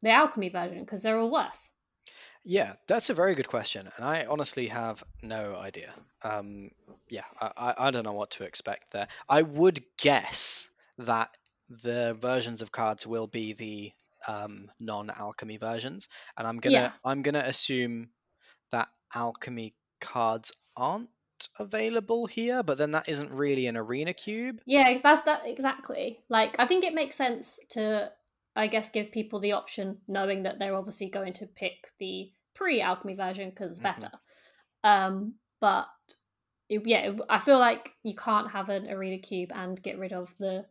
the 0.03 0.11
alchemy 0.11 0.49
version 0.49 0.85
because 0.85 1.03
they're 1.03 1.19
all 1.19 1.31
worse. 1.31 1.71
Yeah, 2.45 2.75
that's 2.89 3.11
a 3.11 3.15
very 3.15 3.35
good 3.35 3.49
question, 3.49 3.91
and 3.97 4.05
I 4.05 4.25
honestly 4.25 4.69
have 4.69 5.05
no 5.23 5.57
idea. 5.57 5.93
Um, 6.23 6.71
yeah, 7.11 7.25
I, 7.39 7.53
I, 7.57 7.75
I 7.87 7.91
don't 7.91 8.05
know 8.05 8.13
what 8.13 8.33
to 8.33 8.45
expect 8.45 8.93
there. 8.93 9.09
I 9.29 9.43
would 9.43 9.81
guess 9.99 10.71
that 10.99 11.37
the 11.69 12.15
versions 12.15 12.63
of 12.63 12.73
cards 12.73 13.07
will 13.07 13.27
be 13.27 13.53
the 13.53 13.93
um, 14.27 14.71
non-alchemy 14.81 15.59
versions, 15.59 16.09
and 16.37 16.47
I'm 16.47 16.59
gonna 16.59 16.73
Yeah. 16.73 16.93
I'm 17.05 17.23
gonna 17.23 17.45
assume 17.45 18.11
that 18.73 18.89
alchemy 19.15 19.75
cards 20.01 20.53
aren't 20.77 21.11
available 21.59 22.27
here, 22.27 22.63
but 22.63 22.79
then 22.79 22.93
that 22.93 23.09
isn't 23.09 23.33
really 23.33 23.67
an 23.67 23.77
arena 23.77 24.15
cube. 24.15 24.61
Yeah, 24.67 24.99
that 25.03 25.25
that 25.25 25.43
exactly. 25.45 26.21
Like 26.29 26.57
I 26.59 26.67
think 26.67 26.85
it 26.85 26.95
makes 26.95 27.17
sense 27.17 27.61
to 27.71 28.13
I 28.57 28.67
guess 28.67 28.91
give 28.91 29.13
people 29.13 29.41
the 29.41 29.53
option 29.53 29.99
knowing 30.09 30.43
that 30.43 30.59
they're 30.59 30.77
obviously 30.77 31.09
going 31.09 31.33
to 31.35 31.47
pick 31.47 31.93
the 31.99 32.33
pre-alchemy 32.55 33.15
version 33.15 33.51
because 33.51 33.71
it's 33.71 33.81
Mhm. 33.81 33.83
better. 33.83 34.11
Um 34.85 35.35
but 35.61 35.89
it, 36.69 36.87
yeah, 36.87 37.13
I 37.29 37.39
feel 37.39 37.59
like 37.59 37.93
you 38.03 38.15
can't 38.15 38.51
have 38.51 38.69
an 38.69 38.89
arena 38.91 39.19
cube 39.19 39.51
and 39.55 39.81
get 39.83 39.99
rid 39.99 40.13
of 40.13 40.35
the 40.39 40.67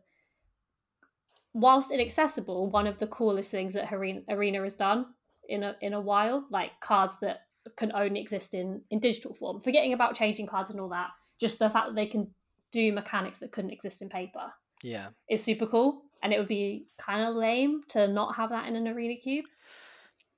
whilst 1.52 1.90
inaccessible, 1.90 2.70
one 2.70 2.86
of 2.86 2.98
the 2.98 3.06
coolest 3.06 3.50
things 3.50 3.74
that 3.74 3.92
arena, 3.92 4.22
arena 4.28 4.62
has 4.62 4.76
done 4.76 5.14
in 5.48 5.62
a 5.62 5.76
in 5.80 5.92
a 5.94 6.00
while, 6.00 6.46
like 6.50 6.72
cards 6.80 7.18
that 7.20 7.46
can 7.76 7.92
only 7.92 8.20
exist 8.20 8.54
in 8.54 8.82
in 8.90 8.98
digital 9.00 9.34
form. 9.34 9.60
Forgetting 9.60 9.92
about 9.92 10.14
changing 10.14 10.46
cards 10.46 10.70
and 10.70 10.80
all 10.80 10.88
that, 10.88 11.10
just 11.38 11.58
the 11.58 11.70
fact 11.70 11.88
that 11.88 11.94
they 11.94 12.06
can 12.06 12.32
do 12.72 12.92
mechanics 12.92 13.38
that 13.38 13.52
couldn't 13.52 13.72
exist 13.72 14.00
in 14.00 14.08
paper 14.08 14.52
Yeah. 14.82 15.08
is 15.28 15.42
super 15.42 15.66
cool. 15.66 16.02
And 16.22 16.32
it 16.32 16.38
would 16.38 16.48
be 16.48 16.86
kind 16.98 17.22
of 17.26 17.34
lame 17.34 17.82
to 17.88 18.06
not 18.08 18.36
have 18.36 18.50
that 18.50 18.68
in 18.68 18.76
an 18.76 18.86
arena 18.88 19.16
cube. 19.16 19.46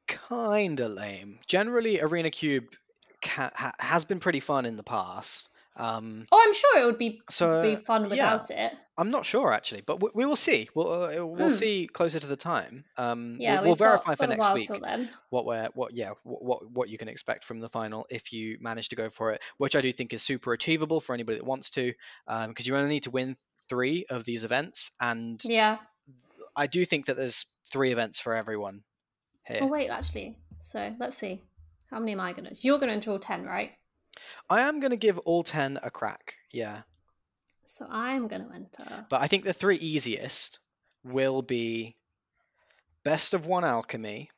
Kinda 0.07 0.89
lame. 0.89 1.39
Generally, 1.47 2.01
Arena 2.01 2.31
Cube 2.31 2.65
ca- 3.23 3.51
ha- 3.55 3.73
has 3.79 4.05
been 4.05 4.21
pretty 4.21 4.41
fun 4.41 4.67
in 4.67 4.77
the 4.77 4.83
past. 4.83 5.49
Um, 5.75 6.27
Oh, 6.31 6.43
I'm 6.47 6.53
sure 6.55 6.83
it 6.83 6.85
would 6.85 6.99
be 6.99 7.23
so 7.31 7.63
be 7.63 7.77
fun 7.77 8.03
yeah, 8.03 8.35
without 8.35 8.51
it. 8.51 8.75
I'm 8.99 9.11
not 9.11 9.25
sure 9.25 9.51
actually, 9.55 9.81
but 9.81 10.03
we, 10.03 10.11
we 10.15 10.27
will 10.27 10.37
see. 10.37 10.69
We'll 10.75 10.93
uh, 10.93 11.25
we'll 11.25 11.49
Hmm. 11.49 11.55
see 11.55 11.89
closer 11.91 12.19
to 12.21 12.27
the 12.27 12.37
time. 12.37 12.85
Um, 12.99 13.39
Yeah, 13.41 13.55
we'll, 13.61 13.69
we'll 13.69 13.75
got- 13.77 13.85
verify 14.05 14.15
for 14.17 14.27
got 14.27 14.37
next 14.37 14.53
week 14.53 14.81
then. 14.83 15.09
what 15.31 15.47
we're 15.47 15.69
what 15.73 15.95
yeah 15.97 16.11
what, 16.25 16.45
what 16.45 16.71
what 16.71 16.89
you 16.91 16.99
can 16.99 17.09
expect 17.09 17.45
from 17.47 17.61
the 17.61 17.71
final 17.71 18.05
if 18.11 18.35
you 18.35 18.59
manage 18.61 18.91
to 18.91 18.97
go 18.97 19.09
for 19.09 19.33
it, 19.33 19.41
which 19.57 19.75
I 19.75 19.81
do 19.81 19.91
think 19.93 20.13
is 20.13 20.23
super 20.23 20.53
achievable 20.53 21.01
for 21.01 21.15
anybody 21.15 21.39
that 21.39 21.47
wants 21.47 21.71
to, 21.71 21.95
because 22.49 22.67
you 22.67 22.77
only 22.77 22.91
need 22.91 23.05
to 23.05 23.11
win 23.11 23.39
three 23.69 24.07
of 24.09 24.25
these 24.25 24.45
events, 24.45 24.91
and 25.01 25.43
Yeah. 25.45 25.79
I 26.55 26.67
do 26.67 26.85
think 26.85 27.07
that 27.07 27.17
there's 27.17 27.47
three 27.71 27.93
events 27.93 28.21
for 28.21 28.35
everyone 28.35 28.85
here. 29.47 29.61
Oh 29.63 29.67
wait, 29.67 29.89
actually. 29.89 30.37
So 30.61 30.95
let's 30.99 31.17
see. 31.17 31.41
How 31.91 31.99
many 31.99 32.13
am 32.13 32.21
I 32.21 32.33
gonna? 32.33 32.53
You're 32.61 32.79
gonna 32.79 32.93
enter 32.93 33.11
all 33.11 33.19
ten, 33.19 33.45
right? 33.45 33.73
I 34.49 34.63
am 34.63 34.81
to 34.81 34.97
give 34.97 35.19
all 35.21 35.43
ten 35.43 35.79
a 35.83 35.91
crack. 35.91 36.35
Yeah. 36.51 36.83
So 37.65 37.87
I'm 37.89 38.29
gonna 38.29 38.51
enter. 38.55 39.07
But 39.09 39.23
I 39.23 39.29
think 39.29 39.45
the 39.45 39.53
three 39.53 39.77
easiest 39.77 40.59
will 41.05 41.43
be 41.43 41.97
Best 43.05 43.35
of 43.35 43.47
One 43.47 43.65
Alchemy, 43.65 44.31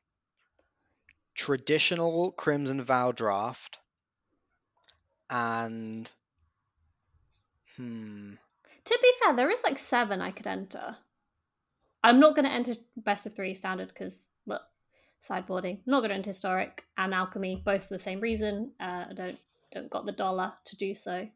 Traditional 1.35 2.33
Crimson 2.33 2.83
Vow 2.83 3.13
Draft, 3.13 3.79
and 5.29 6.11
hmm, 7.77 8.35
To 8.87 8.99
be 9.03 9.13
fair, 9.23 9.35
there 9.35 9.51
is 9.51 9.63
like 9.65 9.79
seven 9.79 10.21
I 10.21 10.31
could 10.31 10.47
enter. 10.47 10.97
I'm 12.03 12.21
not 12.21 12.37
gonna 12.37 12.51
enter 12.51 12.75
best 12.97 13.27
of 13.27 13.35
three 13.35 13.55
standard 13.55 13.89
because 13.89 14.29
look, 14.47 14.63
sideboarding. 15.23 15.77
I'm 15.79 15.83
not 15.87 16.03
gonna 16.03 16.15
enter 16.15 16.31
historic 16.31 16.85
and 16.99 17.15
alchemy, 17.15 17.63
both 17.65 17.85
for 17.85 17.95
the 17.95 17.99
same 17.99 18.21
reason. 18.21 18.73
Uh, 18.79 19.07
I 19.11 19.13
don't 19.15 19.39
don't 19.73 19.91
got 19.91 20.07
the 20.07 20.13
dollar 20.13 20.53
to 20.65 20.77
do 20.77 20.95
so. 20.95 21.29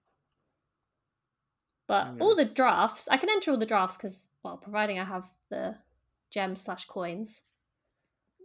But 1.87 2.09
Mm. 2.09 2.21
all 2.21 2.37
the 2.37 2.45
drafts, 2.45 3.09
I 3.09 3.17
can 3.17 3.31
enter 3.31 3.51
all 3.51 3.57
the 3.57 3.65
drafts 3.67 3.97
because, 3.97 4.29
well, 4.43 4.59
providing 4.59 4.99
I 4.99 5.05
have 5.05 5.31
the 5.49 5.79
gems 6.31 6.61
slash 6.61 6.85
coins. 6.85 7.45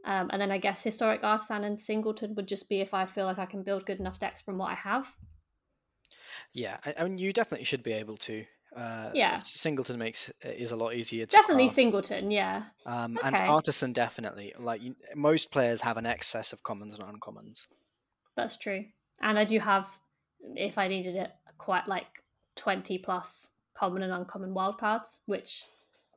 Um, 0.06 0.30
and 0.32 0.42
then 0.42 0.52
I 0.52 0.58
guess 0.58 0.84
historic 0.84 1.24
artisan 1.24 1.64
and 1.64 1.80
singleton 1.80 2.36
would 2.36 2.48
just 2.48 2.70
be 2.70 2.80
if 2.82 2.94
I 2.94 3.06
feel 3.06 3.26
like 3.26 3.40
I 3.40 3.46
can 3.46 3.64
build 3.64 3.86
good 3.86 4.00
enough 4.00 4.20
decks 4.20 4.42
from 4.42 4.58
what 4.58 4.72
I 4.72 4.76
have. 4.76 5.16
yeah, 6.54 6.78
I, 6.86 6.94
I 6.98 7.04
mean 7.04 7.18
you 7.18 7.34
definitely 7.34 7.66
should 7.66 7.84
be 7.84 7.94
able 7.94 8.18
to. 8.18 8.46
Uh, 8.76 9.12
Yeah. 9.14 9.36
Singleton 9.38 9.98
makes 9.98 10.32
is 10.42 10.72
a 10.72 10.76
lot 10.76 10.94
easier 10.94 11.26
to 11.26 11.32
Definitely 11.32 11.66
craft. 11.66 11.76
singleton, 11.76 12.32
yeah. 12.32 12.64
Um, 12.86 13.18
and 13.24 13.36
artisan 13.36 13.94
definitely. 13.94 14.54
Like 14.58 14.82
you, 14.82 14.96
most 15.16 15.52
players 15.52 15.82
have 15.82 15.98
an 15.98 16.06
excess 16.06 16.54
of 16.54 16.64
commons 16.64 16.98
and 16.98 17.04
uncommons. 17.04 17.68
That's 18.36 18.58
true. 18.58 18.86
And 19.22 19.38
I 19.38 19.46
do 19.46 19.60
have, 19.60 19.88
if 20.56 20.78
I 20.78 20.88
needed 20.88 21.16
it, 21.16 21.32
quite 21.58 21.88
like 21.88 22.24
20 22.56 22.98
plus 23.00 23.50
common 23.76 24.04
and 24.04 24.12
uncommon 24.12 24.54
wildcards, 24.54 25.20
which 25.26 25.64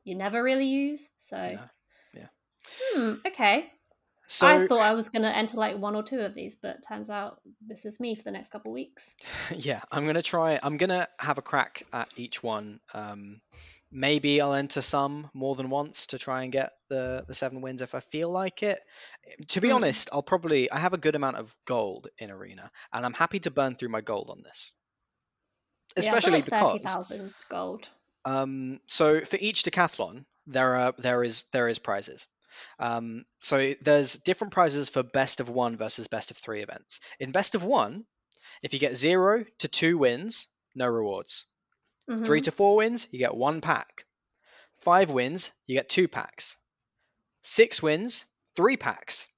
you 0.05 0.15
never 0.15 0.43
really 0.43 0.67
use. 0.67 1.11
So, 1.19 1.37
No. 1.37 1.61
Yeah. 2.15 2.27
hmm, 2.95 3.13
okay. 3.27 3.71
So 4.29 4.47
I 4.47 4.67
thought 4.67 4.81
I 4.81 4.93
was 4.95 5.09
going 5.09 5.23
to 5.23 5.35
enter 5.35 5.57
like 5.57 5.79
one 5.79 5.95
or 5.95 6.03
two 6.03 6.21
of 6.21 6.35
these, 6.35 6.57
but 6.57 6.83
turns 6.87 7.11
out 7.11 7.41
this 7.67 7.85
is 7.85 8.01
me 8.01 8.15
for 8.15 8.23
the 8.23 8.31
next 8.33 8.51
couple 8.51 8.73
of 8.73 8.75
weeks. 8.75 9.15
yeah, 9.55 9.81
I'm 9.91 10.07
gonna 10.07 10.23
try. 10.23 10.59
I'm 10.63 10.77
gonna 10.77 11.09
have 11.19 11.39
a 11.39 11.43
crack 11.43 11.83
at 11.93 12.09
each 12.17 12.43
one. 12.43 12.81
Um, 12.93 13.41
maybe 13.91 14.41
I'll 14.41 14.55
enter 14.55 14.83
some 14.83 15.31
more 15.33 15.55
than 15.55 15.71
once 15.71 16.09
to 16.09 16.19
try 16.19 16.43
and 16.43 16.53
get 16.53 16.73
the 16.89 17.25
the 17.27 17.35
seven 17.35 17.61
wins 17.61 17.83
if 17.83 17.95
I 17.95 18.01
feel 18.01 18.31
like 18.31 18.63
it. 18.63 18.81
To 19.49 19.61
be 19.61 19.69
Hmm. 19.69 19.77
honest, 19.77 20.09
I'll 20.13 20.23
probably 20.23 20.71
I 20.71 20.79
have 20.79 20.93
a 20.93 20.99
good 20.99 21.15
amount 21.15 21.37
of 21.37 21.55
gold 21.67 22.09
in 22.19 22.31
arena, 22.31 22.71
and 22.93 23.05
I'm 23.07 23.15
happy 23.15 23.41
to 23.41 23.51
burn 23.51 23.77
through 23.77 23.91
my 23.91 24.01
gold 24.01 24.31
on 24.31 24.43
this. 24.43 24.73
Especially 25.97 26.33
yeah, 26.33 26.37
like 26.37 26.45
because 26.45 26.73
30,000 26.73 27.35
gold. 27.49 27.89
Um, 28.25 28.81
so 28.87 29.25
for 29.25 29.37
each 29.37 29.63
decathlon, 29.63 30.25
there 30.47 30.75
are 30.77 30.95
there 30.99 31.23
is 31.25 31.45
there 31.53 31.69
is 31.69 31.79
prizes. 31.79 32.27
Um, 32.79 33.25
so 33.41 33.75
there's 33.81 34.15
different 34.15 34.53
prizes 34.53 34.89
for 34.89 35.03
best 35.03 35.41
of 35.41 35.49
one 35.49 35.77
versus 35.77 36.09
best 36.09 36.31
of 36.31 36.37
three 36.37 36.63
events. 36.63 37.01
In 37.21 37.33
best 37.33 37.55
of 37.55 37.65
one, 37.65 38.05
if 38.63 38.73
you 38.73 38.79
get 38.79 38.97
zero 38.97 39.45
to 39.59 39.69
two 39.69 39.99
wins, 39.99 40.47
no 40.75 40.87
rewards. 40.87 41.45
Three 42.25 42.41
Mhm. 42.41 42.45
to 42.45 42.51
four 42.53 42.77
wins, 42.77 43.09
you 43.11 43.19
get 43.19 43.35
one 43.35 43.61
pack. 43.61 44.05
Five 44.79 45.11
wins, 45.11 45.51
you 45.67 45.75
get 45.75 45.89
two 45.89 46.09
packs. 46.09 46.57
Six 47.43 47.83
wins, 47.83 48.25
three 48.55 48.77
packs. 48.77 49.29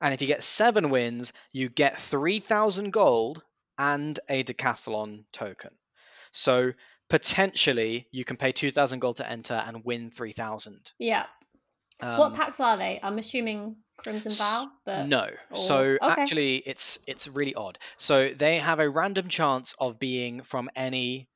And 0.00 0.12
if 0.14 0.20
you 0.20 0.26
get 0.26 0.44
seven 0.44 0.90
wins, 0.90 1.32
you 1.52 1.68
get 1.68 1.98
3,000 1.98 2.90
gold 2.92 3.42
and 3.78 4.18
a 4.28 4.44
decathlon 4.44 5.24
token. 5.32 5.70
So 6.32 6.72
potentially 7.08 8.08
you 8.10 8.24
can 8.24 8.36
pay 8.36 8.52
2,000 8.52 9.00
gold 9.00 9.16
to 9.18 9.28
enter 9.28 9.54
and 9.54 9.84
win 9.84 10.10
3,000. 10.10 10.92
Yeah. 10.98 11.26
Um, 12.02 12.18
what 12.18 12.34
packs 12.34 12.58
are 12.60 12.76
they? 12.76 12.98
I'm 13.02 13.18
assuming 13.18 13.76
Crimson 13.98 14.32
Vow, 14.32 14.70
but 14.84 15.06
No. 15.06 15.28
or- 15.50 15.56
So 15.56 15.78
okay. 16.02 16.22
actually 16.22 16.56
it's 16.56 16.98
it's 17.06 17.28
really 17.28 17.54
odd. 17.54 17.78
So 17.96 18.30
they 18.34 18.58
have 18.58 18.80
a 18.80 18.88
random 18.90 19.28
chance 19.28 19.74
of 19.78 19.98
being 19.98 20.42
from 20.42 20.68
any 20.74 21.28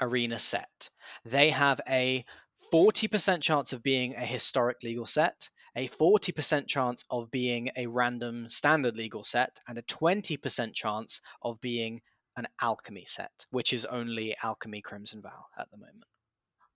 arena 0.00 0.38
set. 0.38 0.90
They 1.24 1.50
have 1.50 1.80
a 1.88 2.24
40% 2.72 3.42
chance 3.42 3.72
of 3.72 3.82
being 3.82 4.14
a 4.14 4.20
historic 4.24 4.82
legal 4.82 5.06
set, 5.06 5.50
a 5.76 5.88
40% 5.88 6.66
chance 6.68 7.04
of 7.10 7.30
being 7.30 7.70
a 7.76 7.86
random 7.86 8.48
standard 8.48 8.96
legal 8.96 9.24
set, 9.24 9.58
and 9.68 9.76
a 9.78 9.82
20% 9.82 10.72
chance 10.74 11.20
of 11.42 11.60
being 11.60 12.00
an 12.36 12.46
alchemy 12.60 13.04
set, 13.04 13.44
which 13.50 13.72
is 13.72 13.84
only 13.84 14.34
alchemy 14.42 14.80
Crimson 14.80 15.20
Vow 15.20 15.44
at 15.58 15.70
the 15.70 15.76
moment. 15.76 16.04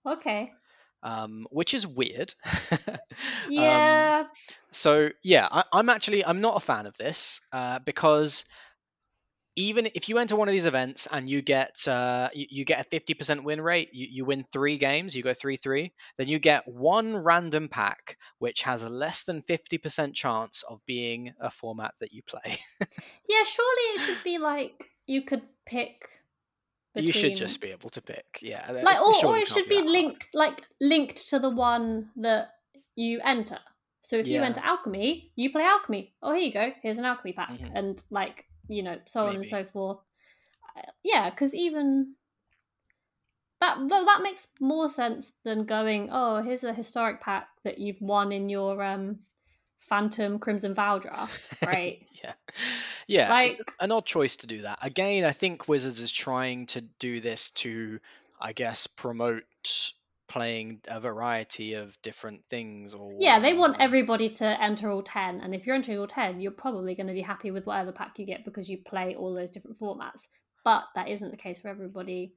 okay. 0.05 0.51
Um, 1.07 1.47
which 1.51 1.73
is 1.73 1.87
weird. 1.87 2.33
Um, 3.57 4.13
Yeah. 4.13 4.27
so 4.71 5.09
yeah, 5.23 5.47
I, 5.51 5.63
I'm 5.73 5.89
actually 5.89 6.25
I'm 6.25 6.39
not 6.39 6.57
a 6.57 6.59
fan 6.59 6.85
of 6.85 6.95
this 6.97 7.41
uh, 7.53 7.79
because 7.79 8.45
even 9.55 9.87
if 9.95 10.07
you 10.07 10.19
enter 10.19 10.35
one 10.35 10.47
of 10.47 10.51
these 10.51 10.67
events 10.67 11.07
and 11.11 11.27
you 11.27 11.41
get 11.41 11.87
uh, 11.87 12.29
you, 12.33 12.45
you 12.49 12.65
get 12.65 12.85
a 12.85 12.89
50% 12.89 13.43
win 13.43 13.59
rate, 13.59 13.89
you, 13.91 14.07
you 14.09 14.25
win 14.25 14.43
three 14.43 14.77
games, 14.77 15.15
you 15.15 15.23
go 15.23 15.33
three 15.33 15.57
three, 15.57 15.93
then 16.17 16.27
you 16.27 16.37
get 16.37 16.67
one 16.67 17.17
random 17.17 17.67
pack 17.67 18.17
which 18.37 18.61
has 18.61 18.83
a 18.83 18.89
less 18.89 19.23
than 19.23 19.41
50% 19.41 20.13
chance 20.15 20.63
of 20.63 20.79
being 20.85 21.33
a 21.39 21.49
format 21.49 21.93
that 21.99 22.13
you 22.13 22.21
play. 22.23 22.57
Yeah, 23.27 23.43
surely 23.43 23.83
it 23.95 23.99
should 23.99 24.23
be 24.23 24.37
like 24.37 24.89
you 25.05 25.21
could 25.23 25.43
pick. 25.65 26.21
You 27.03 27.11
should 27.11 27.35
just 27.35 27.61
be 27.61 27.69
able 27.71 27.89
to 27.91 28.01
pick, 28.01 28.39
yeah. 28.41 28.71
like, 28.71 28.99
or, 29.01 29.25
or 29.25 29.37
it 29.37 29.47
should 29.47 29.67
be 29.67 29.75
hard. 29.75 29.87
linked, 29.87 30.27
like 30.33 30.63
linked 30.81 31.29
to 31.29 31.39
the 31.39 31.49
one 31.49 32.09
that 32.17 32.49
you 32.95 33.19
enter. 33.23 33.59
So 34.03 34.15
if 34.17 34.27
you 34.27 34.41
enter 34.41 34.61
alchemy, 34.63 35.31
you 35.35 35.51
play 35.51 35.63
alchemy. 35.63 36.13
Oh, 36.21 36.33
here 36.33 36.43
you 36.43 36.53
go. 36.53 36.71
Here's 36.81 36.97
an 36.97 37.05
alchemy 37.05 37.33
pack, 37.33 37.49
Mhm. 37.51 37.71
and 37.75 38.03
like 38.09 38.45
you 38.69 38.83
know, 38.83 38.97
so 39.05 39.25
on 39.27 39.35
and 39.35 39.45
so 39.45 39.63
forth. 39.63 39.99
Uh, 40.77 40.91
Yeah, 41.03 41.29
because 41.29 41.53
even 41.53 42.15
that 43.59 43.77
though 43.89 44.05
that 44.05 44.21
makes 44.21 44.47
more 44.59 44.89
sense 44.89 45.31
than 45.43 45.65
going. 45.65 46.09
Oh, 46.11 46.41
here's 46.41 46.63
a 46.63 46.73
historic 46.73 47.21
pack 47.21 47.49
that 47.63 47.79
you've 47.79 48.01
won 48.01 48.31
in 48.31 48.49
your 48.49 48.81
um 48.83 49.19
Phantom 49.79 50.39
Crimson 50.39 50.73
Vow 50.73 50.99
draft, 50.99 51.61
right? 51.65 52.05
yeah 52.23 52.33
yeah 53.07 53.29
Like- 53.29 53.61
an 53.79 53.91
odd 53.91 54.05
choice 54.05 54.37
to 54.37 54.47
do 54.47 54.63
that 54.63 54.79
again 54.81 55.23
i 55.23 55.31
think 55.31 55.67
wizards 55.67 55.99
is 56.01 56.11
trying 56.11 56.65
to 56.67 56.81
do 56.81 57.19
this 57.21 57.51
to 57.51 57.99
i 58.41 58.53
guess 58.53 58.87
promote 58.87 59.43
playing 60.27 60.81
a 60.87 60.99
variety 60.99 61.75
of 61.75 61.97
different 62.01 62.43
things 62.49 62.93
or 62.93 63.13
Yeah, 63.17 63.39
they 63.39 63.53
want 63.53 63.77
everybody 63.79 64.27
to 64.29 64.61
enter 64.61 64.89
all 64.91 65.01
10. 65.01 65.39
And 65.39 65.55
if 65.55 65.65
you're 65.65 65.73
entering 65.75 65.99
all 65.99 66.07
10, 66.07 66.41
you're 66.41 66.51
probably 66.51 66.95
going 66.95 67.07
to 67.07 67.13
be 67.13 67.21
happy 67.21 67.49
with 67.49 67.65
whatever 67.65 67.93
pack 67.93 68.19
you 68.19 68.25
get 68.25 68.43
because 68.43 68.69
you 68.69 68.77
play 68.85 69.15
all 69.15 69.33
those 69.33 69.49
different 69.51 69.79
formats. 69.79 70.27
But 70.65 70.83
that 70.95 71.07
isn't 71.07 71.31
the 71.31 71.37
case 71.37 71.61
for 71.61 71.69
everybody, 71.69 72.33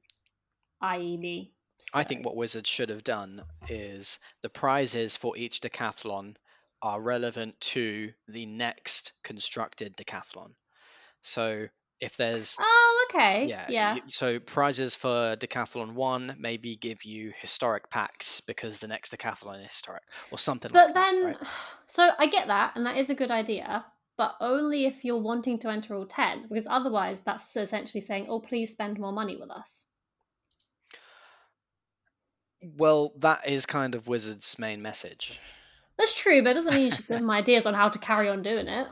i.e., 0.79 1.17
me. 1.17 1.51
i 1.93 2.03
think 2.03 2.25
what 2.25 2.37
wizards 2.37 2.69
should 2.69 2.87
have 2.89 3.03
done 3.03 3.43
is 3.67 4.19
the 4.41 4.49
prizes 4.49 5.17
for 5.17 5.35
each 5.35 5.59
decathlon 5.59 6.35
are 6.81 7.01
relevant 7.01 7.59
to 7.61 8.11
the 8.27 8.45
next 8.45 9.13
constructed 9.23 9.95
decathlon 9.97 10.51
so 11.21 11.67
if 11.99 12.17
there's 12.17 12.57
Oh, 12.59 13.05
okay. 13.09 13.45
Yeah. 13.47 13.65
Yeah. 13.69 13.97
So 14.07 14.39
prizes 14.39 14.95
for 14.95 15.35
Decathlon 15.35 15.93
one 15.93 16.35
maybe 16.39 16.75
give 16.75 17.03
you 17.03 17.31
historic 17.39 17.89
packs 17.89 18.41
because 18.41 18.79
the 18.79 18.87
next 18.87 19.15
Decathlon 19.15 19.61
is 19.61 19.67
historic 19.67 20.03
or 20.31 20.39
something 20.39 20.71
But 20.71 20.87
like 20.87 20.93
that. 20.95 21.11
then, 21.11 21.25
right? 21.25 21.37
so 21.87 22.09
I 22.17 22.27
get 22.27 22.47
that, 22.47 22.73
and 22.75 22.85
that 22.85 22.97
is 22.97 23.09
a 23.09 23.15
good 23.15 23.31
idea, 23.31 23.85
but 24.17 24.35
only 24.41 24.85
if 24.85 25.05
you're 25.05 25.17
wanting 25.21 25.59
to 25.59 25.69
enter 25.69 25.95
all 25.95 26.05
10, 26.05 26.47
because 26.49 26.65
otherwise 26.69 27.21
that's 27.21 27.55
essentially 27.55 28.01
saying, 28.01 28.25
oh, 28.29 28.39
please 28.39 28.71
spend 28.71 28.99
more 28.99 29.13
money 29.13 29.35
with 29.35 29.51
us. 29.51 29.85
Well, 32.63 33.13
that 33.17 33.47
is 33.47 33.65
kind 33.65 33.95
of 33.95 34.07
Wizards' 34.07 34.57
main 34.59 34.81
message. 34.81 35.39
That's 35.97 36.13
true, 36.13 36.41
but 36.43 36.51
it 36.51 36.53
doesn't 36.55 36.73
mean 36.73 36.85
you 36.85 36.91
should 36.91 37.07
give 37.07 37.19
them 37.19 37.29
ideas 37.29 37.65
on 37.65 37.73
how 37.73 37.89
to 37.89 37.99
carry 37.99 38.27
on 38.29 38.41
doing 38.41 38.67
it. 38.67 38.87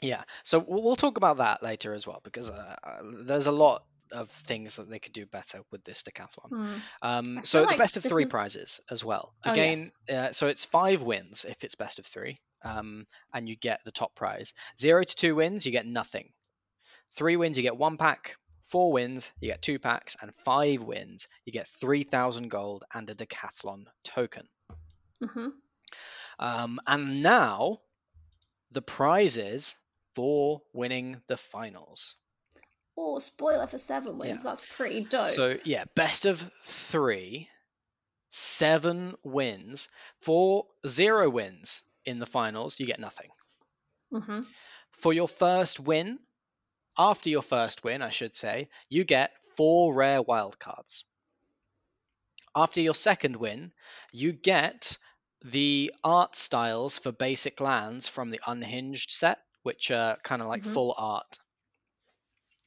Yeah. 0.00 0.22
So 0.44 0.64
we'll, 0.66 0.96
talk 0.96 1.16
about 1.16 1.38
that 1.38 1.62
later 1.62 1.92
as 1.92 2.06
well 2.06 2.20
because 2.22 2.50
uh, 2.50 2.76
uh, 2.84 2.98
there's 3.22 3.46
a 3.46 3.52
lot 3.52 3.84
of 4.12 4.30
things 4.30 4.76
that 4.76 4.88
they 4.88 4.98
could 4.98 5.12
do 5.12 5.26
better 5.26 5.60
with 5.70 5.84
this 5.84 6.02
decathlon. 6.02 6.48
Hmm. 6.48 6.74
Um, 7.02 7.40
so 7.44 7.62
feel 7.62 7.72
the 7.72 7.76
best 7.78 7.96
of 7.96 8.04
three 8.04 8.24
is- 8.24 8.30
prizes 8.30 8.80
as 8.90 9.04
well. 9.04 9.34
Oh, 9.44 9.52
Again, 9.52 9.88
yes. 10.08 10.10
uh, 10.10 10.32
so 10.32 10.46
it's 10.46 10.64
five 10.64 11.02
wins 11.02 11.44
if 11.44 11.62
it's 11.64 11.74
best 11.74 11.98
of 11.98 12.06
three, 12.06 12.38
um, 12.64 13.06
and 13.34 13.48
you 13.48 13.56
get 13.56 13.84
the 13.84 13.90
top 13.90 14.14
prize. 14.14 14.54
Zero 14.80 15.02
to 15.02 15.16
two 15.16 15.34
wins, 15.34 15.66
you 15.66 15.72
get 15.72 15.86
nothing. 15.86 16.30
Three 17.16 17.36
wins, 17.36 17.56
you 17.56 17.62
get 17.62 17.76
one 17.76 17.96
pack. 17.96 18.36
Four 18.64 18.92
wins, 18.92 19.32
you 19.40 19.48
get 19.48 19.62
two 19.62 19.78
packs, 19.78 20.16
and 20.20 20.34
five 20.44 20.82
wins, 20.82 21.26
you 21.44 21.52
get 21.52 21.66
three 21.66 22.02
thousand 22.02 22.48
gold 22.48 22.84
and 22.94 23.08
a 23.10 23.14
decathlon 23.14 23.84
token. 24.04 24.46
hmm 25.22 25.48
Um, 26.38 26.80
and 26.86 27.22
now, 27.22 27.80
the 28.70 28.82
prizes 28.82 29.76
for 30.14 30.62
winning 30.72 31.22
the 31.26 31.36
finals. 31.36 32.16
Oh, 32.96 33.18
spoiler 33.18 33.66
for 33.66 33.78
seven 33.78 34.18
wins. 34.18 34.44
Yeah. 34.44 34.50
That's 34.50 34.66
pretty 34.76 35.02
dope. 35.04 35.28
So 35.28 35.56
yeah, 35.64 35.84
best 35.94 36.26
of 36.26 36.50
three, 36.64 37.48
seven 38.30 39.16
wins. 39.22 39.88
For 40.20 40.66
zero 40.86 41.30
wins 41.30 41.82
in 42.04 42.18
the 42.18 42.26
finals, 42.26 42.78
you 42.80 42.86
get 42.86 43.00
nothing. 43.00 43.30
hmm 44.10 44.40
For 44.92 45.12
your 45.12 45.28
first 45.28 45.80
win, 45.80 46.18
after 46.98 47.30
your 47.30 47.42
first 47.42 47.84
win, 47.84 48.02
I 48.02 48.10
should 48.10 48.36
say, 48.36 48.68
you 48.88 49.04
get 49.04 49.32
four 49.56 49.94
rare 49.94 50.22
wildcards. 50.22 51.04
After 52.54 52.80
your 52.80 52.94
second 52.94 53.36
win, 53.36 53.72
you 54.12 54.32
get 54.32 54.98
the 55.44 55.92
art 56.04 56.36
styles 56.36 56.98
for 56.98 57.12
basic 57.12 57.60
lands 57.60 58.08
from 58.08 58.30
the 58.30 58.40
unhinged 58.46 59.10
set, 59.10 59.38
which 59.62 59.90
are 59.90 60.16
kind 60.22 60.42
of 60.42 60.48
like 60.48 60.62
Mhm. 60.62 60.72
full 60.72 60.94
art. 60.96 61.38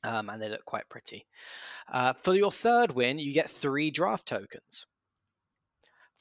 Um, 0.04 0.30
and 0.30 0.42
they 0.42 0.50
look 0.50 0.66
quite 0.66 0.90
pretty. 0.90 1.28
Uh, 1.88 2.14
for 2.14 2.36
your 2.36 2.52
third 2.52 2.92
win, 2.92 3.20
you 3.20 3.34
get 3.34 3.50
three 3.52 3.92
draft 3.92 4.28
tokens. 4.28 4.86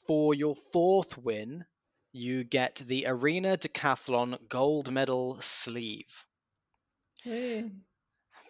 For 0.05 0.33
your 0.35 0.55
fourth 0.55 1.17
win, 1.17 1.65
you 2.11 2.43
get 2.43 2.75
the 2.75 3.05
Arena 3.07 3.57
Decathlon 3.57 4.47
Gold 4.47 4.91
Medal 4.91 5.41
sleeve. 5.41 6.27
Ooh. 7.25 7.71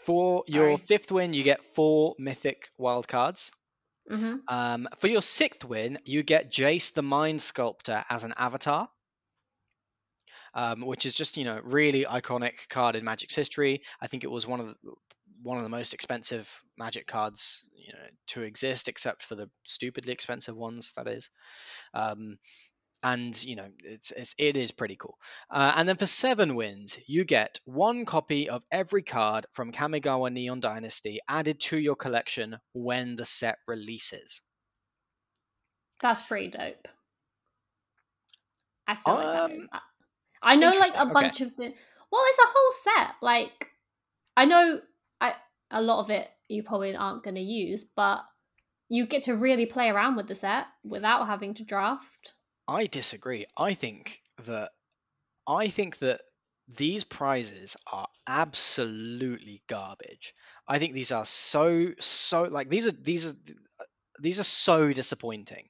For 0.06 0.43
your 0.47 0.78
Sorry. 0.78 0.78
fifth 0.78 1.12
win, 1.12 1.34
you 1.34 1.43
get 1.43 1.64
four 1.64 2.16
mythic 2.18 2.72
wildcards. 2.78 3.52
Hmm 4.10 4.36
Um, 4.47 4.88
for 4.99 5.08
your 5.08 5.22
sixth 5.22 5.64
win, 5.66 5.97
you 6.06 6.24
get 6.24 6.52
Jace 6.52 6.93
the 6.93 7.02
Mind 7.02 7.41
Sculptor 7.41 8.04
as 8.10 8.24
an 8.24 8.34
avatar, 8.38 8.89
um, 10.54 10.82
which 10.86 11.06
is 11.06 11.14
just 11.14 11.38
you 11.38 11.45
know 11.45 11.60
really 11.64 12.06
iconic 12.06 12.68
card 12.70 12.95
in 12.95 13.04
Magic's 13.04 13.36
history. 13.36 13.82
I 14.02 14.08
think 14.08 14.24
it 14.24 14.32
was 14.32 14.47
one 14.47 14.60
of 14.60 14.68
the, 14.68 14.76
one 15.43 15.58
of 15.58 15.64
the 15.64 15.70
most 15.70 15.93
expensive 15.93 16.49
Magic 16.78 17.08
cards 17.08 17.64
you 17.76 17.93
know 17.93 18.08
to 18.28 18.41
exist, 18.41 18.88
except 18.88 19.24
for 19.24 19.36
the 19.36 19.49
stupidly 19.64 20.14
expensive 20.14 20.56
ones. 20.56 20.93
That 20.95 21.08
is. 21.08 21.30
Um, 21.93 22.38
and 23.04 23.41
you 23.43 23.56
know 23.56 23.68
it's, 23.84 24.12
it's 24.12 24.36
it 24.38 24.58
is 24.58 24.72
pretty 24.72 24.95
cool. 24.95 25.18
Uh, 25.49 25.74
and 25.76 25.88
then 25.88 25.97
for 25.97 26.06
seven 26.06 26.56
wins, 26.56 26.99
you 27.08 27.24
get 27.24 27.60
one 27.66 28.06
copy 28.06 28.49
of 28.49 28.64
every 28.72 29.04
card 29.04 29.45
from 29.54 29.72
Kamigawa 29.72 30.32
Neon 30.32 30.60
Dynasty 30.60 31.20
added 31.28 31.60
to 31.62 31.80
your 31.80 31.95
collection 31.95 32.58
when 32.74 33.16
the 33.16 33.26
set 33.26 33.58
releases. 33.68 34.41
That's 36.02 36.22
pretty 36.22 36.49
dope. 36.49 36.88
I 38.88 38.95
feel 38.95 39.14
like 39.14 39.26
that 39.26 39.52
is. 39.52 39.62
Um, 39.64 39.70
I- 40.43 40.56
know 40.56 40.68
like 40.68 40.76
a 40.78 40.84
interesting, 40.84 41.02
okay. 41.02 41.14
bunch 41.14 41.41
of 41.41 41.56
the. 41.56 41.74
Well, 42.12 42.24
it's 42.28 42.39
a 42.39 42.47
whole 42.47 42.72
set. 42.74 43.16
Like, 43.22 43.68
I 44.36 44.45
know 44.45 44.82
I 45.22 45.36
a 45.70 45.82
lot 45.82 45.99
of 45.99 46.10
it 46.10 46.28
you 46.49 46.64
probably 46.64 46.95
aren't 46.95 47.24
going 47.24 47.36
to 47.36 47.41
use, 47.41 47.86
but 47.95 48.24
you 48.89 49.06
get 49.06 49.24
to 49.24 49.36
really 49.36 49.66
play 49.66 49.89
around 49.89 50.18
with 50.18 50.28
the 50.28 50.36
set 50.36 50.66
without 50.84 51.28
having 51.28 51.54
to 51.56 51.64
draft. 51.64 52.34
I 52.68 52.88
disagree. 52.88 53.45
I 53.57 53.74
think 53.74 54.22
that 54.45 54.72
I 55.47 55.68
think 55.68 55.99
that 55.99 56.22
these 56.68 57.03
prizes 57.03 57.76
are 57.91 58.07
absolutely 58.28 59.62
garbage. 59.68 60.34
I 60.68 60.80
think 60.80 60.93
these 60.93 61.12
are 61.12 61.26
so 61.26 61.91
so 61.99 62.43
like 62.43 62.70
these 62.70 62.88
are 62.88 62.91
these 62.91 63.32
are 63.32 63.36
these 64.20 64.39
are 64.39 64.45
so 64.45 64.93
disappointing. 64.93 65.68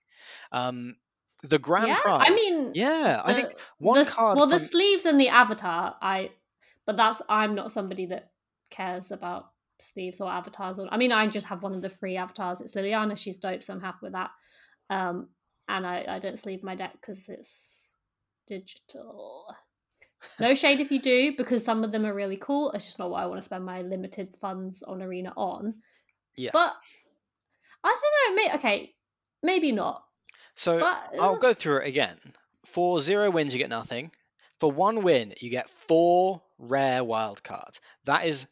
Um, 0.51 0.95
the 1.43 1.57
grand 1.57 1.87
yeah, 1.87 1.99
prize. 1.99 2.27
I 2.29 2.33
mean, 2.33 2.71
yeah, 2.75 3.21
I 3.23 3.33
think 3.33 3.53
one 3.79 4.03
the, 4.03 4.09
card. 4.09 4.37
Well, 4.37 4.47
the 4.47 4.59
sleeves 4.59 5.05
and 5.05 5.19
the 5.19 5.29
avatar, 5.29 5.95
I. 6.01 6.31
But 6.85 6.97
that's 6.97 7.21
I'm 7.29 7.55
not 7.55 7.71
somebody 7.71 8.07
that 8.07 8.31
cares 8.69 9.11
about 9.11 9.51
sleeves 9.79 10.19
or 10.19 10.29
avatars. 10.29 10.79
Or 10.79 10.87
I 10.91 10.97
mean, 10.97 11.11
I 11.11 11.27
just 11.27 11.47
have 11.47 11.63
one 11.63 11.73
of 11.73 11.81
the 11.81 11.89
free 11.89 12.17
avatars. 12.17 12.61
It's 12.61 12.75
Liliana. 12.75 13.17
She's 13.17 13.37
dope, 13.37 13.63
so 13.63 13.73
I'm 13.73 13.81
happy 13.81 13.99
with 14.03 14.13
that. 14.13 14.31
Um, 14.89 15.29
and 15.71 15.87
I 15.87 16.05
I 16.07 16.19
don't 16.19 16.37
sleeve 16.39 16.63
my 16.63 16.75
deck 16.75 16.93
because 16.93 17.29
it's 17.29 17.89
digital. 18.47 19.45
No 20.39 20.53
shade 20.53 20.79
if 20.79 20.91
you 20.91 20.99
do, 20.99 21.35
because 21.35 21.65
some 21.65 21.83
of 21.83 21.91
them 21.91 22.05
are 22.05 22.13
really 22.13 22.37
cool. 22.37 22.71
It's 22.71 22.85
just 22.85 22.99
not 22.99 23.09
what 23.09 23.23
I 23.23 23.25
want 23.25 23.39
to 23.39 23.43
spend 23.43 23.65
my 23.65 23.81
limited 23.81 24.35
funds 24.39 24.83
on 24.83 25.01
Arena 25.01 25.33
on. 25.35 25.75
Yeah. 26.35 26.51
But 26.53 26.73
I 27.83 27.97
don't 27.99 28.35
know. 28.35 28.43
May, 28.43 28.55
okay, 28.55 28.93
maybe 29.41 29.71
not. 29.71 30.03
so 30.55 30.79
But 30.79 31.19
I'll 31.19 31.39
go 31.39 31.53
through 31.53 31.77
it 31.77 31.87
again. 31.87 32.17
For 32.65 33.01
zero 33.01 33.31
wins, 33.31 33.53
you 33.53 33.57
get 33.57 33.69
nothing. 33.69 34.11
For 34.59 34.71
one 34.71 35.01
win, 35.01 35.33
you 35.39 35.49
get 35.49 35.71
four 35.71 36.41
rare 36.59 37.03
wild 37.03 37.43
cards. 37.43 37.81
That 38.05 38.25
is 38.25 38.45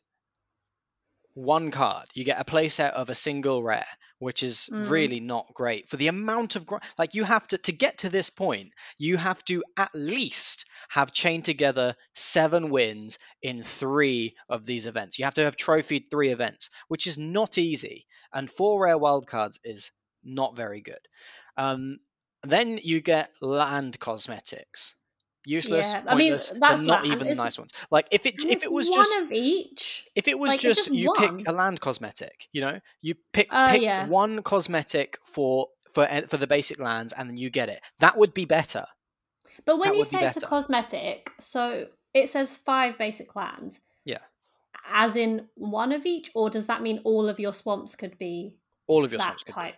one 1.33 1.71
card. 1.71 2.07
You 2.13 2.23
get 2.23 2.39
a 2.41 2.45
playset 2.45 2.91
of 2.91 3.09
a 3.09 3.15
single 3.15 3.63
rare, 3.63 3.87
which 4.19 4.43
is 4.43 4.69
Mm. 4.71 4.89
really 4.89 5.19
not 5.19 5.53
great 5.53 5.89
for 5.89 5.97
the 5.97 6.07
amount 6.07 6.55
of 6.55 6.65
gr- 6.65 6.77
like 6.97 7.13
you 7.13 7.23
have 7.23 7.47
to 7.49 7.57
to 7.59 7.71
get 7.71 7.99
to 7.99 8.09
this 8.09 8.29
point. 8.29 8.73
You 8.97 9.17
have 9.17 9.43
to 9.45 9.63
at 9.77 9.93
least 9.93 10.65
have 10.89 11.13
chained 11.13 11.45
together 11.45 11.95
seven 12.15 12.69
wins 12.69 13.17
in 13.41 13.63
three 13.63 14.35
of 14.49 14.65
these 14.65 14.87
events. 14.87 15.19
You 15.19 15.25
have 15.25 15.35
to 15.35 15.43
have 15.45 15.55
trophied 15.55 16.09
three 16.09 16.29
events, 16.31 16.69
which 16.87 17.07
is 17.07 17.17
not 17.17 17.57
easy. 17.57 18.05
And 18.33 18.49
four 18.51 18.83
rare 18.83 18.97
wild 18.97 19.27
cards 19.27 19.59
is 19.63 19.91
not 20.23 20.55
very 20.55 20.81
good. 20.81 20.99
Um, 21.57 21.99
then 22.43 22.77
you 22.81 23.01
get 23.01 23.31
land 23.41 23.99
cosmetics. 23.99 24.95
Useless, 25.45 25.87
Yeah, 25.93 26.03
I 26.05 26.15
mean, 26.15 26.31
pointless, 26.33 26.53
that's 26.59 26.81
not 26.81 27.05
even 27.05 27.27
the 27.27 27.35
nice 27.35 27.57
ones. 27.57 27.71
Like 27.89 28.07
if 28.11 28.25
it 28.25 28.43
if 28.43 28.63
it 28.63 28.71
was 28.71 28.89
one 28.89 28.99
just 28.99 29.19
of 29.21 29.31
each. 29.31 30.07
if 30.15 30.27
it 30.27 30.37
was 30.37 30.49
like, 30.49 30.59
just, 30.59 30.77
just 30.87 30.91
you 30.93 31.07
one. 31.07 31.37
pick 31.37 31.47
a 31.47 31.51
land 31.51 31.79
cosmetic, 31.79 32.47
you 32.51 32.61
know, 32.61 32.79
you 33.01 33.15
pick 33.31 33.47
Uh, 33.49 33.71
pick 33.71 33.81
yeah. 33.81 34.05
one 34.07 34.43
cosmetic 34.43 35.17
for 35.25 35.69
for 35.93 36.05
for 36.27 36.37
the 36.37 36.45
basic 36.47 36.79
lands, 36.79 37.13
and 37.13 37.29
then 37.29 37.37
you 37.37 37.49
get 37.49 37.69
it. 37.69 37.79
That 37.99 38.17
would 38.17 38.33
be 38.33 38.45
better. 38.45 38.85
But 39.65 39.77
when 39.77 39.89
That 39.89 39.93
you 39.95 39.99
would 40.01 40.09
be 40.09 40.17
say 40.17 40.25
it's 40.25 40.37
a 40.43 40.45
cosmetic, 40.45 41.31
so 41.39 41.87
it 42.13 42.29
says 42.29 42.55
five 42.57 42.97
basic 42.97 43.35
lands. 43.35 43.79
Yeah. 44.05 44.19
As 44.91 45.15
in 45.15 45.47
one 45.55 45.91
of 45.91 46.05
each, 46.05 46.29
or 46.35 46.49
does 46.49 46.67
that 46.67 46.81
mean 46.81 46.99
all 47.03 47.29
of 47.29 47.39
your 47.39 47.53
swamps 47.53 47.95
could 47.95 48.17
be 48.17 48.55
All 48.87 49.05
of 49.05 49.11
your 49.11 49.19
that 49.19 49.25
swamps 49.25 49.43
type? 49.43 49.75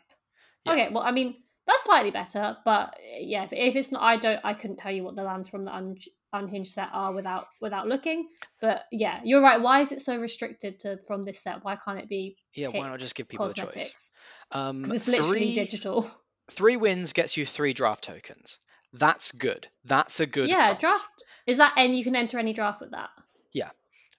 Yeah. 0.66 0.72
Okay, 0.74 0.90
well, 0.92 1.04
I 1.04 1.12
mean 1.12 1.36
that's 1.72 1.84
slightly 1.84 2.12
better, 2.12 2.58
but 2.66 2.90
uh, 2.90 2.92
yeah, 3.20 3.44
if, 3.44 3.54
if 3.54 3.76
it's 3.76 3.92
not, 3.92 4.02
I 4.02 4.18
don't, 4.18 4.40
I 4.44 4.54
couldn't 4.54 4.78
tell 4.78 4.92
you 4.92 5.04
what 5.04 5.16
the 5.16 5.24
lands 5.24 5.50
from 5.50 5.64
the 5.64 5.74
un, 5.74 5.98
unhinged 6.34 6.72
set 6.72 6.90
are 6.94 7.14
without 7.14 7.48
without 7.60 7.88
looking. 7.88 8.28
But 8.60 8.86
yeah, 8.92 9.20
you're 9.24 9.42
right. 9.42 9.62
Why 9.62 9.82
is 9.82 9.92
it 9.92 10.02
so 10.02 10.18
restricted 10.18 10.80
to 10.82 11.00
from 11.08 11.24
this 11.24 11.42
set? 11.42 11.64
Why 11.64 11.78
can't 11.78 12.00
it 12.00 12.10
be 12.10 12.38
Yeah, 12.54 12.68
why 12.68 12.88
not 12.88 13.00
just 13.00 13.16
give 13.16 13.28
people 13.28 13.46
a 13.46 13.54
choice? 13.54 14.12
Um, 14.52 14.92
it's 14.92 15.08
literally 15.08 15.40
three, 15.40 15.56
digital. 15.56 16.12
three 16.50 16.78
wins 16.78 17.14
gets 17.14 17.38
you 17.38 17.46
three 17.46 17.74
draft 17.74 18.04
tokens. 18.04 18.60
That's 18.94 19.32
good. 19.32 19.68
That's 19.86 20.20
a 20.20 20.26
good. 20.26 20.50
yeah, 20.50 20.78
draft 20.78 21.06
is 21.48 21.58
that, 21.58 21.74
and 21.78 21.98
you 21.98 22.04
can 22.04 22.16
enter 22.16 22.38
any 22.38 22.54
draft 22.54 22.82
with 22.82 22.92
that. 22.92 23.10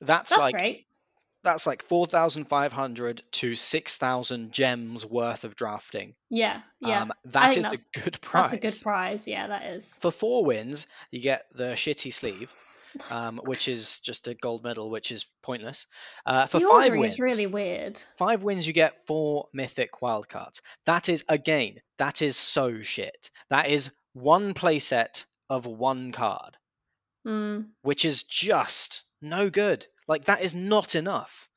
That's, 0.03 0.31
That's 0.31 0.41
like 0.41 0.55
great. 0.57 0.87
That's 1.45 1.67
like 1.67 1.83
four 1.85 2.07
thousand 2.07 2.45
five 2.45 2.73
hundred 2.73 3.23
to 3.33 3.55
six 3.55 3.97
thousand 3.97 4.53
gems 4.53 5.05
worth 5.07 5.45
of 5.45 5.57
drafting. 5.57 6.15
Yeah, 6.31 6.61
yeah. 6.81 7.03
Um, 7.03 7.13
that 7.27 7.57
is 7.57 7.67
a 7.67 7.79
good 8.01 8.21
prize. 8.21 8.51
That's 8.51 8.75
a 8.75 8.79
good 8.79 8.83
prize. 8.83 9.27
Yeah, 9.27 9.49
that 9.49 9.65
is. 9.67 9.93
For 10.01 10.11
four 10.11 10.45
wins, 10.45 10.87
you 11.11 11.21
get 11.21 11.47
the 11.55 11.73
shitty 11.73 12.13
sleeve, 12.13 12.53
um, 13.11 13.41
which 13.45 13.69
is 13.69 13.99
just 14.01 14.29
a 14.29 14.35
gold 14.35 14.63
medal, 14.63 14.91
which 14.91 15.11
is 15.13 15.27
pointless. 15.43 15.87
Uh, 16.27 16.47
for 16.47 16.61
the 16.61 16.67
five 16.69 16.93
wins, 16.93 17.15
is 17.15 17.21
really 17.21 17.47
weird. 17.47 18.03
five 18.19 18.43
wins, 18.43 18.67
you 18.67 18.73
get 18.73 19.07
four 19.07 19.49
mythic 19.53 19.93
wildcards. 20.01 20.61
That 20.87 21.09
is 21.09 21.25
again, 21.29 21.81
that 21.99 22.23
is 22.23 22.37
so 22.37 22.83
shit. 22.83 23.31
That 23.51 23.69
is 23.69 23.91
one 24.13 24.55
playset 24.55 25.25
of 25.51 25.67
one 25.67 26.13
card, 26.13 26.57
Mm. 27.27 27.67
which 27.83 28.05
is 28.05 28.23
just 28.25 29.03
no 29.21 29.49
good. 29.51 29.87
Like 30.09 30.27
that 30.27 30.43
is 30.43 30.55
not 30.55 30.95
enough. 30.95 31.49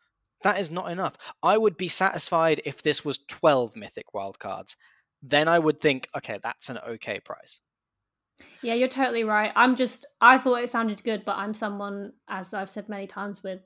That 0.44 0.60
is 0.60 0.70
not 0.70 0.92
enough. 0.92 1.16
I 1.42 1.58
would 1.58 1.78
be 1.78 1.88
satisfied 1.88 2.62
if 2.66 2.84
this 2.84 3.04
was 3.04 3.20
twelve 3.28 3.76
mythic 3.76 4.08
wildcards. 4.14 4.76
Then 5.24 5.48
I 5.48 5.58
would 5.58 5.80
think, 5.80 6.08
okay, 6.16 6.40
that's 6.42 6.70
an 6.70 6.78
okay 6.78 7.20
price. 7.20 7.60
Yeah, 8.62 8.74
you're 8.74 8.88
totally 8.88 9.24
right. 9.24 9.52
I'm 9.56 9.76
just, 9.76 10.06
I 10.20 10.38
thought 10.38 10.62
it 10.62 10.70
sounded 10.70 11.04
good, 11.04 11.24
but 11.26 11.38
I'm 11.38 11.54
someone, 11.54 12.14
as 12.28 12.54
I've 12.54 12.70
said 12.70 12.90
many 12.90 13.08
times, 13.08 13.42
with 13.42 13.62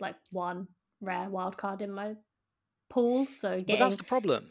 like 0.00 0.16
one 0.30 0.68
rare 1.00 1.28
wild 1.28 1.56
card 1.56 1.82
in 1.82 1.90
my 1.90 2.14
pool. 2.90 3.26
So 3.26 3.50
But 3.50 3.66
getting, 3.66 3.80
that's 3.80 3.96
the 3.96 4.04
problem. 4.04 4.50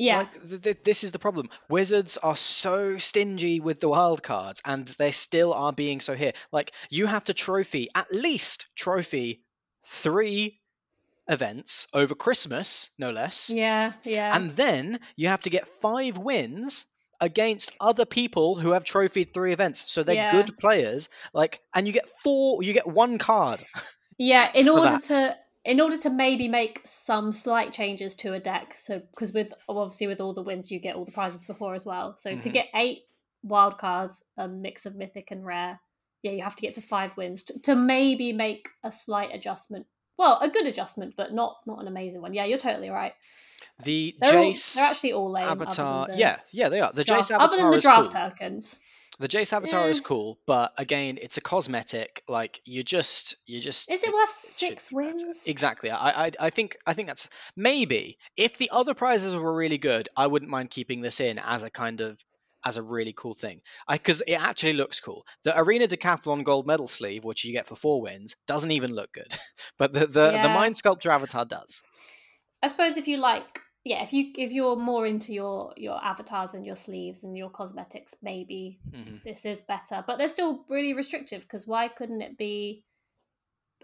Yeah, 0.00 0.18
Like 0.18 0.48
th- 0.48 0.62
th- 0.62 0.82
this 0.84 1.04
is 1.04 1.12
the 1.12 1.18
problem. 1.18 1.50
Wizards 1.68 2.16
are 2.16 2.34
so 2.36 2.98
stingy 2.98 3.60
with 3.60 3.80
the 3.80 3.88
wild 3.88 4.22
cards, 4.22 4.62
and 4.64 4.86
they 4.98 5.10
still 5.12 5.52
are 5.52 5.72
being 5.72 6.00
so 6.00 6.14
here. 6.14 6.32
Like 6.52 6.72
you 6.88 7.06
have 7.06 7.24
to 7.24 7.34
trophy 7.34 7.88
at 7.94 8.10
least 8.12 8.66
trophy 8.76 9.44
three 9.86 10.60
events 11.28 11.86
over 11.92 12.14
Christmas, 12.14 12.90
no 12.98 13.10
less, 13.10 13.50
yeah, 13.50 13.92
yeah. 14.04 14.34
and 14.34 14.50
then 14.52 15.00
you 15.16 15.28
have 15.28 15.42
to 15.42 15.50
get 15.50 15.68
five 15.80 16.18
wins 16.18 16.86
against 17.20 17.70
other 17.80 18.06
people 18.06 18.54
who 18.58 18.72
have 18.72 18.84
trophied 18.84 19.34
three 19.34 19.52
events. 19.52 19.84
So 19.92 20.02
they're 20.02 20.14
Yeah. 20.14 20.30
good 20.30 20.56
players. 20.56 21.10
Like, 21.34 21.60
and 21.74 21.86
you 21.86 21.92
get 21.92 22.08
four. 22.24 22.62
You 22.62 22.72
get 22.72 22.86
one 22.86 23.18
card. 23.18 23.60
Yeah, 24.16 24.50
in 24.54 24.68
order 24.76 24.92
that. 24.92 25.02
to 25.04 25.36
in 25.70 25.80
order 25.80 25.96
to 25.96 26.10
maybe 26.10 26.48
make 26.48 26.80
some 26.84 27.32
slight 27.32 27.72
changes 27.72 28.14
to 28.16 28.32
a 28.32 28.40
deck, 28.40 28.74
so 28.76 28.98
because 29.12 29.32
with 29.32 29.52
obviously 29.68 30.06
with 30.08 30.20
all 30.20 30.34
the 30.34 30.42
wins 30.42 30.70
you 30.72 30.78
get 30.80 30.96
all 30.96 31.04
the 31.04 31.12
prizes 31.12 31.44
before 31.44 31.74
as 31.74 31.86
well. 31.86 32.16
So 32.18 32.30
to 32.34 32.48
Mhm. 32.48 32.52
get 32.52 32.66
eight 32.74 33.02
wild 33.42 33.78
cards, 33.78 34.24
a 34.36 34.48
mix 34.48 34.84
of 34.84 34.94
mythic 34.96 35.30
and 35.30 35.46
rare, 35.46 35.80
yeah, 36.22 36.32
you 36.32 36.42
have 36.42 36.56
to 36.56 36.62
get 36.62 36.74
to 36.74 36.80
five 36.82 37.16
wins 37.16 37.42
to, 37.44 37.58
to 37.60 37.74
maybe 37.76 38.32
make 38.32 38.68
a 38.82 38.90
slight 38.90 39.34
adjustment. 39.34 39.86
Well, 40.18 40.38
a 40.42 40.48
good 40.50 40.66
adjustment, 40.66 41.14
but 41.16 41.32
not 41.32 41.58
not 41.66 41.80
an 41.80 41.88
amazing 41.88 42.20
one. 42.20 42.34
Yeah, 42.34 42.44
you're 42.46 42.58
totally 42.58 42.90
right. 42.90 43.14
The 43.84 44.14
They're, 44.20 44.38
all, 44.38 44.50
Jace 44.52 44.74
they're 44.74 44.84
actually 44.90 45.12
all 45.12 45.30
lame. 45.30 45.44
avatar. 45.44 46.08
Yeah, 46.14 46.36
yeah, 46.50 46.68
they 46.68 46.80
are. 46.80 46.92
The 46.92 47.04
draft- 47.04 47.30
Jace 47.30 47.34
avatar 47.34 47.46
other 47.46 47.56
than 47.58 47.70
the 47.70 47.80
draft 47.80 48.10
cool. 48.12 48.20
tokens. 48.30 48.80
The 49.20 49.28
Jace 49.28 49.52
avatar 49.52 49.86
is 49.90 50.00
Eh. 50.00 50.02
cool, 50.02 50.38
but 50.46 50.72
again, 50.78 51.18
it's 51.20 51.36
a 51.36 51.42
cosmetic. 51.42 52.22
Like 52.26 52.58
you 52.64 52.82
just, 52.82 53.36
you 53.44 53.60
just. 53.60 53.90
Is 53.90 54.02
it 54.02 54.14
worth 54.14 54.30
six 54.30 54.90
wins? 54.90 55.44
Exactly. 55.46 55.90
I, 55.90 56.26
I, 56.26 56.30
I 56.40 56.50
think, 56.50 56.78
I 56.86 56.94
think 56.94 57.08
that's 57.08 57.28
maybe 57.54 58.16
if 58.38 58.56
the 58.56 58.70
other 58.72 58.94
prizes 58.94 59.36
were 59.36 59.54
really 59.54 59.76
good, 59.76 60.08
I 60.16 60.26
wouldn't 60.26 60.50
mind 60.50 60.70
keeping 60.70 61.02
this 61.02 61.20
in 61.20 61.38
as 61.38 61.64
a 61.64 61.70
kind 61.70 62.00
of 62.00 62.18
as 62.64 62.78
a 62.78 62.82
really 62.82 63.12
cool 63.14 63.34
thing. 63.34 63.60
Because 63.90 64.22
it 64.22 64.34
actually 64.34 64.72
looks 64.72 65.00
cool. 65.00 65.26
The 65.44 65.58
Arena 65.58 65.86
Decathlon 65.86 66.42
gold 66.42 66.66
medal 66.66 66.88
sleeve, 66.88 67.22
which 67.22 67.44
you 67.44 67.52
get 67.52 67.66
for 67.66 67.76
four 67.76 68.00
wins, 68.00 68.36
doesn't 68.46 68.70
even 68.70 68.94
look 68.94 69.12
good, 69.12 69.36
but 69.78 69.92
the 69.92 70.00
the, 70.06 70.30
the 70.30 70.48
Mind 70.48 70.78
Sculptor 70.78 71.10
avatar 71.10 71.44
does. 71.44 71.82
I 72.62 72.68
suppose 72.68 72.96
if 72.96 73.06
you 73.06 73.18
like 73.18 73.60
yeah, 73.84 74.02
if 74.02 74.12
you 74.12 74.32
if 74.36 74.52
you're 74.52 74.76
more 74.76 75.06
into 75.06 75.32
your 75.32 75.72
your 75.76 76.02
avatars 76.04 76.54
and 76.54 76.66
your 76.66 76.76
sleeves 76.76 77.22
and 77.22 77.36
your 77.36 77.50
cosmetics, 77.50 78.14
maybe 78.22 78.78
hmm 78.92 79.16
this 79.24 79.44
is 79.44 79.60
better. 79.60 80.04
But 80.06 80.16
they're 80.18 80.28
still 80.28 80.64
really 80.68 80.94
restrictive 80.94 81.42
because 81.42 81.66
why 81.66 81.88
couldn't 81.88 82.22
it 82.22 82.36
be? 82.38 82.84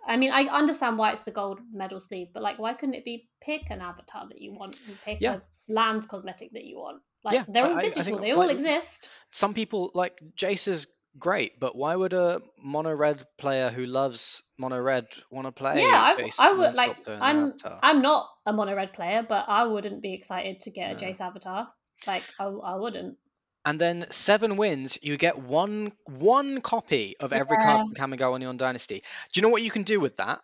I 0.07 0.17
mean, 0.17 0.31
I 0.31 0.43
understand 0.45 0.99
why 0.99 1.13
it's 1.13 1.23
the 1.23 1.31
gold 1.33 1.61
medal 1.73 1.99
sleeve, 1.99 2.29
but 2.33 2.43
like, 2.43 2.59
why 2.59 2.75
couldn't 2.75 2.95
it 2.95 3.05
be 3.05 3.29
pick 3.41 3.63
an 3.71 3.81
avatar 3.81 4.29
that 4.29 4.41
you 4.41 4.53
want 4.53 4.79
and 4.87 5.01
pick 5.01 5.21
Yeah. 5.21 5.37
a 5.37 5.43
land 5.73 6.09
cosmetic 6.09 6.53
that 6.53 6.65
you 6.65 6.77
want? 6.79 7.03
Like, 7.25 7.35
Yeah, 7.35 7.45
they're 7.49 7.65
all 7.67 7.73
I- 7.73 7.79
I 7.79 7.81
digital; 7.81 8.05
think, 8.05 8.21
they 8.21 8.31
all 8.33 8.39
like, 8.47 8.57
exist. 8.57 9.11
Some 9.33 9.53
people 9.53 9.91
like 9.95 10.21
Jace 10.37 10.69
is 10.69 10.87
great, 11.19 11.59
but 11.61 11.77
why 11.77 11.95
would 11.97 12.13
a 12.13 12.43
mono 12.59 12.93
red 12.95 13.27
player 13.39 13.71
who 13.71 13.87
loves 13.87 14.43
mono 14.59 14.81
red 14.81 15.07
want 15.31 15.47
to 15.47 15.53
play? 15.53 15.81
yeah, 15.81 15.87
I, 15.87 16.29
I 16.39 16.53
would 16.53 16.75
like. 16.75 16.97
I'm? 17.21 17.53
I'm 17.83 18.03
not 18.03 18.29
a 18.47 18.53
mono 18.53 18.75
red 18.75 18.93
player, 18.93 19.25
but 19.29 19.47
I 19.49 19.65
wouldn't 19.65 20.03
be 20.03 20.15
excited 20.15 20.61
to 20.61 20.71
get 20.71 20.93
a 20.93 20.95
No. 20.95 21.05
Jace 21.05 21.21
avatar. 21.21 21.73
Like, 22.07 22.33
I, 22.39 22.45
I 22.45 22.77
wouldn't. 22.77 23.19
And 23.67 23.79
then 23.79 24.11
seven 24.11 24.57
wins, 24.57 24.97
you 25.03 25.19
get 25.19 25.37
one 25.37 25.93
one 26.07 26.63
copy 26.63 27.17
of 27.19 27.35
every 27.35 27.59
Yeah. 27.59 27.59
card 27.59 27.83
from 27.83 27.95
Kamigawa 27.95 28.39
Neon 28.39 28.57
Dynasty. 28.57 29.01
Do 29.33 29.39
you 29.39 29.43
know 29.43 29.51
what 29.51 29.63
you 29.63 29.71
can 29.71 29.83
do 29.83 30.01
with 30.01 30.17
that? 30.17 30.41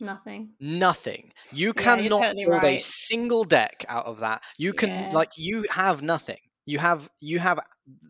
Nothing. 0.00 0.56
Nothing. 0.60 1.32
You 1.50 1.72
Yeah, 1.74 1.74
cannot 1.74 2.10
totally 2.10 2.44
build 2.44 2.64
a 2.64 2.76
single 2.78 3.44
deck 3.44 3.84
out 3.88 4.06
of 4.06 4.20
that. 4.20 4.42
You 4.58 4.72
can 4.74 4.90
Yeah. 4.94 5.10
like 5.10 5.30
you 5.36 5.66
have 5.70 6.02
nothing. 6.02 6.40
You 6.66 6.78
have 6.78 7.08
you 7.20 7.38
have 7.38 7.60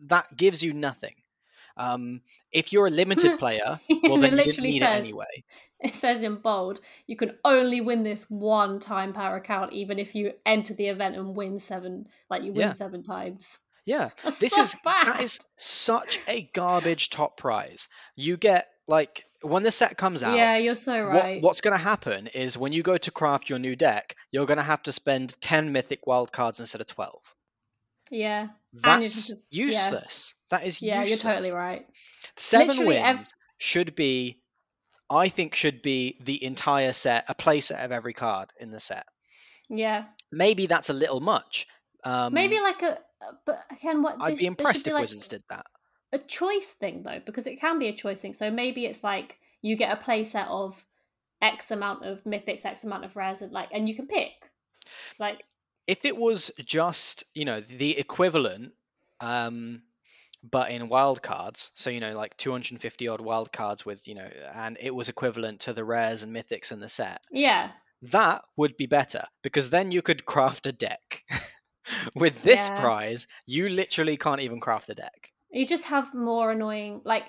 that 0.07 0.35
gives 0.35 0.63
you 0.63 0.73
nothing. 0.73 1.15
Um, 1.77 2.21
if 2.51 2.73
you're 2.73 2.87
a 2.87 2.91
limited 2.91 3.39
player, 3.39 3.79
well 3.89 3.99
it 3.99 4.01
then 4.01 4.11
you 4.13 4.19
didn't 4.21 4.37
literally 4.45 4.71
need 4.71 4.79
says 4.79 4.95
it 4.95 4.99
anyway. 4.99 5.43
it 5.79 5.93
says 5.95 6.23
in 6.23 6.35
bold, 6.37 6.79
you 7.05 7.15
can 7.15 7.31
only 7.45 7.81
win 7.81 8.03
this 8.03 8.25
one 8.29 8.79
time 8.79 9.13
per 9.13 9.35
account, 9.35 9.73
even 9.73 9.99
if 9.99 10.15
you 10.15 10.33
enter 10.45 10.73
the 10.73 10.87
event 10.87 11.15
and 11.15 11.35
win 11.35 11.59
seven, 11.59 12.07
like 12.29 12.43
you 12.43 12.51
win 12.53 12.67
Yeah. 12.67 12.73
seven 12.73 13.03
times. 13.03 13.57
Yeah. 13.85 14.09
That's 14.23 14.39
This 14.39 14.53
so 14.53 14.61
is 14.63 14.75
bad. 14.83 15.07
that 15.07 15.21
is 15.21 15.39
such 15.57 16.19
a 16.27 16.49
garbage 16.53 17.09
top 17.09 17.37
prize. 17.37 17.87
You 18.15 18.37
get 18.37 18.67
like 18.87 19.23
when 19.41 19.63
the 19.63 19.71
set 19.71 19.97
comes 19.97 20.23
out, 20.23 20.35
yeah, 20.35 20.57
you're 20.57 20.73
so 20.75 21.05
what, 21.07 21.23
right. 21.23 21.41
what's 21.43 21.61
going 21.61 21.77
to 21.77 21.83
happen 21.83 22.27
is 22.27 22.57
when 22.57 22.73
you 22.73 22.81
go 22.83 22.97
to 22.97 23.11
craft 23.11 23.49
your 23.49 23.59
new 23.59 23.75
deck, 23.75 24.15
you're 24.31 24.45
going 24.47 24.57
to 24.57 24.63
have 24.63 24.81
to 24.83 24.91
spend 24.91 25.35
10 25.41 25.71
mythic 25.71 26.05
wildcards 26.07 26.59
instead 26.59 26.81
of 26.81 26.87
12. 26.87 27.13
Yeah, 28.09 28.47
That's 28.73 29.27
just- 29.27 29.29
yeah. 29.51 29.65
useless. 29.65 30.33
That 30.49 30.65
is 30.65 30.81
yeah, 30.81 31.01
useless. 31.01 31.23
you're 31.23 31.33
totally 31.33 31.51
right. 31.53 31.85
Seven 32.35 32.67
Literally 32.69 32.95
wins 33.01 33.33
should 33.57 33.95
be, 33.95 34.39
I 35.09 35.27
think, 35.29 35.55
should 35.55 35.81
be 35.81 36.17
the 36.23 36.43
entire 36.43 36.93
set, 36.93 37.25
a 37.27 37.35
play 37.35 37.59
set 37.59 37.83
of 37.83 37.91
every 37.91 38.13
card 38.13 38.51
in 38.59 38.71
the 38.71 38.79
set. 38.79 39.05
Yeah, 39.69 40.05
Maybe 40.31 40.65
that's 40.67 40.89
a 40.89 40.93
little 40.93 41.19
much. 41.19 41.67
Um, 42.03 42.33
maybe 42.33 42.59
like 42.59 42.81
a, 42.83 42.99
but 43.45 43.59
again, 43.71 44.01
what 44.01 44.15
I'd 44.21 44.33
this- 44.33 44.39
be 44.39 44.45
impressed 44.45 44.85
be 44.85 44.91
if 44.91 44.93
like 44.93 45.01
Wizards 45.01 45.27
did 45.27 45.43
that. 45.49 45.65
a 46.13 46.19
choice 46.19 46.69
thing 46.69 47.03
though, 47.03 47.19
because 47.25 47.47
it 47.47 47.59
can 47.59 47.79
be 47.79 47.87
a 47.87 47.95
choice 47.95 48.21
thing. 48.21 48.33
So 48.33 48.49
maybe 48.51 48.85
it's 48.85 49.03
like 49.03 49.37
you 49.61 49.75
get 49.75 49.91
a 49.91 49.97
play 50.01 50.23
set 50.23 50.47
of 50.47 50.85
X 51.41 51.71
amount 51.71 52.05
of 52.05 52.23
mythics, 52.23 52.65
X 52.65 52.83
amount 52.83 53.03
of 53.05 53.15
rares, 53.17 53.41
and 53.41 53.51
like, 53.51 53.69
and 53.73 53.89
you 53.89 53.95
can 53.95 54.07
pick. 54.07 54.31
Like, 55.19 55.43
if 55.85 56.05
it 56.05 56.15
was 56.15 56.51
just 56.63 57.23
you 57.33 57.43
know 57.45 57.59
the 57.59 57.97
equivalent 57.97 58.71
um 59.19 59.81
but 60.43 60.71
in 60.71 60.87
wildcards 60.89 61.71
so 61.73 61.89
you 61.89 61.99
know 61.99 62.15
like 62.15 62.37
250 62.37 63.07
odd 63.07 63.19
wildcards 63.19 63.85
with 63.85 64.07
you 64.07 64.15
know 64.15 64.29
and 64.53 64.77
it 64.79 64.93
was 64.93 65.09
equivalent 65.09 65.61
to 65.61 65.73
the 65.73 65.83
rares 65.83 66.23
and 66.23 66.33
mythics 66.35 66.71
in 66.71 66.79
the 66.79 66.89
set. 66.89 67.23
Yeah, 67.31 67.71
that 68.11 68.43
would 68.55 68.77
be 68.77 68.85
better 68.85 69.23
because 69.41 69.69
then 69.69 69.91
you 69.91 70.01
could 70.01 70.25
craft 70.25 70.67
a 70.67 70.71
deck. 70.71 71.23
With 72.15 72.43
this 72.43 72.67
Yeah. 72.67 72.75
prize 72.81 73.27
you 73.45 73.69
literally 73.69 74.17
can't 74.17 74.41
even 74.41 74.59
craft 74.59 74.89
a 74.89 74.95
deck. 74.95 75.31
You 75.51 75.65
just 75.65 75.85
have 75.85 76.13
more 76.13 76.51
annoying 76.51 77.01
like 77.05 77.23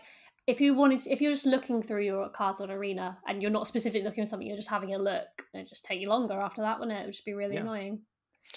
if 0.49 0.61
you 0.61 0.75
wanted 0.75 1.07
if 1.07 1.21
you're 1.21 1.33
just 1.33 1.47
looking 1.47 1.83
through 1.83 2.05
your 2.05 2.29
cards 2.31 2.61
on 2.61 2.71
arena 2.71 3.19
and 3.27 3.41
you're 3.41 3.51
not 3.53 3.69
specifically 3.69 4.03
looking 4.03 4.25
for 4.25 4.29
something 4.29 4.49
you're 4.49 4.57
just 4.57 4.69
having 4.71 4.95
a 4.95 4.99
look. 4.99 5.45
It 5.55 5.69
just 5.69 5.85
take 5.85 6.01
you 6.01 6.09
longer 6.09 6.35
after 6.35 6.63
that 6.63 6.81
wouldn't 6.81 6.97
it? 6.99 7.03
It 7.03 7.07
would 7.07 7.13
just 7.15 7.25
be 7.25 7.35
really 7.35 7.55
Yeah. 7.55 7.63
annoying. 7.63 8.03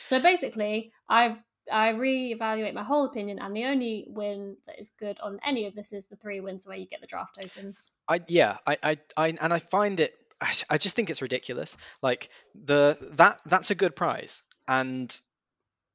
So 0.05 0.19
basically 0.19 0.91
i 1.09 1.37
i 1.71 1.93
reevaluate 1.93 2.73
my 2.73 2.83
whole 2.83 3.05
opinion 3.05 3.39
and 3.39 3.55
the 3.55 3.65
only 3.65 4.05
win 4.07 4.55
that 4.67 4.79
is 4.79 4.91
good 4.99 5.19
on 5.21 5.39
any 5.45 5.65
of 5.65 5.75
this 5.75 5.93
is 5.93 6.07
the 6.07 6.15
three 6.15 6.39
wins 6.39 6.67
where 6.67 6.77
you 6.77 6.85
get 6.85 7.01
the 7.01 7.07
draft 7.07 7.37
tokens 7.41 7.91
I 8.07 8.21
yeah, 8.27 8.57
I, 8.67 8.77
I, 8.83 8.97
I 9.15 9.27
and 9.39 9.53
I 9.53 9.59
find 9.59 9.99
it. 9.99 10.13
I 10.41 10.51
I 10.69 10.77
just 10.77 10.95
think 10.95 11.09
it's 11.09 11.21
ridiculous. 11.21 11.77
Like 12.01 12.29
the 12.55 12.97
that 13.13 13.39
that's 13.45 13.71
a 13.71 13.75
good 13.75 13.95
prize, 13.95 14.43
and 14.67 15.17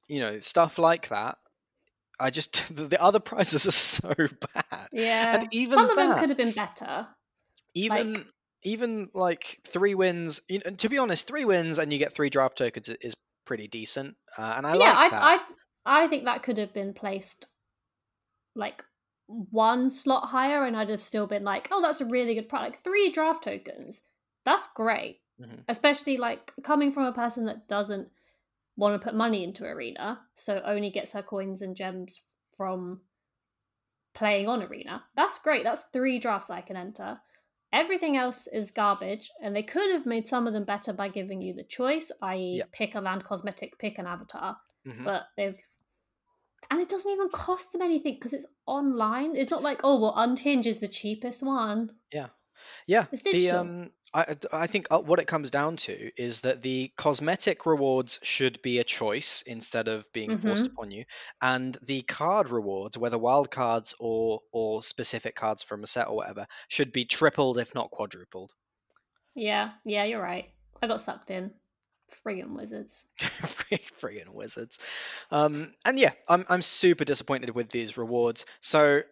you 0.08 0.20
know 0.20 0.40
stuff 0.40 0.78
like 0.78 1.08
that. 1.08 1.38
I 2.18 2.30
just 2.30 2.68
the, 2.74 2.86
the 2.86 3.02
other 3.02 3.20
prizes 3.20 3.66
are 3.66 3.70
so 3.72 4.14
bad. 4.54 4.88
yeah 4.92 5.36
and 5.36 5.48
even 5.52 5.74
some 5.74 5.90
of 5.90 5.96
them 5.96 6.18
could 6.18 6.30
have 6.30 6.38
been 6.38 6.52
better 6.52 7.06
Even 7.74 8.24
even 8.62 9.10
like 9.14 9.60
three 9.66 9.94
wins. 9.94 10.40
You 10.48 10.60
know, 10.64 10.70
to 10.72 10.88
be 10.88 10.98
honest, 10.98 11.26
three 11.26 11.44
wins 11.44 11.78
and 11.78 11.92
you 11.92 11.98
get 11.98 12.12
three 12.14 12.30
draft 12.30 12.58
tokens 12.58 12.88
is 12.88 13.14
pretty 13.44 13.68
decent. 13.68 14.16
Uh, 14.36 14.54
and 14.56 14.66
I 14.66 14.74
yeah 14.74 14.92
like 14.94 15.10
that. 15.10 15.22
I, 15.22 15.38
I 15.86 16.06
think 16.08 16.24
that 16.24 16.42
could 16.42 16.58
have 16.58 16.74
been 16.74 16.92
placed 16.92 17.46
like 18.54 18.84
one 19.28 19.90
slot 19.90 20.28
higher 20.28 20.64
and 20.64 20.76
i'd 20.76 20.88
have 20.88 21.02
still 21.02 21.26
been 21.26 21.42
like 21.42 21.66
oh 21.72 21.82
that's 21.82 22.00
a 22.00 22.04
really 22.06 22.34
good 22.34 22.48
product. 22.48 22.76
Like 22.76 22.84
three 22.84 23.10
draft 23.10 23.42
tokens. 23.44 24.02
That's 24.44 24.68
great. 24.68 25.20
Mhm. 25.40 25.64
especially 25.68 26.16
like 26.16 26.52
coming 26.62 26.90
from 26.92 27.04
a 27.04 27.12
person 27.12 27.44
that 27.46 27.68
doesn't 27.68 28.08
want 28.76 28.94
to 29.00 29.04
put 29.04 29.14
money 29.14 29.44
into 29.44 29.64
arena 29.66 30.20
so 30.34 30.62
only 30.64 30.90
gets 30.90 31.12
her 31.12 31.22
coins 31.22 31.60
and 31.62 31.76
gems 31.76 32.20
from 32.56 33.00
playing 34.14 34.48
on 34.48 34.62
arena. 34.62 35.04
That's 35.14 35.38
great. 35.38 35.62
That's 35.64 35.82
three 35.92 36.18
drafts 36.18 36.48
i 36.50 36.60
can 36.62 36.76
enter. 36.76 37.20
Everything 37.72 38.16
else 38.16 38.46
is 38.46 38.70
garbage 38.70 39.28
and 39.42 39.54
they 39.54 39.62
could 39.62 39.90
have 39.92 40.06
made 40.06 40.26
some 40.28 40.46
of 40.46 40.54
them 40.54 40.64
better 40.64 40.92
by 40.94 41.08
giving 41.08 41.42
you 41.42 41.52
the 41.52 41.64
choice 41.64 42.10
i.e 42.22 42.62
pick 42.72 42.94
a 42.94 43.00
land 43.00 43.24
cosmetic 43.24 43.78
pick 43.78 43.98
an 43.98 44.06
avatar. 44.06 44.56
Mhm. 44.86 45.04
but 45.04 45.24
they've 45.36 45.58
and 46.70 46.80
it 46.80 46.88
doesn't 46.88 47.10
even 47.12 47.28
cost 47.30 47.72
them 47.72 47.82
anything 47.82 48.14
because 48.14 48.32
it's 48.32 48.46
online. 48.66 49.36
It's 49.36 49.50
not 49.50 49.62
like 49.62 49.80
oh 49.84 49.98
well 50.00 50.14
Unhinged 50.16 50.66
is 50.68 50.80
the 50.80 50.88
cheapest 50.88 51.42
one. 51.42 51.96
Yeah, 52.86 53.06
It's 53.10 53.22
the 53.30 53.48
digital. 53.48 53.50
um, 53.50 53.92
I 54.14 54.36
I 54.52 54.66
think 54.66 54.86
uh, 54.90 55.00
what 55.00 55.18
it 55.20 55.26
comes 55.26 55.50
down 55.50 55.76
to 55.78 56.10
is 56.20 56.40
that 56.40 56.62
the 56.62 56.92
cosmetic 56.96 57.66
rewards 57.66 58.18
should 58.22 58.60
be 58.62 58.78
a 58.78 58.84
choice 58.84 59.42
instead 59.42 59.88
of 59.88 60.10
being 60.12 60.34
forced 60.36 60.66
Mhm. 60.66 60.68
upon 60.68 60.90
you, 60.90 61.04
and 61.40 61.76
the 61.82 62.02
card 62.02 62.50
rewards, 62.50 62.98
whether 62.98 63.18
wild 63.18 63.50
cards 63.50 63.94
or 64.00 64.40
or 64.52 64.82
specific 64.82 65.36
cards 65.36 65.62
from 65.62 65.84
a 65.84 65.86
set 65.86 66.08
or 66.08 66.16
whatever, 66.16 66.46
should 66.68 66.92
be 66.92 67.04
tripled 67.04 67.58
if 67.58 67.74
not 67.74 67.90
quadrupled. 67.90 68.52
yeah. 69.34 69.74
Yeah 69.84 70.04
you're 70.04 70.22
right. 70.22 70.52
I 70.82 70.86
got 70.86 71.00
sucked 71.00 71.30
in. 71.30 71.54
Friggin' 72.24 72.54
wizards. 72.54 73.08
Friggin' 73.98 74.25
wizards. 74.46 74.78
Um, 75.30 75.74
and 75.84 75.98
yeah, 75.98 76.12
I'm 76.28 76.44
I'm 76.48 76.62
super 76.62 77.04
disappointed 77.04 77.50
with 77.54 77.68
these 77.70 77.96
rewards. 77.98 78.46
So 78.60 79.02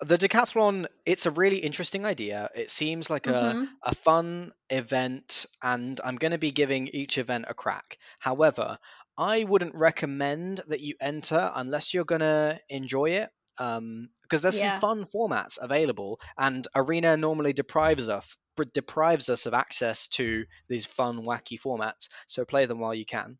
the 0.00 0.18
decathlon, 0.18 0.86
it's 1.06 1.26
a 1.26 1.30
really 1.30 1.58
interesting 1.58 2.04
idea. 2.04 2.50
It 2.54 2.70
seems 2.70 3.08
like 3.10 3.28
a 3.28 3.56
Mhm. 3.56 3.68
a 3.82 3.94
fun 3.94 4.52
event, 4.70 5.46
and 5.62 6.00
I'm 6.04 6.16
going 6.16 6.32
to 6.32 6.38
be 6.38 6.50
giving 6.50 6.88
each 6.88 7.18
event 7.18 7.46
a 7.48 7.54
crack. 7.54 7.98
However, 8.18 8.78
I 9.16 9.44
wouldn't 9.44 9.74
recommend 9.74 10.60
that 10.68 10.80
you 10.80 10.94
enter 11.00 11.52
unless 11.54 11.94
you're 11.94 12.04
going 12.04 12.20
to 12.22 12.60
enjoy 12.68 13.10
it. 13.22 13.30
Um, 13.58 14.10
because 14.22 14.40
there's 14.40 14.56
Yeah. 14.56 14.70
some 14.72 14.72
fun 14.72 15.04
formats 15.04 15.58
available, 15.60 16.18
and 16.38 16.66
Arena 16.74 17.16
normally 17.16 17.52
deprives 17.52 18.08
us 18.08 18.36
deprives 18.74 19.28
us 19.30 19.46
of 19.46 19.54
access 19.54 20.08
to 20.08 20.44
these 20.68 20.84
fun, 20.86 21.24
wacky 21.24 21.60
formats. 21.60 22.08
So 22.26 22.44
play 22.44 22.66
them 22.66 22.80
while 22.80 22.94
you 22.94 23.04
can. 23.06 23.38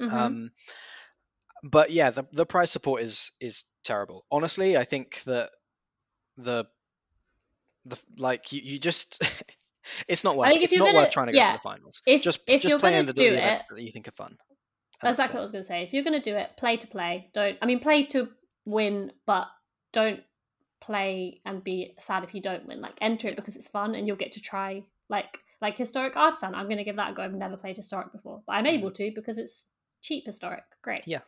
Mhm. 0.00 0.12
Um, 0.12 0.50
but 1.62 1.90
yeah, 1.90 2.10
the 2.10 2.24
the 2.32 2.46
price 2.46 2.70
support 2.70 3.02
is 3.02 3.32
is 3.40 3.64
terrible. 3.84 4.24
Honestly, 4.30 4.76
I 4.76 4.84
think 4.84 5.22
that 5.24 5.50
the 6.36 6.66
the 7.84 7.98
like 8.18 8.52
you, 8.52 8.60
you 8.64 8.78
just 8.78 9.20
it's 10.08 10.24
not 10.24 10.36
worth 10.36 10.50
it's 10.52 10.74
not 10.76 10.86
gonna- 10.86 10.98
worth 10.98 11.10
trying 11.10 11.26
to 11.26 11.32
go 11.32 11.46
to 11.46 11.52
the 11.52 11.58
finals. 11.58 12.00
if 12.06 12.22
just 12.22 12.40
if 12.46 12.62
just 12.62 12.72
you're 12.72 12.78
play 12.80 12.92
gonna 12.92 13.04
the, 13.04 13.12
do 13.12 13.30
the 13.30 13.36
events 13.38 13.60
it 13.62 13.74
that 13.74 13.82
you 13.82 13.90
think 13.90 14.08
are 14.08 14.12
fun. 14.12 14.36
that's 15.02 15.02
that's 15.02 15.18
exactly 15.18 15.36
what 15.36 15.40
i 15.40 15.42
was 15.42 15.50
going 15.50 15.62
to 15.64 15.66
say 15.68 15.82
if 15.82 15.92
you're 15.92 16.02
going 16.04 16.20
to 16.20 16.30
do 16.30 16.36
it 16.36 16.50
play 16.58 16.76
to 16.76 16.86
play 16.86 17.30
don't 17.32 17.56
i 17.62 17.66
mean 17.66 17.80
play 17.80 18.04
to 18.04 18.28
win 18.66 19.10
but 19.26 19.46
don't 19.92 20.20
play 20.80 21.40
and 21.46 21.64
be 21.64 21.94
sad 22.00 22.22
if 22.24 22.34
you 22.34 22.40
don't 22.42 22.66
win 22.66 22.80
like 22.82 22.96
enter 23.00 23.28
it 23.28 23.36
because 23.36 23.56
it's 23.56 23.68
fun 23.68 23.94
and 23.94 24.06
you'll 24.06 24.16
get 24.16 24.32
to 24.32 24.40
try 24.40 24.82
like 25.08 25.38
like 25.62 25.76
historic 25.78 26.16
artisan 26.16 26.54
i'm 26.54 26.66
going 26.66 26.78
to 26.78 26.84
give 26.84 26.96
that 26.96 27.10
a 27.10 27.14
go 27.14 27.22
i've 27.22 27.32
never 27.32 27.56
played 27.56 27.76
historic 27.76 28.12
before 28.12 28.42
but 28.46 28.52
i'm 28.54 28.64
Mhm. 28.64 28.78
able 28.78 28.90
to 28.90 29.10
because 29.14 29.38
it's 29.38 29.68
cheap 30.00 30.26
historic 30.26 30.64
great 30.82 31.04
Yeah. 31.06 31.20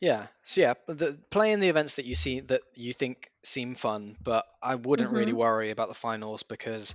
Yeah. 0.00 0.26
So 0.44 0.62
yeah, 0.62 0.74
the 0.88 1.18
play 1.30 1.52
in 1.52 1.60
the 1.60 1.68
events 1.68 1.96
that 1.96 2.04
you 2.06 2.14
see 2.14 2.40
that 2.40 2.62
you 2.74 2.92
think 2.92 3.28
seem 3.44 3.74
fun, 3.74 4.16
but 4.22 4.46
I 4.62 4.74
wouldn't 4.76 5.10
really 5.12 5.32
Mhm. 5.32 5.36
worry 5.36 5.70
about 5.70 5.88
the 5.88 5.94
finals 5.94 6.42
because 6.42 6.94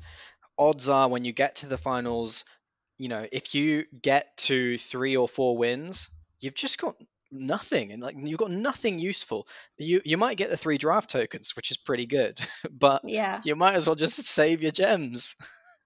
odds 0.57 0.89
are 0.89 1.09
when 1.09 1.25
you 1.25 1.33
get 1.33 1.57
to 1.57 1.67
the 1.67 1.77
finals, 1.77 2.45
you 2.97 3.09
know, 3.09 3.27
if 3.31 3.55
you 3.55 3.85
get 4.01 4.37
to 4.37 4.77
three 4.77 5.17
or 5.17 5.27
four 5.27 5.57
wins, 5.57 6.09
you've 6.39 6.55
just 6.55 6.79
got 6.79 6.95
nothing 7.31 7.91
and 7.91 8.01
like 8.01 8.15
you've 8.17 8.39
got 8.39 8.51
nothing 8.51 8.99
useful 8.99 9.47
you 9.77 10.01
you 10.05 10.17
might 10.17 10.37
get 10.37 10.49
the 10.49 10.57
three 10.57 10.77
draft 10.77 11.09
tokens 11.09 11.55
which 11.55 11.71
is 11.71 11.77
pretty 11.77 12.05
good 12.05 12.39
but 12.71 13.03
yeah 13.03 13.41
you 13.43 13.55
might 13.55 13.75
as 13.75 13.85
well 13.85 13.95
just 13.95 14.17
save 14.23 14.61
your 14.63 14.71
gems 14.71 15.35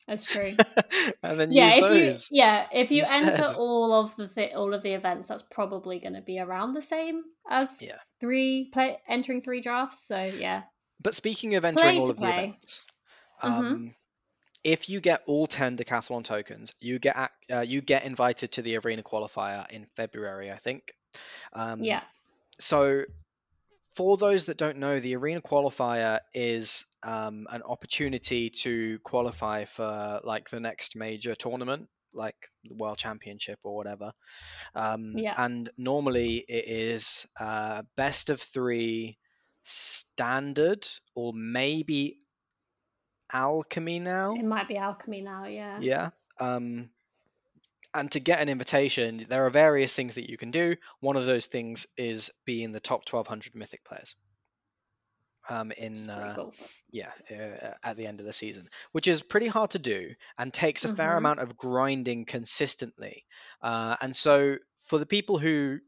that's 0.10 0.26
true 0.26 0.52
and 1.24 1.40
then 1.40 1.52
yeah 1.52 1.70
if 1.74 2.32
you 2.32 2.38
yeah 2.38 2.66
if 2.74 2.92
you 2.92 3.04
enter 3.14 3.46
all 3.58 3.94
of 3.94 4.16
the 4.18 4.28
th- 4.28 4.54
all 4.54 4.74
of 4.74 4.84
the 4.84 4.92
events 4.94 5.30
that's 5.30 5.44
probably 5.44 6.00
going 6.00 6.14
to 6.16 6.22
be 6.22 6.40
around 6.40 6.74
the 6.74 6.82
same 6.82 7.24
as 7.50 7.82
Yeah. 7.82 7.98
three 8.20 8.70
play 8.74 8.98
entering 9.08 9.42
three 9.42 9.62
drafts 9.62 10.06
so 10.08 10.18
yeah 10.18 10.64
but 11.02 11.14
speaking 11.16 11.56
of 11.56 11.64
entering 11.64 11.92
Play 11.94 11.98
all 11.98 12.10
of 12.10 12.18
the 12.18 12.22
play. 12.22 12.32
events 12.32 12.86
Mhm. 13.44 13.48
um 13.48 13.94
if 14.66 14.90
you 14.90 15.00
get 15.00 15.22
all 15.28 15.48
10 15.48 15.78
decathlon 15.78 16.24
tokens 16.24 16.74
you 16.80 17.00
get 17.00 17.16
uh, 17.52 17.62
you 17.62 17.80
get 17.82 18.04
invited 18.04 18.52
to 18.52 18.62
the 18.62 18.78
arena 18.78 19.02
qualifier 19.04 19.70
in 19.72 19.86
february 19.96 20.52
i 20.52 20.58
think 20.58 20.94
um 21.54 21.82
yeah 21.84 22.02
so 22.60 23.04
for 24.00 24.16
those 24.16 24.46
that 24.46 24.56
don't 24.56 24.78
know 24.78 25.02
the 25.02 25.14
arena 25.18 25.42
qualifier 25.42 26.20
is 26.34 26.86
um, 27.04 27.48
an 27.50 27.62
opportunity 27.64 28.50
to 28.50 28.98
qualify 29.00 29.66
for 29.66 30.22
like 30.24 30.50
the 30.50 30.60
next 30.62 30.96
major 30.96 31.36
tournament 31.36 31.90
like 32.14 32.38
the 32.64 32.76
world 32.76 32.98
championship 32.98 33.60
or 33.62 33.76
whatever 33.76 34.14
um, 34.74 35.18
Yeah. 35.18 35.34
and 35.38 35.70
normally 35.78 36.38
it 36.38 36.66
is 36.66 37.28
uh, 37.38 37.84
best 37.98 38.30
of 38.30 38.40
three 38.40 39.18
standard 39.66 40.88
or 41.14 41.34
maybe 41.34 42.20
alchemy 43.34 44.00
now 44.00 44.34
it 44.34 44.46
might 44.46 44.70
be 44.70 44.78
alchemy 44.78 45.20
now 45.20 45.44
yeah 45.46 45.78
yeah. 45.82 46.10
Um, 46.40 46.90
and 47.94 48.12
to 48.12 48.20
get 48.20 48.42
an 48.42 48.50
invitation, 48.50 49.26
there 49.30 49.46
are 49.46 49.50
various 49.52 49.94
things 49.96 50.16
that 50.16 50.30
you 50.30 50.38
can 50.38 50.52
do. 50.52 50.76
One 51.00 51.18
of 51.18 51.26
those 51.26 51.48
things 51.48 51.88
is 51.98 52.32
being 52.46 52.72
the 52.72 52.80
top 52.80 53.06
1200 53.06 53.56
mythic 53.56 53.84
players. 53.84 54.16
Um, 55.50 55.72
in 55.72 56.10
uh, 56.12 56.36
cool. 56.36 56.54
yeah, 56.92 57.12
uh, 57.32 57.74
at 57.84 57.98
the 57.98 58.06
end 58.06 58.20
of 58.20 58.26
the 58.28 58.34
season, 58.34 58.70
which 58.92 59.08
is 59.08 59.22
pretty 59.22 59.48
hard 59.48 59.72
to 59.72 59.80
do 59.80 60.14
and 60.38 60.54
takes 60.54 60.86
a 60.86 60.90
fair 60.90 61.16
Mhm. 61.16 61.18
amount 61.18 61.40
of 61.40 61.58
grinding 61.58 62.26
consistently. 62.26 63.26
Uh, 63.62 63.96
and 64.00 64.16
so, 64.16 64.58
for 64.86 65.00
the 65.00 65.08
people 65.08 65.40
who 65.40 65.80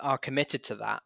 are 0.00 0.16
committed 0.16 0.64
to 0.64 0.76
that, 0.76 1.02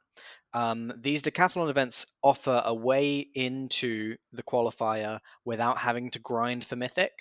um, 0.54 0.92
these 1.02 1.22
decathlon 1.22 1.70
events 1.70 2.06
offer 2.22 2.62
a 2.64 2.74
way 2.74 3.18
into 3.18 4.16
the 4.32 4.44
qualifier 4.44 5.20
without 5.44 5.78
having 5.78 6.10
to 6.12 6.20
grind 6.20 6.64
for 6.64 6.76
mythic 6.76 7.12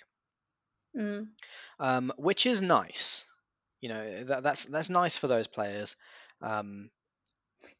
Mm. 0.96 1.28
um, 1.78 2.12
which 2.16 2.46
is 2.46 2.62
nice. 2.62 3.24
You 3.80 3.90
know 3.90 4.24
that, 4.24 4.42
that's 4.42 4.64
that's 4.64 4.88
nice 4.90 5.18
for 5.18 5.26
those 5.28 5.46
players. 5.46 5.96
Um, 6.40 6.90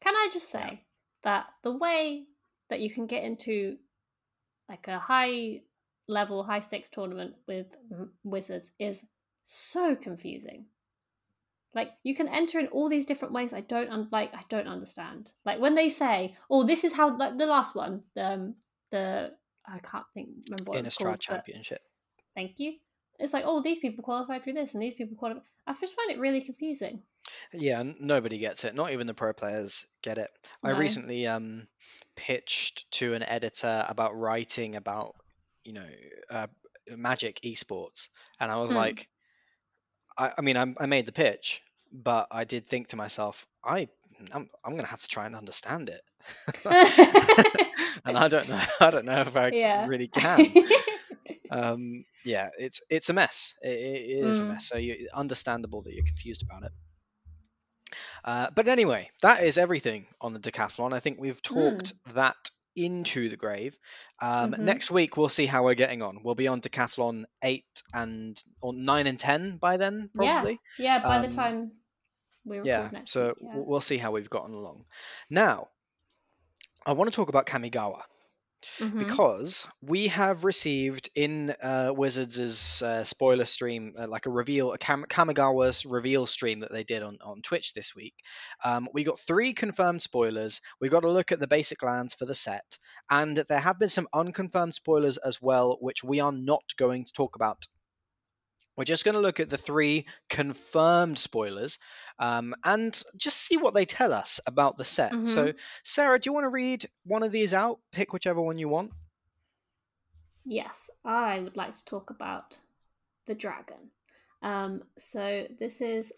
Can 0.01 0.15
I 0.15 0.29
just 0.31 0.53
Yeah. 0.53 0.69
say 0.69 0.83
that 1.23 1.47
the 1.63 1.75
way 1.75 2.25
that 2.69 2.79
you 2.79 2.89
can 2.93 3.07
get 3.07 3.23
into 3.23 3.77
like 4.69 4.87
a 4.87 4.99
high 4.99 5.61
level, 6.07 6.43
high 6.43 6.59
stakes 6.59 6.89
tournament 6.89 7.35
with 7.47 7.75
wizards 8.23 8.71
is 8.79 9.05
so 9.43 9.95
confusing. 9.95 10.65
Like 11.73 11.91
you 12.03 12.15
can 12.15 12.27
enter 12.27 12.59
in 12.59 12.67
all 12.67 12.89
these 12.89 13.05
different 13.05 13.33
ways. 13.33 13.53
I 13.53 13.61
don't 13.61 13.89
un- 13.89 14.09
like. 14.11 14.33
I 14.33 14.43
don't 14.49 14.67
understand. 14.67 15.31
Like 15.45 15.59
when 15.59 15.75
they 15.75 15.89
say, 15.89 16.35
"Oh, 16.49 16.65
this 16.65 16.83
is 16.83 16.93
how." 16.93 17.17
Like 17.17 17.37
the 17.37 17.45
last 17.45 17.75
one, 17.75 18.03
the 18.15 18.25
um, 18.33 18.55
the 18.91 19.31
I 19.65 19.79
can't 19.79 20.05
think 20.13 20.29
remember 20.49 20.63
what 20.71 20.79
in 20.79 20.85
a 20.85 20.87
it's 20.87 20.97
called. 20.97 21.13
But- 21.13 21.19
championship. 21.21 21.81
Thank 22.35 22.59
you. 22.59 22.73
It's 23.19 23.33
like, 23.33 23.43
oh, 23.45 23.61
these 23.61 23.79
people 23.79 24.03
qualified 24.03 24.43
through 24.43 24.53
this, 24.53 24.73
and 24.73 24.81
these 24.81 24.93
people 24.93 25.17
qualified. 25.17 25.43
I 25.65 25.73
just 25.73 25.95
find 25.95 26.11
it 26.11 26.19
really 26.19 26.41
confusing. 26.41 27.01
Yeah, 27.51 27.83
nobody 27.99 28.37
gets 28.37 28.63
it. 28.63 28.73
Not 28.75 28.91
even 28.91 29.07
the 29.07 29.13
pro 29.13 29.33
players 29.33 29.85
get 30.01 30.17
it. 30.17 30.29
I 30.63 30.71
recently 30.71 31.27
um, 31.27 31.67
pitched 32.15 32.89
to 32.91 33.13
an 33.15 33.23
editor 33.23 33.85
about 33.87 34.17
writing 34.17 34.75
about 34.75 35.15
you 35.63 35.73
know 35.73 35.85
uh, 36.29 36.47
Magic 36.95 37.41
esports, 37.43 38.07
and 38.39 38.49
I 38.51 38.57
was 38.57 38.69
Hmm. 38.69 38.77
like, 38.77 39.07
I, 40.17 40.31
I 40.37 40.41
mean, 40.41 40.55
I, 40.55 40.73
I 40.79 40.85
made 40.85 41.05
the 41.05 41.11
pitch, 41.11 41.61
but 41.91 42.27
I 42.31 42.43
did 42.45 42.67
think 42.67 42.89
to 42.89 42.95
myself, 42.95 43.45
I 43.63 43.89
I'm, 44.33 44.49
I'm 44.63 44.75
gonna 44.75 44.87
have 44.87 45.01
to 45.01 45.07
try 45.07 45.25
and 45.25 45.35
understand 45.35 45.89
it, 45.89 46.01
and 48.05 48.17
I 48.17 48.27
don't 48.29 48.47
know. 48.47 48.61
I 48.79 48.89
don't 48.89 49.05
know 49.05 49.21
if 49.21 49.35
I 49.35 49.49
yeah. 49.49 49.85
really 49.87 50.07
can. 50.07 50.47
um, 51.51 52.05
yeah, 52.27 52.49
it's 52.59 52.81
it's 52.89 53.09
a 53.09 53.13
mess. 53.13 53.53
It, 53.61 53.69
it 53.69 54.25
is 54.27 54.41
a 54.41 54.45
Mm. 54.45 54.47
mess. 54.47 54.67
So 54.67 54.77
you 54.77 55.07
understandable 55.13 55.81
that 55.83 55.93
you're 55.93 56.05
confused 56.05 56.43
about 56.43 56.63
it. 56.63 56.71
Uh, 58.23 58.49
but 58.55 58.67
anyway, 58.67 59.09
that 59.21 59.43
is 59.43 59.57
everything 59.57 60.05
on 60.19 60.33
the 60.33 60.39
decathlon. 60.39 60.93
I 60.93 60.99
think 60.99 61.19
we've 61.19 61.41
talked 61.41 61.93
that 62.13 62.35
into 62.75 63.29
the 63.29 63.37
grave. 63.37 63.77
Um, 64.21 64.51
Mhm. 64.51 64.59
Next 64.59 64.91
week 64.91 65.17
we'll 65.17 65.29
see 65.29 65.45
how 65.45 65.63
we're 65.63 65.75
getting 65.75 66.01
on. 66.03 66.21
We'll 66.23 66.35
be 66.35 66.47
on 66.47 66.61
decathlon 66.61 67.25
eight 67.43 67.81
and 67.93 68.41
or 68.61 68.73
nine 68.73 69.07
and 69.07 69.19
ten 69.19 69.57
by 69.57 69.77
then, 69.77 70.09
probably. 70.13 70.59
Yeah, 70.77 70.97
yeah 70.97 71.07
by 71.07 71.19
the 71.19 71.27
Um, 71.27 71.31
time 71.35 71.71
we 72.45 72.59
Yeah. 72.61 72.89
next 72.91 73.15
so 73.15 73.27
week. 73.27 73.37
Yeah. 73.41 73.61
we'll 73.65 73.81
see 73.81 73.97
how 73.97 74.11
we've 74.11 74.29
gotten 74.29 74.53
along. 74.53 74.85
Now, 75.29 75.69
I 76.85 76.93
want 76.93 77.11
to 77.11 77.15
talk 77.15 77.29
about 77.29 77.45
Kamigawa. 77.45 78.01
Mhm. 78.79 78.97
because 78.97 79.65
we 79.81 80.07
have 80.07 80.43
received 80.43 81.09
in 81.15 81.51
uh, 81.61 81.91
Wizards' 81.95 82.81
uh, 82.81 83.03
spoiler 83.03 83.45
stream, 83.45 83.93
uh, 83.97 84.07
like 84.07 84.25
a 84.25 84.29
reveal, 84.31 84.73
a 84.73 84.77
Kam- 84.77 85.05
Kamigawa's 85.05 85.85
reveal 85.85 86.25
stream 86.27 86.59
that 86.59 86.71
they 86.71 86.83
did 86.83 87.03
on, 87.03 87.17
on 87.21 87.41
Twitch 87.41 87.73
this 87.73 87.95
week. 87.95 88.13
Um, 88.63 88.87
we 88.93 89.03
got 89.03 89.19
three 89.19 89.53
confirmed 89.53 90.01
spoilers. 90.01 90.61
We 90.79 90.89
got 90.89 91.01
to 91.01 91.09
look 91.11 91.31
at 91.31 91.39
the 91.39 91.47
basic 91.47 91.81
lands 91.83 92.13
for 92.13 92.25
the 92.25 92.35
set, 92.35 92.77
and 93.09 93.37
there 93.37 93.59
have 93.59 93.79
been 93.79 93.89
some 93.89 94.07
unconfirmed 94.13 94.75
spoilers 94.75 95.17
as 95.17 95.41
well, 95.41 95.77
which 95.81 96.03
we 96.03 96.19
are 96.19 96.31
not 96.31 96.63
going 96.77 97.05
to 97.05 97.13
talk 97.13 97.35
about. 97.35 97.65
We're 98.77 98.83
just 98.83 99.03
going 99.03 99.15
to 99.15 99.21
look 99.21 99.39
at 99.39 99.49
the 99.49 99.57
three 99.57 100.05
confirmed 100.29 101.17
spoilers 101.17 101.79
um, 102.19 102.55
and 102.63 103.01
just 103.17 103.37
see 103.37 103.57
what 103.57 103.73
they 103.73 103.85
tell 103.85 104.13
us 104.13 104.39
about 104.45 104.77
the 104.77 104.85
set. 104.85 105.25
So, 105.25 105.53
Sarah, 105.83 106.19
do 106.19 106.29
you 106.29 106.33
want 106.33 106.43
to 106.43 106.49
read 106.49 106.87
one 107.03 107.23
of 107.23 107.31
these 107.31 107.55
out? 107.55 107.79
Pick 107.91 108.13
whichever 108.13 108.39
one 108.39 108.59
you 108.59 108.69
want. 108.69 108.91
Yes, 110.45 110.91
I 111.03 111.39
would 111.39 111.57
like 111.57 111.73
to 111.73 111.85
talk 111.85 112.11
about 112.11 112.57
the 113.25 113.35
dragon. 113.35 113.91
Um, 114.43 114.83
so 114.97 115.47
this 115.59 115.81
is 115.81 116.13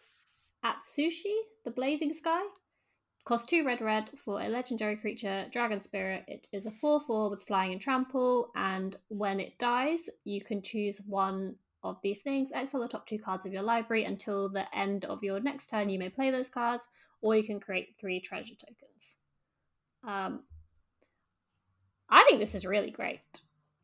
Atsushi, 0.63 1.35
the 1.63 1.71
Blazing 1.71 2.13
Sky. 2.13 2.41
Cost 3.25 3.47
two 3.47 3.65
red 3.65 3.81
red 3.81 4.09
for 4.23 4.41
a 4.41 4.49
legendary 4.49 4.97
creature, 4.97 5.45
Dragon 5.51 5.79
Spirit. 5.79 6.25
It 6.27 6.47
is 6.51 6.65
a 6.65 6.71
4 6.71 7.01
4 7.01 7.29
with 7.29 7.43
flying 7.43 7.71
and 7.71 7.81
trample, 7.81 8.49
and 8.55 8.95
when 9.07 9.39
it 9.39 9.57
dies, 9.59 10.09
you 10.23 10.41
can 10.41 10.61
choose 10.61 10.99
one 11.05 11.55
of 11.83 11.97
these 12.03 12.21
things. 12.21 12.51
Exile 12.53 12.81
the 12.81 12.87
top 12.87 13.05
two 13.05 13.19
cards 13.19 13.45
of 13.45 13.53
your 13.53 13.61
library 13.61 14.03
until 14.03 14.49
the 14.49 14.73
end 14.75 15.05
of 15.05 15.23
your 15.23 15.39
next 15.39 15.67
turn. 15.67 15.89
You 15.89 15.99
may 15.99 16.09
play 16.09 16.31
those 16.31 16.49
cards, 16.49 16.87
or 17.21 17.35
you 17.35 17.43
can 17.43 17.59
create 17.59 17.95
three 17.99 18.19
treasure 18.19 18.55
tokens. 18.55 19.17
Um, 20.03 20.43
I 22.09 22.23
think 22.27 22.39
this 22.39 22.55
is 22.55 22.65
really 22.65 22.91
great. 22.91 23.21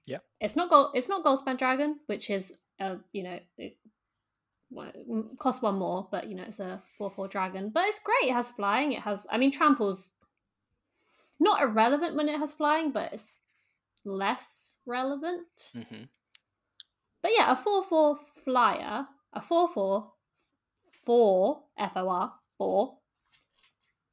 Yeah. 0.05 0.19
It's 0.39 0.55
not 0.55 0.69
gold. 0.69 0.91
It's 0.93 1.09
not 1.09 1.23
Goldspan 1.23 1.57
Dragon, 1.57 1.99
which 2.07 2.29
is 2.29 2.53
uh, 2.79 2.95
you 3.13 3.23
know, 3.23 3.39
it, 3.57 3.77
well, 4.69 4.91
it 4.93 5.39
costs 5.39 5.61
one 5.61 5.75
more, 5.75 6.07
but 6.11 6.27
you 6.27 6.35
know, 6.35 6.43
it's 6.43 6.59
a 6.59 6.81
four 6.97 7.09
four 7.09 7.27
dragon. 7.27 7.71
But 7.73 7.85
it's 7.85 7.99
great. 7.99 8.29
It 8.29 8.33
has 8.33 8.49
flying. 8.49 8.93
It 8.93 9.01
has. 9.01 9.25
I 9.31 9.37
mean, 9.37 9.51
trample's 9.51 10.11
not 11.39 11.61
irrelevant 11.61 12.15
when 12.15 12.29
it 12.29 12.39
has 12.39 12.51
flying, 12.51 12.91
but 12.91 13.13
it's 13.13 13.37
less 14.03 14.79
relevant. 14.85 15.71
hmm 15.73 16.03
But 17.25 17.31
yeah, 17.35 17.51
a 17.51 17.55
4 17.55 17.81
4 17.81 18.19
flyer, 18.43 19.07
a 19.33 19.41
4 19.41 19.69
4 19.69 20.11
4 21.07 21.63
F 21.75 21.91
O 21.95 22.07
R 22.07 22.33
4 22.59 22.97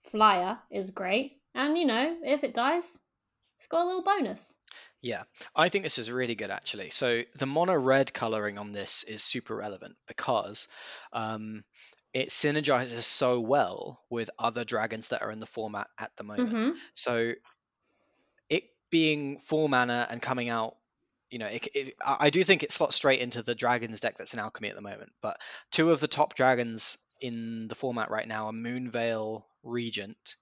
flyer 0.04 0.58
is 0.70 0.92
great. 0.92 1.32
And 1.54 1.76
you 1.76 1.84
know, 1.84 2.16
if 2.24 2.42
it 2.42 2.54
dies, 2.54 2.98
it's 3.58 3.66
got 3.66 3.82
a 3.82 3.86
little 3.86 4.02
bonus. 4.02 4.54
Yeah, 5.02 5.24
I 5.54 5.68
think 5.68 5.84
this 5.84 5.98
is 5.98 6.10
really 6.10 6.34
good 6.34 6.50
actually. 6.50 6.88
So 6.88 7.20
the 7.36 7.44
mono 7.44 7.74
red 7.74 8.14
coloring 8.14 8.56
on 8.56 8.72
this 8.72 9.04
is 9.04 9.22
super 9.22 9.54
relevant 9.54 9.96
because 10.08 10.66
um, 11.12 11.64
it 12.14 12.30
synergizes 12.30 13.02
so 13.02 13.40
well 13.40 14.00
with 14.08 14.30
other 14.38 14.64
dragons 14.64 15.08
that 15.08 15.20
are 15.20 15.30
in 15.30 15.38
the 15.38 15.44
format 15.44 15.88
at 15.98 16.12
the 16.16 16.24
moment. 16.24 16.48
hmm 16.48 16.70
So 16.94 17.32
it 18.48 18.62
being 18.88 19.38
four 19.38 19.68
mana 19.68 20.06
and 20.08 20.22
coming 20.22 20.48
out, 20.48 20.76
you 21.32 21.38
know, 21.38 21.48
it, 21.48 21.68
it, 21.74 21.94
I 22.04 22.26
I 22.26 22.30
do 22.30 22.44
think 22.44 22.62
it 22.62 22.72
slots 22.72 22.96
straight 22.96 23.20
into 23.20 23.42
the 23.42 23.54
dragons 23.56 24.00
deck 24.00 24.16
that's 24.18 24.34
in 24.34 24.40
alchemy 24.40 24.68
at 24.70 24.76
the 24.76 24.82
moment. 24.82 25.12
But 25.22 25.40
two 25.72 25.90
of 25.92 26.00
the 26.00 26.08
top 26.08 26.34
dragons 26.34 26.98
in 27.20 27.68
the 27.68 27.74
format 27.76 28.10
right 28.10 28.28
now 28.28 28.46
are 28.46 28.52
Moonveil 28.52 29.46
Regent 29.64 30.36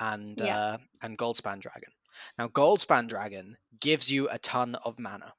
and 0.00 0.40
Yeah. 0.40 0.58
uh, 0.58 0.78
and 1.02 1.18
Goldspan 1.18 1.60
Dragon. 1.60 1.92
Now, 2.38 2.48
Goldspan 2.48 3.08
Dragon 3.08 3.58
gives 3.80 4.10
you 4.10 4.28
a 4.30 4.38
ton 4.38 4.76
of 4.76 4.98
mana 4.98 5.34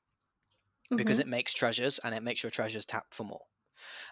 because 0.95 1.20
Mhm. 1.20 1.20
it 1.20 1.28
makes 1.28 1.54
treasures 1.54 1.99
and 1.99 2.16
it 2.16 2.24
makes 2.24 2.41
your 2.41 2.49
treasures 2.49 2.86
tap 2.86 3.14
for 3.14 3.24
more. 3.24 3.45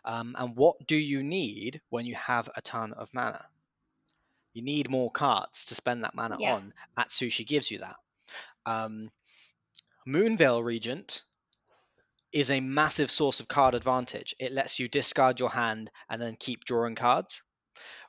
Um, 0.06 0.36
and 0.40 0.56
what 0.58 0.88
do 0.88 0.98
you 0.98 1.24
need 1.24 1.82
when 1.90 2.06
you 2.06 2.16
have 2.16 2.50
a 2.56 2.62
ton 2.62 2.94
of 2.94 3.14
mana? 3.14 3.50
You 4.54 4.62
need 4.62 4.90
more 4.90 5.12
cards 5.12 5.66
to 5.66 5.76
spend 5.76 6.04
that 6.06 6.16
mana 6.16 6.38
Yeah. 6.38 6.56
on. 6.56 6.74
Atsushi 6.98 7.46
gives 7.46 7.70
you 7.70 7.80
that. 7.80 7.98
Um, 8.66 9.12
Moonveil 10.06 10.62
Regent 10.64 11.24
is 12.34 12.52
a 12.52 12.60
massive 12.60 13.10
source 13.12 13.40
of 13.40 13.48
card 13.48 13.74
advantage. 13.76 14.36
It 14.40 14.52
lets 14.52 14.80
you 14.80 14.88
discard 14.90 15.40
your 15.40 15.50
hand 15.50 15.90
and 16.10 16.22
then 16.22 16.36
keep 16.38 16.66
drawing 16.66 16.96
cards. 16.96 17.42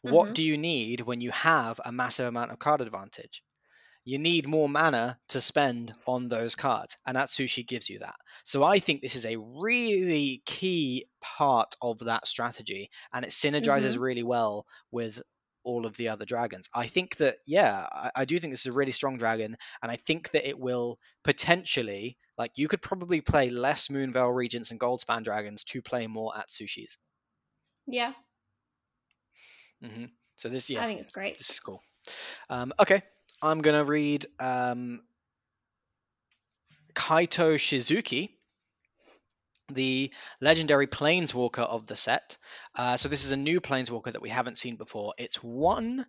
What 0.02 0.32
Mhm. 0.32 0.34
do 0.34 0.42
you 0.44 0.58
need 0.58 1.02
when 1.02 1.20
you 1.20 1.30
have 1.32 1.80
a 1.84 1.92
massive 1.92 2.26
amount 2.28 2.52
of 2.52 2.58
card 2.60 2.80
advantage? 2.82 3.42
You 4.04 4.18
need 4.18 4.48
more 4.48 4.68
mana 4.68 5.20
to 5.30 5.40
spend 5.40 5.94
on 6.06 6.28
those 6.28 6.56
cards, 6.56 6.96
and 7.06 7.16
Atsushi 7.16 7.66
gives 7.66 7.90
you 7.90 8.00
that. 8.00 8.16
So 8.44 8.64
I 8.64 8.80
think 8.80 9.02
this 9.02 9.16
is 9.16 9.26
a 9.26 9.38
really 9.38 10.42
key 10.46 11.06
part 11.20 11.76
of 11.82 12.00
that 12.00 12.26
strategy, 12.26 12.90
and 13.12 13.24
it 13.24 13.30
synergizes 13.32 13.96
Mhm. 13.96 14.00
really 14.00 14.24
well 14.24 14.66
with 14.90 15.22
all 15.64 15.86
of 15.86 15.96
the 15.96 16.08
other 16.08 16.24
dragons. 16.24 16.68
I 16.74 16.86
think 16.86 17.16
that, 17.16 17.38
yeah, 17.46 17.86
I, 17.90 18.10
I 18.16 18.24
do 18.24 18.38
think 18.38 18.52
this 18.52 18.60
is 18.60 18.66
a 18.66 18.72
really 18.72 18.92
strong 18.92 19.16
dragon, 19.16 19.56
and 19.82 19.92
I 19.92 19.96
think 19.96 20.30
that 20.32 20.48
it 20.48 20.58
will 20.58 20.98
potentially, 21.24 22.16
like, 22.38 22.52
you 22.56 22.68
could 22.68 22.82
probably 22.82 23.20
play 23.20 23.50
less 23.50 23.88
Moonveil 23.88 24.34
Regents 24.34 24.70
and 24.70 24.80
Goldspan 24.80 25.24
dragons 25.24 25.64
to 25.64 25.82
play 25.82 26.06
more 26.06 26.36
at 26.36 26.48
Atsushis. 26.48 26.96
Yeah, 27.86 28.12
Mm-hmm. 29.84 30.04
So 30.36 30.48
this, 30.48 30.70
yeah, 30.70 30.82
I 30.82 30.86
think 30.86 31.00
it's 31.00 31.10
great. 31.10 31.38
This 31.38 31.50
is 31.50 31.60
cool. 31.60 31.82
Um, 32.48 32.72
okay, 32.80 33.02
I'm 33.42 33.60
gonna 33.60 33.84
read 33.84 34.26
um, 34.38 35.02
Kaito 36.94 37.54
Shizuki, 37.54 38.30
the 39.74 40.12
legendary 40.40 40.86
planeswalker 40.86 41.62
of 41.62 41.86
the 41.86 41.96
set. 41.96 42.38
Uh, 42.74 42.96
so 42.96 43.08
this 43.08 43.24
is 43.24 43.32
a 43.32 43.36
new 43.36 43.60
planeswalker 43.60 44.12
that 44.12 44.22
we 44.22 44.28
haven't 44.28 44.58
seen 44.58 44.76
before. 44.76 45.14
It's 45.18 45.36
one 45.36 46.06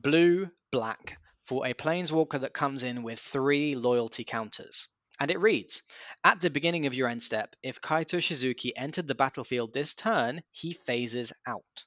blue 0.00 0.48
black 0.70 1.18
for 1.44 1.66
a 1.66 1.74
planeswalker 1.74 2.40
that 2.40 2.52
comes 2.52 2.82
in 2.82 3.02
with 3.02 3.18
three 3.18 3.74
loyalty 3.74 4.24
counters. 4.24 4.88
And 5.20 5.30
it 5.30 5.40
reads 5.40 5.82
At 6.22 6.40
the 6.40 6.50
beginning 6.50 6.86
of 6.86 6.94
your 6.94 7.08
end 7.08 7.22
step, 7.22 7.56
if 7.62 7.80
Kaito 7.80 8.18
Shizuki 8.18 8.72
entered 8.76 9.08
the 9.08 9.14
battlefield 9.14 9.72
this 9.72 9.94
turn, 9.94 10.42
he 10.52 10.74
phases 10.74 11.32
out. 11.46 11.84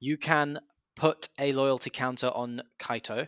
You 0.00 0.16
can 0.16 0.60
put 0.94 1.28
a 1.38 1.52
loyalty 1.52 1.90
counter 1.90 2.28
on 2.28 2.62
Kaito 2.78 3.26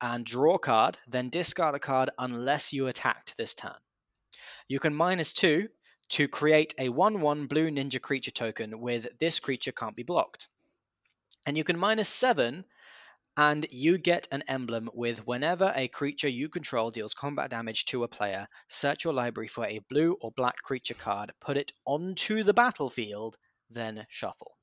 and 0.00 0.24
draw 0.24 0.56
a 0.56 0.58
card, 0.58 0.98
then 1.08 1.30
discard 1.30 1.74
a 1.74 1.80
card 1.80 2.10
unless 2.18 2.72
you 2.72 2.86
attacked 2.86 3.36
this 3.36 3.54
turn. 3.54 3.78
You 4.68 4.78
can 4.78 4.94
minus 4.94 5.32
two 5.32 5.68
to 6.10 6.28
create 6.28 6.74
a 6.78 6.88
1 6.88 7.20
1 7.20 7.46
blue 7.46 7.70
ninja 7.70 8.00
creature 8.00 8.30
token 8.30 8.80
with 8.80 9.18
this 9.18 9.40
creature 9.40 9.72
can't 9.72 9.96
be 9.96 10.02
blocked. 10.02 10.48
And 11.46 11.56
you 11.56 11.64
can 11.64 11.78
minus 11.78 12.08
seven 12.08 12.64
and 13.36 13.66
you 13.70 13.98
get 13.98 14.28
an 14.30 14.44
emblem 14.46 14.88
with 14.94 15.26
whenever 15.26 15.72
a 15.74 15.88
creature 15.88 16.28
you 16.28 16.48
control 16.48 16.90
deals 16.90 17.14
combat 17.14 17.50
damage 17.50 17.84
to 17.86 18.04
a 18.04 18.08
player, 18.08 18.46
search 18.68 19.04
your 19.04 19.12
library 19.12 19.48
for 19.48 19.66
a 19.66 19.80
blue 19.90 20.16
or 20.20 20.30
black 20.30 20.56
creature 20.62 20.94
card, 20.94 21.32
put 21.40 21.56
it 21.56 21.72
onto 21.84 22.44
the 22.44 22.54
battlefield, 22.54 23.36
then 23.70 24.06
shuffle. 24.08 24.56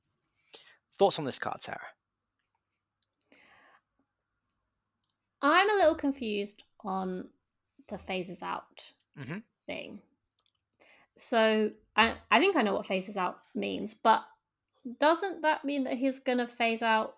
Thoughts 0.98 1.18
on 1.18 1.24
this 1.24 1.38
card, 1.38 1.62
Sarah? 1.62 1.80
I'm 5.42 5.68
a 5.68 5.74
little 5.74 5.96
confused 5.96 6.62
on 6.84 7.28
the 7.88 7.98
phases 7.98 8.42
out 8.42 8.92
hmm 9.16 9.38
thing. 9.66 10.00
So 11.22 11.70
I 11.96 12.14
I 12.30 12.38
think 12.38 12.56
I 12.56 12.62
know 12.62 12.74
what 12.74 12.86
phases 12.86 13.16
out 13.16 13.38
means, 13.54 13.94
but 13.94 14.24
doesn't 14.98 15.42
that 15.42 15.64
mean 15.64 15.84
that 15.84 15.94
he's 15.94 16.18
gonna 16.18 16.48
phase 16.48 16.82
out 16.82 17.14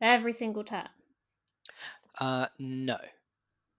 every 0.00 0.32
single 0.32 0.64
turn? 0.64 0.88
Uh, 2.20 2.46
no. 2.58 2.98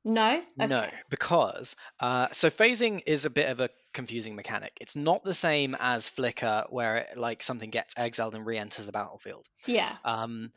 No. 0.05 0.41
No, 0.57 0.87
because 1.09 1.75
uh, 1.99 2.27
so 2.31 2.49
phasing 2.49 3.01
is 3.05 3.25
a 3.25 3.29
bit 3.29 3.49
of 3.49 3.59
a 3.59 3.69
confusing 3.93 4.35
mechanic. 4.35 4.71
It's 4.79 4.95
not 4.95 5.23
the 5.23 5.33
same 5.33 5.75
as 5.79 6.07
Flicker, 6.07 6.65
where 6.69 6.97
it, 6.97 7.17
like 7.17 7.43
something 7.43 7.69
gets 7.69 7.95
exiled 7.97 8.33
and 8.33 8.45
re-enters 8.45 8.85
the 8.85 8.91
battlefield. 8.91 9.45
Yeah. 9.67 9.95
Um, 10.05 10.51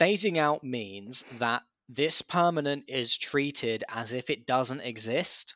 phasing 0.00 0.38
out 0.38 0.64
means 0.64 1.22
that 1.38 1.62
this 1.88 2.22
permanent 2.22 2.84
is 2.88 3.16
treated 3.16 3.84
as 3.88 4.12
if 4.12 4.28
it 4.28 4.46
doesn't 4.46 4.80
exist, 4.80 5.54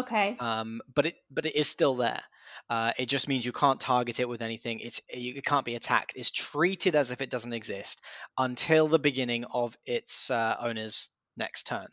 Okay. 0.00 0.36
um, 0.40 0.80
but 0.94 1.06
it 1.06 1.16
but 1.30 1.46
it 1.46 1.56
is 1.56 1.68
still 1.68 1.96
there. 1.96 2.22
Uh, 2.70 2.92
it 2.98 3.06
just 3.06 3.28
means 3.28 3.44
you 3.44 3.52
can't 3.52 3.80
target 3.80 4.18
it 4.20 4.28
with 4.28 4.42
anything. 4.42 4.80
It's 4.80 5.00
it 5.08 5.44
can't 5.44 5.64
be 5.64 5.74
attacked. 5.76 6.12
It's 6.16 6.30
treated 6.30 6.96
as 6.96 7.10
if 7.10 7.20
it 7.20 7.30
doesn't 7.30 7.52
exist 7.52 8.00
until 8.38 8.88
the 8.88 8.98
beginning 8.98 9.44
of 9.44 9.76
its 9.84 10.30
uh, 10.30 10.56
owner's 10.60 11.10
next 11.36 11.66
turn. 11.66 11.86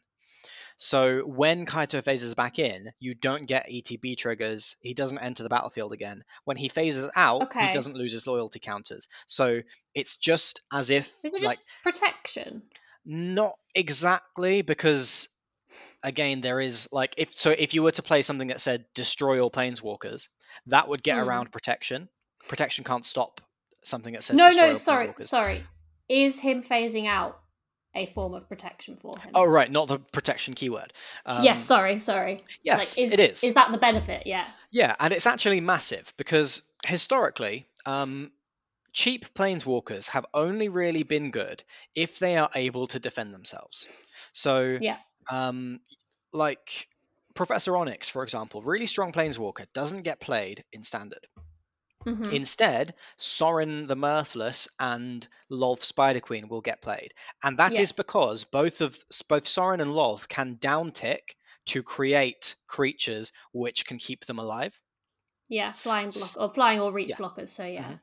So 0.78 1.20
when 1.22 1.66
Kaito 1.68 2.04
phases 2.04 2.34
back 2.34 2.58
in, 2.58 2.92
you 3.00 3.14
don't 3.14 3.46
get 3.46 3.68
ETB 3.70 4.18
triggers. 4.18 4.76
He 4.80 4.94
doesn't 4.96 5.20
enter 5.20 5.44
the 5.44 5.50
battlefield 5.50 5.94
again. 5.94 6.24
When 6.46 6.58
he 6.58 6.68
phases 6.70 7.10
out, 7.16 7.44
Okay. 7.44 7.68
he 7.68 7.72
doesn't 7.72 7.96
lose 7.96 8.12
his 8.12 8.26
loyalty 8.26 8.60
counters. 8.60 9.08
So 9.28 9.62
it's 9.94 10.18
just 10.18 10.62
as 10.72 10.90
if 10.90 11.08
Is 11.24 11.34
it 11.36 11.42
just 11.42 11.46
like 11.46 11.60
protection? 11.84 12.64
not 13.06 13.56
exactly 13.76 14.62
because 14.64 15.30
again 16.04 16.42
there 16.42 16.60
is 16.60 16.90
like 16.92 17.16
if 17.18 17.34
so 17.34 17.52
if 17.52 17.74
you 17.74 17.84
were 17.84 17.92
to 17.92 18.04
play 18.04 18.22
something 18.22 18.48
that 18.50 18.62
said 18.62 18.86
destroy 18.94 19.40
all 19.42 19.52
planeswalkers, 19.52 20.28
that 20.68 20.88
would 20.88 21.04
get 21.04 21.18
Hmm. 21.18 21.28
around 21.28 21.52
protection. 21.52 22.10
Protection 22.48 22.84
can't 22.84 23.06
stop 23.06 23.42
something 23.84 24.14
that 24.14 24.24
says 24.24 24.36
No, 24.36 24.50
no, 24.52 24.76
sorry, 24.76 25.14
sorry. 25.22 25.64
Is 26.10 26.40
him 26.40 26.62
phasing 26.64 27.08
out 27.08 27.40
a 27.96 28.06
form 28.08 28.34
of 28.34 28.50
protection 28.50 28.98
for 28.98 29.18
him? 29.18 29.32
Oh 29.34 29.46
right, 29.46 29.72
not 29.72 29.88
the 29.88 30.00
protection 30.00 30.54
keyword. 30.56 30.92
Um, 31.26 31.44
yes, 31.44 31.64
sorry, 31.64 32.00
sorry. 32.00 32.40
yes, 32.64 32.98
like, 32.98 33.08
is, 33.08 33.14
it 33.14 33.20
is. 33.20 33.44
Is 33.44 33.54
that 33.54 33.72
the 33.72 33.78
benefit? 33.78 34.28
Yeah. 34.28 34.46
Yeah, 34.72 34.96
and 35.00 35.14
it's 35.14 35.28
actually 35.28 35.62
massive 35.62 36.14
because 36.18 36.62
historically, 36.86 37.68
um, 37.86 38.32
cheap 38.92 39.34
planeswalkers 39.34 40.10
have 40.10 40.26
only 40.34 40.68
really 40.70 41.04
been 41.04 41.32
good 41.32 41.64
if 41.96 42.20
they 42.20 42.38
are 42.38 42.50
able 42.56 42.88
to 42.88 43.00
defend 43.00 43.34
themselves. 43.34 43.88
So, 44.34 44.78
Yeah. 44.82 44.98
Um, 45.30 45.80
like 46.32 46.88
Professor 47.34 47.76
Onyx, 47.78 48.10
for 48.10 48.24
example, 48.24 48.62
really 48.62 48.86
strong 48.86 49.12
planeswalker, 49.12 49.66
doesn't 49.74 50.04
get 50.04 50.20
played 50.20 50.64
in 50.72 50.84
standard. 50.84 51.28
hmm 52.06 52.30
Instead, 52.30 52.96
Sorin 53.18 53.88
the 53.88 53.96
Mirthless 53.96 54.68
and 54.80 55.28
Lolth 55.50 55.84
Spider 55.84 56.20
Queen 56.20 56.48
will 56.50 56.62
get 56.62 56.82
played, 56.82 57.14
and 57.44 57.58
that 57.60 57.80
is 57.80 57.92
Yeah. 57.92 57.96
because 57.98 58.44
both 58.44 58.82
of 58.82 58.98
both 59.30 59.48
Sorin 59.48 59.82
and 59.82 59.92
Lolth 59.92 60.28
can 60.28 60.58
downtick 60.58 61.36
to 61.68 61.82
create 61.82 62.56
creatures 62.68 63.32
which 63.54 63.86
can 63.86 63.98
keep 64.00 64.26
them 64.26 64.40
alive. 64.40 64.78
Yeah, 65.48 65.72
flying 65.72 66.10
block 66.10 66.32
or 66.38 66.54
flying 66.54 66.82
or 66.82 66.92
reach 66.92 67.10
Yeah. 67.10 67.18
blockers. 67.18 67.50
So 67.50 67.66
yeah. 67.66 67.84
Mhm. 67.84 68.00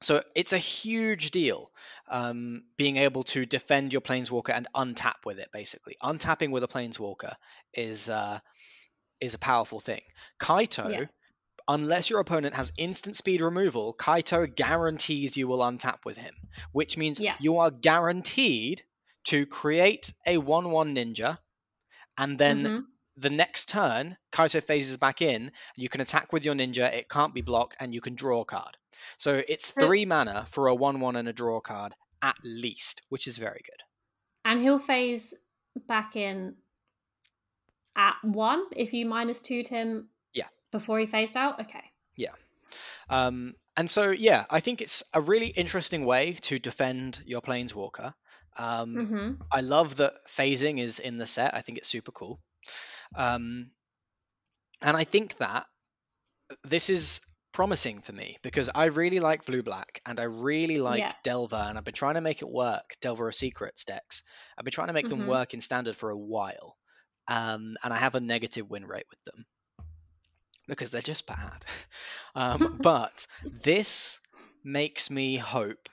So 0.00 0.22
it's 0.34 0.52
a 0.52 0.58
huge 0.58 1.30
deal 1.30 1.70
um, 2.08 2.64
being 2.76 2.96
able 2.96 3.24
to 3.24 3.44
defend 3.44 3.92
your 3.92 4.00
planeswalker 4.00 4.50
and 4.54 4.66
untap 4.74 5.24
with 5.24 5.38
it. 5.38 5.50
Basically, 5.52 5.96
untapping 6.02 6.50
with 6.50 6.62
a 6.64 6.68
planeswalker 6.68 7.34
is 7.74 8.08
uh, 8.08 8.38
is 9.20 9.34
a 9.34 9.38
powerful 9.38 9.80
thing. 9.80 10.02
Kaito, 10.40 10.90
Yeah. 10.90 11.06
unless 11.68 12.08
your 12.10 12.20
opponent 12.20 12.54
has 12.54 12.72
instant 12.78 13.16
speed 13.16 13.40
removal, 13.42 13.94
Kaito 13.94 14.46
guarantees 14.54 15.36
you 15.36 15.48
will 15.48 15.58
untap 15.60 16.04
with 16.04 16.16
him, 16.16 16.34
which 16.72 16.96
means 16.96 17.20
Yeah. 17.20 17.34
you 17.40 17.58
are 17.58 17.70
guaranteed 17.70 18.82
to 19.24 19.44
create 19.46 20.12
a 20.26 20.38
one-one 20.38 20.94
ninja, 20.94 21.38
and 22.16 22.38
then 22.38 22.64
Mhm. 22.64 22.86
the 23.16 23.30
next 23.30 23.68
turn, 23.68 24.16
Kaito 24.32 24.62
phases 24.64 24.96
back 24.96 25.20
in, 25.20 25.52
you 25.76 25.90
can 25.90 26.00
attack 26.00 26.32
with 26.32 26.44
your 26.46 26.54
ninja, 26.54 26.90
it 26.92 27.10
can't 27.10 27.34
be 27.34 27.42
blocked, 27.42 27.76
and 27.80 27.92
you 27.92 28.00
can 28.00 28.14
draw 28.14 28.40
a 28.40 28.46
card. 28.46 28.77
So 29.16 29.42
it's 29.48 29.72
So- 29.72 29.86
three 29.86 30.04
mana 30.04 30.46
for 30.46 30.68
a 30.68 30.74
1 30.74 31.00
1 31.00 31.16
and 31.16 31.28
a 31.28 31.32
draw 31.32 31.60
card, 31.60 31.94
at 32.22 32.36
least, 32.42 33.02
which 33.08 33.26
is 33.26 33.36
very 33.36 33.60
good. 33.64 33.82
And 34.44 34.60
he'll 34.62 34.78
phase 34.78 35.34
back 35.86 36.16
in 36.16 36.56
at 37.96 38.16
one 38.22 38.64
if 38.76 38.92
you 38.92 39.06
minus 39.06 39.40
two 39.40 39.64
him. 39.68 40.08
Yeah. 40.32 40.48
Before 40.70 40.98
he 40.98 41.06
phased 41.06 41.36
out. 41.36 41.60
Okay. 41.60 41.84
Yeah. 42.16 42.32
Um, 43.10 43.54
and 43.76 43.90
so, 43.90 44.10
yeah, 44.10 44.44
I 44.50 44.60
think 44.60 44.80
it's 44.80 45.02
a 45.12 45.20
really 45.20 45.48
interesting 45.48 46.04
way 46.04 46.32
to 46.42 46.58
defend 46.58 47.22
your 47.26 47.40
Planeswalker. 47.40 48.14
Um, 48.56 49.06
hmm 49.06 49.32
I 49.52 49.60
love 49.60 49.96
that 49.96 50.14
phasing 50.26 50.80
is 50.80 50.98
in 50.98 51.16
the 51.16 51.26
set. 51.26 51.54
I 51.54 51.60
think 51.60 51.78
it's 51.78 51.88
super 51.88 52.10
cool. 52.10 52.40
Um, 53.14 53.70
and 54.82 54.96
I 54.96 55.04
think 55.04 55.36
that 55.38 55.66
this 56.64 56.90
is 56.90 57.20
promising 57.58 58.00
for 58.00 58.12
me 58.12 58.36
because 58.42 58.70
I 58.72 58.84
really 58.86 59.18
like 59.18 59.44
blue 59.44 59.64
black 59.64 60.00
and 60.06 60.20
I 60.20 60.24
really 60.24 60.76
like 60.76 61.00
Yeah. 61.00 61.12
Delver 61.24 61.56
and 61.56 61.76
I've 61.76 61.84
been 61.84 61.92
trying 61.92 62.14
to 62.14 62.20
make 62.20 62.40
it 62.40 62.48
work. 62.48 62.96
Delver 63.00 63.26
of 63.28 63.34
Secrets 63.34 63.84
decks. 63.84 64.22
I've 64.56 64.64
been 64.64 64.72
trying 64.72 64.86
to 64.88 64.92
make 64.92 65.08
them 65.08 65.20
Mhm. 65.20 65.26
work 65.26 65.54
in 65.54 65.60
standard 65.60 65.96
for 65.96 66.10
a 66.10 66.16
while. 66.16 66.76
Um, 67.26 67.76
and 67.82 67.92
I 67.92 67.98
have 67.98 68.14
a 68.14 68.20
negative 68.20 68.70
win 68.70 68.86
rate 68.86 69.06
with 69.10 69.22
them. 69.24 69.46
because 70.68 70.90
they're 70.90 71.02
just 71.02 71.26
bad. 71.26 71.64
Um, 72.34 72.78
but 72.82 73.26
this 73.64 74.20
makes 74.62 75.10
me 75.10 75.36
hope 75.36 75.88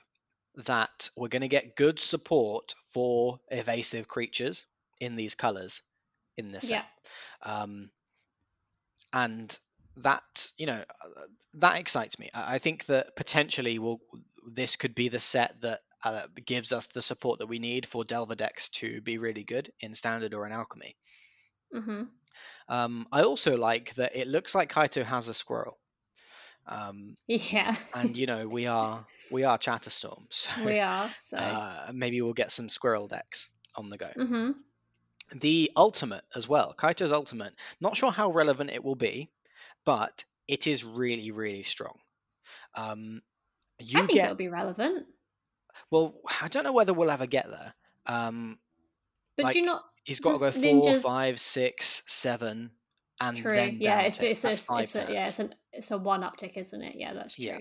that 0.66 1.10
we're 1.16 1.28
going 1.28 1.42
to 1.42 1.48
get 1.48 1.74
good 1.74 1.98
support 1.98 2.74
for 2.88 3.40
evasive 3.50 4.06
creatures 4.06 4.64
in 5.00 5.16
these 5.16 5.34
colors 5.34 5.82
in 6.36 6.52
this 6.52 6.68
Yeah. 6.70 6.78
set. 6.78 6.86
Um, 7.42 7.90
and 9.12 9.58
that 9.96 10.50
you 10.58 10.66
know 10.66 10.82
uh, 11.04 11.22
that 11.54 11.80
excites 11.80 12.18
me. 12.18 12.30
I 12.34 12.58
think 12.58 12.86
that 12.86 13.16
potentially 13.16 13.78
will 13.78 14.00
this 14.46 14.76
could 14.76 14.94
be 14.94 15.08
the 15.08 15.18
set 15.18 15.60
that 15.62 15.80
uh, 16.04 16.26
gives 16.44 16.72
us 16.72 16.86
the 16.86 17.02
support 17.02 17.40
that 17.40 17.46
we 17.46 17.58
need 17.58 17.86
for 17.86 18.04
Delver 18.04 18.34
decks 18.34 18.68
to 18.70 19.00
be 19.00 19.18
really 19.18 19.44
good 19.44 19.72
in 19.80 19.94
standard 19.94 20.34
or 20.34 20.46
in 20.46 20.52
alchemy. 20.52 20.96
hmm 21.72 22.02
Um, 22.68 23.06
I 23.12 23.22
also 23.22 23.56
like 23.56 23.94
that 23.94 24.16
it 24.16 24.28
looks 24.28 24.54
like 24.54 24.72
Kaito 24.72 25.04
has 25.04 25.28
a 25.28 25.34
squirrel. 25.34 25.78
Um, 26.66 27.14
Yeah. 27.26 27.76
and 27.94 28.16
you 28.16 28.26
know 28.26 28.46
we 28.48 28.66
are 28.66 29.06
we 29.30 29.44
are 29.44 29.58
Chatterstorm, 29.58 30.26
so 30.30 30.50
we 30.64 30.78
are. 30.78 31.10
So. 31.14 31.36
uh, 31.36 31.90
maybe 31.92 32.20
we'll 32.22 32.32
get 32.34 32.52
some 32.52 32.68
squirrel 32.68 33.08
decks 33.08 33.50
on 33.74 33.90
the 33.90 33.98
go. 33.98 34.10
hmm 34.16 34.50
The 35.34 35.72
ultimate 35.76 36.24
as 36.34 36.48
well, 36.48 36.74
Kaito's 36.78 37.12
ultimate. 37.12 37.54
Not 37.80 37.96
sure 37.96 38.12
how 38.12 38.30
relevant 38.30 38.70
it 38.70 38.84
will 38.84 38.94
be, 38.94 39.30
but 39.86 40.24
it 40.46 40.66
is 40.66 40.84
really 40.84 41.30
really 41.30 41.62
strong. 41.62 41.98
Um, 42.74 43.22
you 43.78 43.98
I 43.98 44.02
think 44.02 44.12
get 44.12 44.24
it'll 44.26 44.36
be 44.36 44.48
relevant. 44.48 45.06
well. 45.90 46.14
I 46.42 46.48
don't 46.48 46.64
know 46.64 46.72
whether 46.74 46.92
we'll 46.92 47.10
ever 47.10 47.26
get 47.26 47.48
there. 47.48 47.74
Um, 48.06 48.58
But 49.36 49.52
do 49.52 49.58
you 49.58 49.64
like, 49.66 49.74
not? 49.74 49.84
he's 50.04 50.20
got 50.20 50.34
to 50.34 50.38
go 50.38 50.50
four, 50.50 50.62
ninjas- 50.62 51.02
five, 51.02 51.40
six, 51.40 52.02
seven, 52.06 52.70
and 53.20 53.36
True. 53.36 53.54
then 53.54 53.78
Yeah. 53.80 53.96
down 53.96 54.04
It's 54.06 54.20
it's 54.22 54.44
it's, 54.44 54.60
five 54.60 54.82
it's 54.84 54.96
a, 54.96 55.06
yeah. 55.10 55.24
It's 55.26 55.38
an 55.38 55.54
it's 55.76 55.90
a 55.90 55.98
one 55.98 56.22
uptick, 56.22 56.56
isn't 56.56 56.82
it? 56.82 56.96
Yeah, 56.96 57.14
that's 57.14 57.34
true. 57.36 57.44
Yeah. 57.46 57.58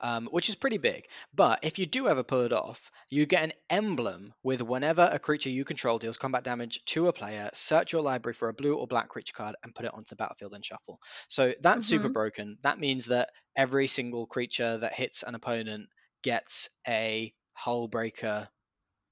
um, 0.00 0.26
which 0.26 0.48
is 0.48 0.54
pretty 0.54 0.78
big. 0.78 1.06
But 1.34 1.60
if 1.62 1.78
you 1.78 1.86
do 1.86 2.08
ever 2.08 2.22
pull 2.22 2.40
it 2.40 2.52
off, 2.52 2.90
you 3.08 3.26
get 3.26 3.44
an 3.44 3.52
emblem 3.68 4.32
with 4.42 4.62
whenever 4.62 5.08
a 5.10 5.18
creature 5.18 5.50
you 5.50 5.64
control 5.64 5.98
deals 5.98 6.16
combat 6.16 6.44
damage 6.44 6.84
to 6.86 7.08
a 7.08 7.12
player, 7.12 7.50
search 7.54 7.92
your 7.92 8.02
library 8.02 8.34
for 8.34 8.48
a 8.48 8.54
blue 8.54 8.74
or 8.74 8.86
black 8.86 9.08
creature 9.08 9.34
card 9.34 9.56
and 9.62 9.74
put 9.74 9.84
it 9.84 9.94
onto 9.94 10.08
the 10.08 10.16
battlefield 10.16 10.54
and 10.54 10.64
shuffle. 10.64 11.00
So 11.28 11.54
that's 11.60 11.86
super 11.86 12.08
Mhm. 12.08 12.12
broken. 12.12 12.58
That 12.62 12.78
means 12.80 13.06
that 13.06 13.30
every 13.56 13.86
single 13.86 14.26
creature 14.26 14.78
that 14.78 14.94
hits 14.94 15.22
an 15.22 15.34
opponent 15.34 15.88
gets 16.22 16.70
a 16.86 17.32
Hullbreaker 17.58 18.48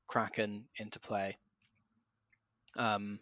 kraken 0.09 0.68
into 0.76 1.01
play. 1.01 1.36
Um, 2.76 3.18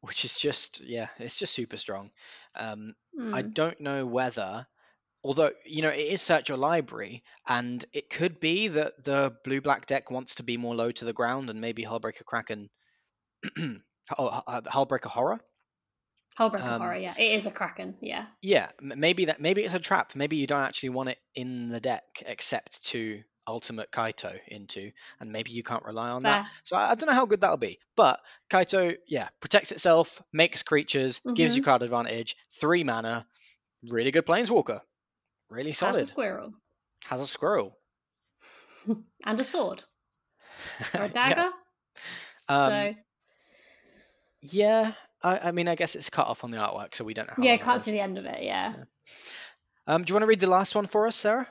which 0.00 0.24
is 0.24 0.36
just 0.38 0.80
yeah, 0.80 1.08
it's 1.18 1.38
just 1.38 1.54
super 1.54 1.76
strong. 1.76 2.10
Um, 2.56 2.94
I 3.32 3.42
Mm. 3.42 3.54
don't 3.54 3.80
know 3.80 4.06
whether, 4.06 4.66
although 5.22 5.52
you 5.64 5.82
know 5.82 5.90
it 5.90 6.00
is 6.12 6.22
search 6.22 6.48
your 6.48 6.58
library, 6.58 7.22
and 7.48 7.84
it 7.92 8.10
could 8.10 8.40
be 8.40 8.68
that 8.68 9.04
the 9.04 9.36
blue 9.44 9.60
black 9.60 9.86
deck 9.86 10.10
wants 10.10 10.36
to 10.36 10.42
be 10.42 10.56
more 10.56 10.74
low 10.74 10.90
to 10.92 11.04
the 11.04 11.12
ground, 11.12 11.50
and 11.50 11.60
maybe 11.60 11.84
Hullbreaker 11.84 12.24
Kraken, 12.24 12.70
oh, 14.18 14.26
uh, 14.46 14.60
Hullbreaker 14.62 15.06
Horror. 15.06 15.40
Hullbreaker 16.38 16.62
um, 16.62 16.80
horror. 16.80 16.96
Yeah, 16.96 17.14
it 17.16 17.38
is 17.38 17.46
a 17.46 17.50
kraken. 17.50 17.96
Yeah. 18.00 18.26
Yeah, 18.42 18.68
maybe 18.80 19.26
that 19.26 19.40
maybe 19.40 19.62
it's 19.62 19.74
a 19.74 19.78
trap. 19.78 20.14
Maybe 20.14 20.36
you 20.36 20.46
don't 20.46 20.62
actually 20.62 20.90
want 20.90 21.10
it 21.10 21.18
in 21.34 21.68
the 21.68 21.80
deck 21.80 22.02
except 22.26 22.84
to 22.86 23.22
ultimate 23.46 23.90
Kaito 23.90 24.38
into, 24.48 24.90
and 25.20 25.32
maybe 25.32 25.50
you 25.50 25.62
can't 25.62 25.84
rely 25.84 26.10
on 26.10 26.22
that. 26.24 26.46
So 26.62 26.76
I, 26.76 26.90
I 26.90 26.94
don't 26.94 27.08
know 27.08 27.14
how 27.14 27.26
good 27.26 27.40
that'll 27.42 27.56
be. 27.56 27.78
But 27.96 28.20
Kaito, 28.50 28.96
yeah, 29.06 29.28
protects 29.40 29.72
itself, 29.72 30.22
makes 30.32 30.62
creatures, 30.62 31.20
gives 31.34 31.54
you 31.56 31.62
Mhm. 31.62 31.64
card 31.64 31.82
advantage, 31.82 32.36
three 32.60 32.84
mana, 32.84 33.26
really 33.90 34.10
good 34.10 34.26
planeswalker, 34.26 34.80
really 35.50 35.72
solid. 35.72 35.98
Has 35.98 36.08
a 36.08 36.12
squirrel 36.12 36.54
has 37.06 37.20
a 37.20 37.26
squirrel. 37.26 37.76
and 39.24 39.40
a 39.40 39.44
sword 39.44 39.82
or 40.98 41.04
a 41.04 41.08
Yeah, 41.08 41.12
dagger. 41.12 41.50
um, 42.48 42.70
so 42.70 42.94
yeah. 44.52 44.92
I, 45.22 45.48
I 45.48 45.52
mean, 45.52 45.68
I 45.68 45.74
guess 45.74 45.94
it's 45.94 46.10
cut 46.10 46.26
off 46.26 46.44
on 46.44 46.50
the 46.50 46.58
artwork, 46.58 46.94
so 46.94 47.04
we 47.04 47.14
don't 47.14 47.26
know. 47.28 47.34
How 47.34 47.42
yeah, 47.44 47.56
can't 47.56 47.82
see 47.82 47.92
the 47.92 48.00
end 48.00 48.18
of 48.18 48.26
it. 48.26 48.42
Yeah. 48.42 48.74
Um, 49.86 50.02
do 50.04 50.10
you 50.10 50.14
want 50.14 50.22
to 50.22 50.26
read 50.26 50.40
the 50.40 50.46
last 50.46 50.74
one 50.74 50.86
for 50.86 51.06
us, 51.06 51.16
Sarah? 51.16 51.48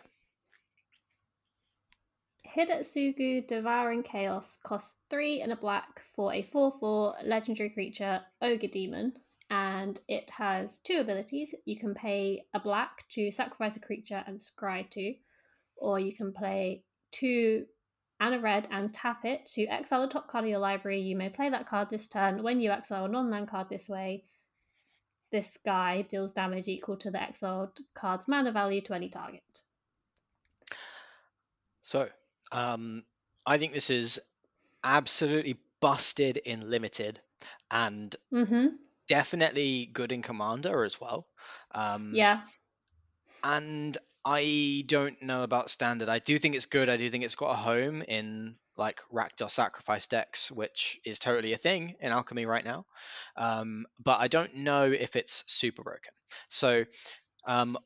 Hidetsugu 2.56 3.48
Devouring 3.48 4.04
Chaos 4.04 4.58
costs 4.64 4.96
three 5.10 5.42
and 5.42 5.52
a 5.52 5.56
black 5.56 6.02
for 6.16 6.32
a 6.34 6.44
4 6.44 6.74
4 6.80 7.16
legendary 7.26 7.70
creature, 7.70 8.22
Ogre 8.42 8.68
Demon, 8.68 9.14
and 9.50 10.00
it 10.08 10.30
has 10.32 10.78
two 10.80 11.00
abilities. 11.00 11.56
You 11.66 11.80
can 11.80 11.96
pay 11.96 12.46
a 12.54 12.60
black 12.60 13.08
to 13.10 13.32
sacrifice 13.32 13.76
a 13.76 13.80
creature 13.80 14.24
and 14.28 14.40
scry 14.40 14.88
two, 14.88 15.16
or 15.78 16.00
you 16.00 16.16
can 16.16 16.32
play 16.32 16.84
two 17.12 17.66
and 18.20 18.36
a 18.36 18.40
red 18.40 18.68
and 18.72 18.94
tap 18.94 19.26
it 19.26 19.48
to 19.56 19.66
exile 19.66 20.02
the 20.02 20.08
top 20.08 20.30
card 20.30 20.44
of 20.46 20.50
your 20.50 20.60
library. 20.60 21.02
You 21.02 21.16
may 21.16 21.30
play 21.30 21.50
that 21.50 21.68
card 21.68 21.90
this 21.90 22.08
turn. 22.08 22.44
When 22.44 22.60
you 22.62 22.72
exile 22.72 23.06
a 23.06 23.10
non 23.10 23.32
land 23.32 23.48
card 23.48 23.68
this 23.70 23.90
way, 23.90 24.26
this 25.32 25.58
guy 25.66 26.04
deals 26.04 26.32
damage 26.32 26.68
equal 26.68 26.98
to 26.98 27.10
the 27.10 27.22
exiled 27.22 27.80
card's 27.96 28.28
mana 28.28 28.52
value 28.52 28.82
to 28.82 28.94
any 28.94 29.10
target. 29.10 29.42
So, 31.82 32.10
um, 32.52 33.06
I 33.46 33.58
think 33.58 33.74
this 33.74 33.90
is 33.90 34.20
absolutely 34.84 35.60
busted 35.82 36.38
in 36.38 36.70
limited, 36.70 37.22
and 37.72 38.16
Mm-hmm. 38.34 38.76
definitely 39.08 39.88
good 39.88 40.12
in 40.12 40.22
commander 40.22 40.84
as 40.84 41.00
well. 41.02 41.28
Um, 41.74 42.18
Yeah. 42.18 42.44
and 43.44 43.98
I 44.26 44.84
don't 44.88 45.22
know 45.22 45.44
about 45.44 45.70
standard. 45.70 46.08
I 46.08 46.20
do 46.20 46.40
think 46.40 46.56
it's 46.56 46.66
good. 46.66 46.88
I 46.90 46.98
do 46.98 47.10
think 47.10 47.24
it's 47.24 47.36
got 47.36 47.52
a 47.52 47.56
home 47.56 48.02
in 48.02 48.58
like 48.78 49.02
Rakdos 49.12 49.52
sacrifice 49.52 50.08
decks, 50.08 50.50
which 50.50 51.00
is 51.06 51.20
totally 51.20 51.54
a 51.54 51.58
thing 51.58 51.96
in 52.00 52.12
alchemy 52.12 52.46
right 52.46 52.64
now. 52.64 52.86
Um, 53.36 53.86
but 54.00 54.20
I 54.20 54.30
don't 54.30 54.56
know 54.56 54.86
if 54.92 55.16
it's 55.16 55.44
super 55.48 55.84
broken. 55.84 56.14
So, 56.50 56.86
um, 57.46 57.78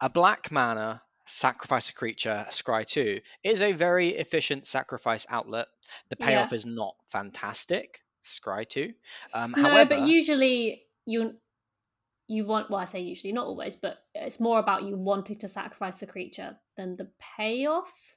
a 0.00 0.10
black 0.10 0.50
mana 0.50 1.02
sacrifice 1.26 1.88
a 1.88 1.92
creature, 1.94 2.46
scry 2.50 2.86
two 2.86 3.20
is 3.42 3.62
a 3.62 3.72
very 3.72 4.10
efficient 4.10 4.66
sacrifice 4.66 5.26
outlet. 5.28 5.68
The 6.08 6.16
Yeah. 6.18 6.26
payoff 6.26 6.52
is 6.52 6.66
not 6.66 6.96
fantastic. 7.08 8.02
Scry 8.24 8.68
two. 8.68 8.94
Um, 9.34 9.52
No, 9.56 9.62
however, 9.62 9.96
but 9.96 10.00
usually 10.00 10.86
you 11.06 11.36
you 12.28 12.46
want 12.46 12.70
well, 12.70 12.80
I 12.80 12.84
say 12.86 13.00
usually, 13.00 13.32
not 13.32 13.46
always, 13.46 13.76
but 13.76 13.98
it's 14.14 14.40
more 14.40 14.58
about 14.58 14.84
you 14.84 14.96
wanting 14.96 15.38
to 15.38 15.48
sacrifice 15.48 15.98
the 16.00 16.06
creature 16.06 16.58
than 16.76 16.96
the 16.96 17.10
payoff 17.36 18.16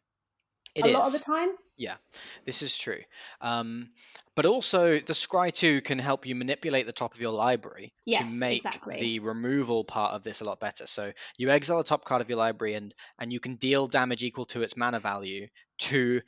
it 0.76 0.86
a 0.86 0.89
lot 0.89 1.07
of 1.07 1.13
the 1.13 1.19
time. 1.19 1.49
Yeah, 1.78 1.97
this 2.45 2.61
is 2.61 2.78
true. 2.78 3.01
Um, 3.41 3.91
but 4.36 4.45
also, 4.45 4.99
the 4.99 5.13
Scry 5.13 5.53
2 5.53 5.82
can 5.82 5.99
help 5.99 6.26
you 6.26 6.36
manipulate 6.36 6.86
the 6.86 6.93
top 6.93 7.13
of 7.13 7.19
your 7.21 7.34
library 7.34 7.93
Yes, 8.05 8.30
to 8.30 8.34
make 8.34 8.55
exactly. 8.57 8.97
the 8.99 9.19
removal 9.19 9.84
part 9.84 10.13
of 10.13 10.23
this 10.23 10.39
a 10.41 10.45
lot 10.45 10.59
better. 10.61 10.88
So 10.88 11.11
you 11.38 11.49
exile 11.49 11.78
the 11.80 11.84
top 11.84 12.05
card 12.05 12.21
of 12.21 12.30
your 12.30 12.38
library 12.38 12.76
and, 12.76 12.93
and 13.19 13.34
you 13.34 13.41
can 13.41 13.55
deal 13.55 13.88
damage 13.88 14.23
equal 14.23 14.45
to 14.45 14.61
its 14.61 14.78
mana 14.78 14.99
value 15.01 15.47
to 15.80 16.21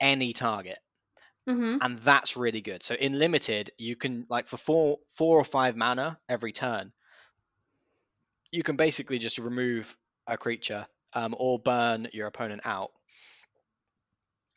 any 0.00 0.32
target. 0.32 0.78
hmm 1.46 1.76
And 1.80 2.00
that's 2.00 2.36
really 2.36 2.62
good. 2.62 2.82
So 2.82 2.96
in 2.96 3.16
limited, 3.16 3.70
you 3.78 3.94
can 3.94 4.26
like 4.28 4.48
for 4.48 4.56
four 4.56 4.98
four 5.12 5.38
or 5.38 5.44
five 5.44 5.76
mana 5.76 6.18
every 6.28 6.52
turn, 6.52 6.92
you 8.52 8.62
can 8.62 8.76
basically 8.76 9.18
just 9.18 9.38
remove 9.38 9.96
a 10.26 10.36
creature 10.38 10.86
um, 11.12 11.34
or 11.38 11.58
burn 11.58 12.08
your 12.12 12.26
opponent 12.26 12.62
out. 12.64 12.90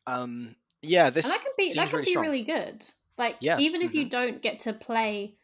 Um, 0.08 0.56
yeah, 0.82 1.10
this 1.10 1.26
And 1.26 1.34
that 1.34 1.42
can 1.44 1.52
be 1.58 1.74
that 1.74 1.90
can 1.90 1.98
really 1.98 2.06
be 2.06 2.12
strong. 2.12 2.26
really 2.26 2.44
good. 2.44 2.86
Like 3.18 3.38
Yeah, 3.42 3.60
even 3.60 3.82
if 3.82 3.94
you 3.94 4.06
mhm. 4.06 4.10
don't 4.10 4.42
get 4.42 4.60
to 4.62 4.74
play 4.74 5.38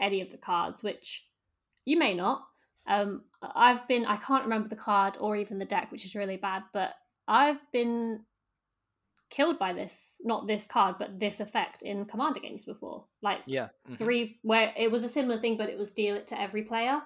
any 0.00 0.20
of 0.20 0.30
the 0.30 0.38
cards, 0.38 0.82
which 0.82 1.28
you 1.84 1.98
may 1.98 2.14
not. 2.14 2.46
Um, 2.86 3.24
I've 3.40 3.86
been 3.88 4.04
I 4.06 4.16
can't 4.16 4.44
remember 4.44 4.68
the 4.68 4.76
card 4.76 5.16
or 5.20 5.36
even 5.36 5.58
the 5.58 5.64
deck, 5.64 5.90
which 5.92 6.04
is 6.04 6.14
really 6.14 6.36
bad, 6.36 6.64
but 6.72 6.94
I've 7.28 7.60
been 7.72 8.24
killed 9.30 9.58
by 9.58 9.72
this, 9.72 10.16
not 10.22 10.46
this 10.46 10.66
card, 10.66 10.96
but 10.98 11.18
this 11.18 11.40
effect 11.40 11.82
in 11.82 12.04
commander 12.04 12.40
games 12.40 12.64
before. 12.64 13.06
Like 13.22 13.42
Yeah. 13.46 13.68
mhm. 13.88 13.96
three 13.96 14.38
where 14.42 14.72
it 14.76 14.90
was 14.90 15.04
a 15.04 15.08
similar 15.08 15.40
thing 15.40 15.56
but 15.56 15.70
it 15.70 15.78
was 15.78 15.92
deal 15.92 16.16
it 16.16 16.26
to 16.28 16.40
every 16.40 16.64
player 16.64 17.00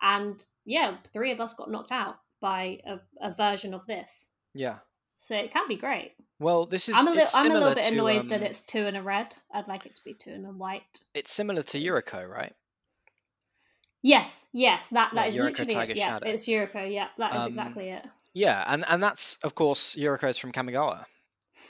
and 0.00 0.44
yeah 0.64 0.96
three 1.12 1.32
of 1.32 1.40
us 1.40 1.52
got 1.54 1.70
knocked 1.70 1.90
out 1.92 2.16
by 2.40 2.80
a, 2.86 3.00
a 3.20 3.34
version 3.34 3.74
of 3.74 3.84
this 3.86 4.28
Yeah. 4.54 4.78
so 5.18 5.34
it 5.34 5.50
can 5.52 5.66
be 5.68 5.76
great 5.76 6.12
Well, 6.40 6.66
this 6.66 6.88
is 6.88 6.94
i'm 6.96 7.06
a 7.08 7.10
little 7.10 7.28
i'm 7.34 7.50
a 7.50 7.54
little 7.54 7.74
bit 7.74 7.84
to, 7.84 7.92
annoyed 7.94 8.28
that 8.28 8.40
um, 8.42 8.46
it's 8.46 8.62
two 8.62 8.86
and 8.86 8.96
a 8.96 9.02
red 9.02 9.34
i'd 9.54 9.66
like 9.68 9.86
it 9.86 9.96
to 9.96 10.04
be 10.04 10.14
two 10.14 10.30
and 10.30 10.46
a 10.46 10.50
white 10.50 11.00
it's 11.14 11.32
similar 11.32 11.62
to 11.64 11.78
Yuriko, 11.80 12.28
right? 12.28 12.54
yes 14.02 14.46
yes 14.52 14.86
that 14.92 15.10
that 15.14 15.28
is 15.28 15.34
Yeah, 15.34 15.42
Yuriko 15.42 15.48
literally 15.58 15.74
Tiger 15.74 15.92
it 15.92 15.96
yeah 15.98 16.06
Shadow. 16.08 16.28
it's 16.30 16.46
Yuriko 16.46 16.92
yeah 16.92 17.08
that 17.18 17.32
is 17.34 17.40
Um, 17.42 17.48
exactly 17.48 17.88
it 17.90 18.04
Yeah, 18.34 18.62
and 18.66 18.84
and 18.86 19.02
that's 19.02 19.36
of 19.42 19.54
course 19.54 19.96
Yuriko's 19.96 20.38
from 20.38 20.52
Kamigawa, 20.52 21.04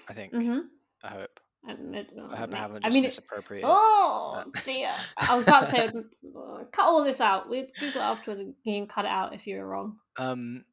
I 0.09 0.13
think. 0.13 0.33
hmm 0.33 0.59
I 1.03 1.09
hope. 1.09 1.41
It- 1.69 2.11
I 2.31 2.37
hope 2.37 2.55
I 2.55 2.57
haven't 2.57 2.85
I 2.85 2.89
just 2.89 2.95
mean, 2.95 3.05
it, 3.05 3.09
misappropriated. 3.09 3.69
oh 3.73 4.35
Uh, 4.45 4.61
dear! 4.65 4.91
I 5.17 5.35
was 5.37 5.47
about 5.47 5.67
to 5.67 5.71
say, 5.71 5.89
cut 6.73 6.85
all 6.85 7.05
this 7.05 7.21
out. 7.21 7.49
We'd 7.49 7.73
Google 7.79 8.01
it 8.01 8.05
afterwards 8.05 8.41
and 8.41 8.55
you 8.65 8.81
can 8.81 8.87
cut 8.89 9.05
it 9.05 9.11
out 9.11 9.35
if 9.35 9.47
you're 9.47 9.67
wrong. 9.67 9.97
Um, 10.19 10.65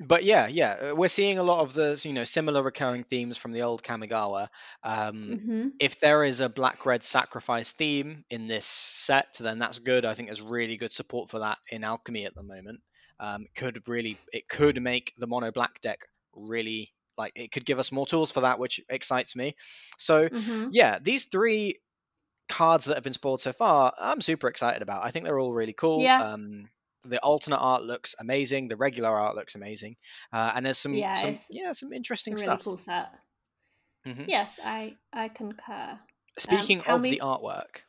but 0.00 0.24
yeah, 0.24 0.46
yeah, 0.48 0.90
uh, 0.90 0.94
we're 0.94 1.08
seeing 1.08 1.38
a 1.38 1.42
lot 1.42 1.60
of 1.60 1.74
the 1.74 2.00
you 2.04 2.12
know 2.12 2.24
similar 2.24 2.62
recurring 2.62 3.04
themes 3.04 3.36
from 3.36 3.52
the 3.52 3.62
old 3.62 3.82
Kamigawa. 3.82 4.48
Um, 4.82 5.38
hmm 5.38 5.72
if 5.78 5.98
there 6.00 6.24
is 6.24 6.40
a 6.40 6.48
black 6.48 6.84
red 6.86 7.02
sacrifice 7.02 7.72
theme 7.72 8.24
in 8.30 8.46
this 8.48 8.66
set, 8.66 9.36
then 9.40 9.58
that's 9.58 9.78
good. 9.78 10.04
I 10.04 10.14
think 10.14 10.28
there's 10.28 10.42
really 10.42 10.76
good 10.76 10.92
support 10.92 11.30
for 11.30 11.40
that 11.40 11.58
in 11.70 11.84
alchemy 11.84 12.26
at 12.26 12.34
the 12.34 12.42
moment. 12.42 12.80
Um, 13.18 13.46
could 13.54 13.86
really 13.88 14.18
it 14.32 14.48
could 14.48 14.80
make 14.82 15.12
the 15.18 15.26
mono 15.26 15.52
black 15.52 15.80
deck 15.80 16.00
really 16.32 16.92
like 17.18 17.32
it 17.36 17.52
could 17.52 17.66
give 17.66 17.78
us 17.78 17.92
more 17.92 18.06
tools 18.06 18.30
for 18.32 18.42
that, 18.42 18.58
which 18.58 18.80
excites 18.88 19.36
me. 19.36 19.56
So 19.98 20.28
hmm 20.30 20.70
yeah, 20.70 20.98
these 21.00 21.24
three 21.26 21.76
cards 22.48 22.86
that 22.86 22.94
have 22.96 23.04
been 23.04 23.12
spoiled 23.12 23.40
so 23.40 23.52
far, 23.52 23.92
I'm 23.98 24.20
super 24.20 24.48
excited 24.48 24.82
about. 24.82 25.04
I 25.04 25.10
think 25.10 25.24
they're 25.24 25.38
all 25.38 25.52
really 25.52 25.72
cool. 25.72 26.12
Yeah. 26.12 26.24
Um, 26.24 26.68
the 27.02 27.18
alternate 27.22 27.58
art 27.58 27.82
looks 27.82 28.14
amazing. 28.18 28.68
The 28.68 28.76
regular 28.76 29.10
art 29.10 29.34
looks 29.36 29.54
amazing, 29.54 29.96
uh, 30.32 30.52
and 30.54 30.64
there's 30.66 30.78
some, 30.78 30.94
Yeah, 30.94 31.12
some 31.14 31.30
it's- 31.30 31.46
yeah, 31.50 31.72
some 31.72 31.92
interesting 31.92 32.34
really 32.34 32.44
stuff. 32.46 32.62
cool 32.64 32.78
set. 32.78 33.12
Mhm. 34.06 34.26
Yes, 34.28 34.58
I 34.64 34.96
I 35.12 35.28
concur. 35.28 35.98
Speaking 36.38 36.80
how 36.80 36.96
of 36.96 37.02
many- 37.02 37.16
the 37.18 37.20
artwork, 37.24 37.82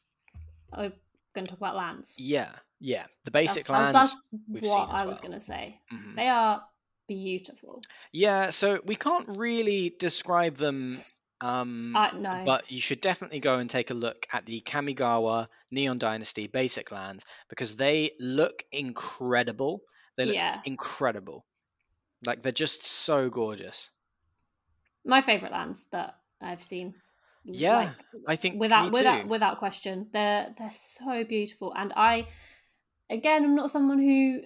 We're 0.76 0.92
going 1.34 1.46
to 1.46 1.52
talk 1.52 1.58
about 1.58 1.76
lands. 1.76 2.16
yeah, 2.18 2.52
yeah, 2.80 3.06
the 3.24 3.32
basic 3.32 3.66
that's, 3.68 3.70
lands. 3.70 3.94
That's 3.94 4.18
we've 4.50 4.64
what 4.64 4.90
I 4.90 5.06
was 5.06 5.22
well. 5.22 5.30
going 5.30 5.40
to 5.40 5.46
say. 5.46 5.80
mhm. 5.92 6.16
They 6.16 6.28
are 6.28 6.66
beautiful. 7.08 7.82
Yeah, 8.12 8.50
so 8.50 8.82
we 8.86 8.96
can't 8.96 9.28
really 9.28 9.90
describe 9.90 10.56
them. 10.58 11.00
Um, 11.42 11.94
I 11.96 12.12
no. 12.18 12.44
But 12.46 12.72
you 12.72 12.80
should 12.80 13.02
definitely 13.02 13.40
go 13.40 13.58
and 13.58 13.70
take 13.70 13.90
a 13.90 13.96
look 13.96 14.28
at 14.32 14.46
the 14.46 14.62
Kamigawa 14.62 15.48
Neon 15.72 15.98
Dynasty 15.98 16.48
basic 16.48 16.92
lands 16.92 17.26
because 17.50 17.76
they 17.76 18.12
look 18.20 18.64
incredible. 18.72 19.82
They 20.18 20.26
look 20.26 20.36
Yeah. 20.36 20.62
incredible. 20.66 21.46
Like 22.26 22.44
they're 22.44 22.52
just 22.52 22.86
so 22.86 23.30
gorgeous. 23.30 23.90
my 25.06 25.22
favorite 25.22 25.52
lands 25.52 25.86
that 25.92 26.16
I've 26.40 26.64
seen. 26.64 26.96
Yeah, 27.44 27.78
like, 27.78 27.92
I 28.28 28.36
think 28.36 28.60
without 28.60 28.92
without 28.92 29.28
without 29.28 29.58
question, 29.58 30.08
they're 30.14 30.54
they're 30.58 30.70
so 30.70 31.24
beautiful. 31.24 31.74
And 31.76 31.92
I, 31.96 32.28
again, 33.10 33.44
I'm 33.44 33.56
not 33.56 33.72
someone 33.72 34.00
who. 34.00 34.42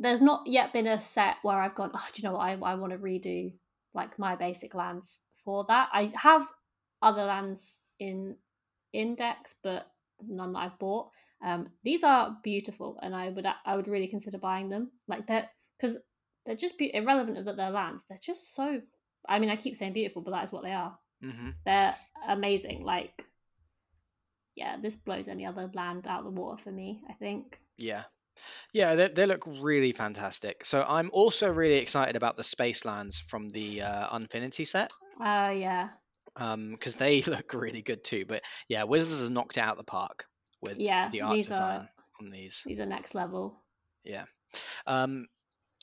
There's 0.00 0.20
not 0.20 0.46
yet 0.46 0.72
been 0.72 0.86
a 0.86 1.00
set 1.00 1.36
where 1.42 1.60
I've 1.60 1.74
gone. 1.74 1.90
Oh, 1.94 2.06
do 2.12 2.22
you 2.22 2.28
know 2.28 2.34
what? 2.36 2.42
I 2.42 2.52
I 2.52 2.74
want 2.76 2.92
to 2.92 2.98
redo 2.98 3.54
like 3.94 4.18
my 4.18 4.36
basic 4.36 4.74
lands 4.74 5.22
for 5.48 5.64
that. 5.66 5.88
I 5.94 6.12
have 6.14 6.46
other 7.00 7.24
lands 7.24 7.80
in 7.98 8.36
index, 8.92 9.54
but 9.62 9.90
none 10.20 10.52
that 10.52 10.58
I've 10.58 10.78
bought. 10.78 11.08
Um, 11.42 11.68
these 11.82 12.04
are 12.04 12.36
beautiful, 12.44 12.98
and 13.00 13.16
I 13.16 13.30
would 13.30 13.46
I 13.64 13.74
would 13.74 13.88
really 13.88 14.08
consider 14.08 14.36
buying 14.36 14.68
them. 14.68 14.90
Like 15.06 15.26
that 15.28 15.52
because 15.80 15.96
they're 16.44 16.54
just 16.54 16.76
be- 16.76 16.94
irrelevant 16.94 17.42
that 17.46 17.56
they're 17.56 17.70
lands. 17.70 18.04
They're 18.06 18.18
just 18.22 18.54
so. 18.54 18.82
I 19.26 19.38
mean, 19.38 19.48
I 19.48 19.56
keep 19.56 19.74
saying 19.74 19.94
beautiful, 19.94 20.20
but 20.20 20.32
that 20.32 20.44
is 20.44 20.52
what 20.52 20.64
they 20.64 20.74
are. 20.74 20.98
hmm 21.22 21.50
They're 21.64 21.94
amazing. 22.28 22.84
Like, 22.84 23.24
yeah, 24.54 24.76
this 24.82 24.96
blows 24.96 25.28
any 25.28 25.46
other 25.46 25.70
land 25.72 26.06
out 26.06 26.26
of 26.26 26.26
the 26.26 26.38
water 26.40 26.62
for 26.62 26.72
me. 26.72 27.00
I 27.08 27.14
think. 27.14 27.58
Yeah. 27.78 28.02
Yeah, 28.72 28.94
they, 28.94 29.08
they 29.08 29.26
look 29.26 29.44
really 29.46 29.92
fantastic. 29.92 30.64
So 30.64 30.84
I'm 30.86 31.10
also 31.12 31.50
really 31.50 31.76
excited 31.76 32.16
about 32.16 32.36
the 32.36 32.44
space 32.44 32.84
lands 32.84 33.20
from 33.20 33.48
the 33.48 33.82
uh, 33.82 34.08
Unfinity 34.16 34.64
set 34.64 34.92
Uh 35.20 35.52
yeah, 35.56 35.88
Um, 36.36 36.72
because 36.72 36.94
they 36.94 37.22
look 37.26 37.54
really 37.54 37.82
good 37.82 38.04
too. 38.04 38.24
But 38.26 38.42
yeah, 38.68 38.84
Wizards 38.84 39.20
has 39.20 39.30
knocked 39.30 39.56
it 39.56 39.60
out 39.60 39.76
the 39.76 39.84
park 39.84 40.26
with 40.62 40.78
yeah. 40.78 41.08
the 41.08 41.22
art 41.22 41.36
design 41.36 41.60
are 41.80 41.88
on 42.20 42.30
these. 42.30 42.62
these 42.66 42.80
are 42.80 42.86
next 42.86 43.14
level. 43.14 43.60
Yeah. 44.04 44.24
Um, 44.86 45.26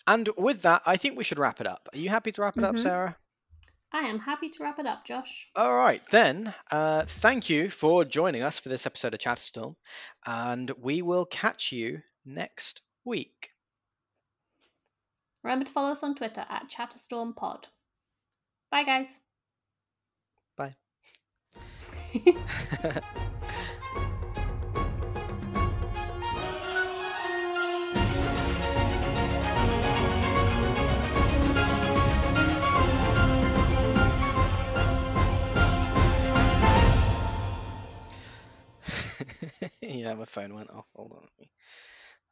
and 0.08 0.30
with 0.38 0.62
that, 0.64 0.82
I 0.86 0.98
think 0.98 1.18
we 1.18 1.24
should 1.24 1.40
wrap 1.40 1.62
it 1.62 1.68
up. 1.68 1.88
Are 1.94 1.98
you 1.98 2.10
happy 2.10 2.32
to 2.32 2.42
wrap 2.42 2.58
it 2.58 2.64
up, 2.64 2.76
Mhm. 2.76 2.80
Sarah? 2.80 3.18
I 3.92 4.00
am 4.00 4.20
happy 4.20 4.50
to 4.50 4.64
wrap 4.64 4.78
it 4.78 4.86
up, 4.86 5.06
Josh. 5.06 5.48
All 5.56 5.74
right, 5.74 6.02
then. 6.12 6.54
Uh, 6.70 7.06
thank 7.06 7.50
you 7.50 7.70
for 7.70 8.04
joining 8.04 8.42
us 8.44 8.60
for 8.60 8.68
this 8.68 8.86
episode 8.86 9.14
of 9.14 9.20
Chatterstorm, 9.22 9.76
and 10.26 10.70
we 10.82 11.02
will 11.02 11.26
catch 11.26 11.72
you 11.72 12.02
next 12.26 12.82
week. 13.04 13.52
Remember 15.44 15.66
to 15.66 15.72
follow 15.72 15.92
us 15.92 16.02
on 16.04 16.16
Twitter 16.16 16.46
at 16.50 16.70
ChatterstormPod. 16.70 17.66
Bye, 18.72 18.84
guys. 18.84 19.20
Bye. 20.58 20.76
yeah, 39.82 40.16
my 40.16 40.26
phone 40.26 40.56
went 40.56 40.72
off. 40.72 40.86
Hold 40.96 41.14
on. 41.14 41.48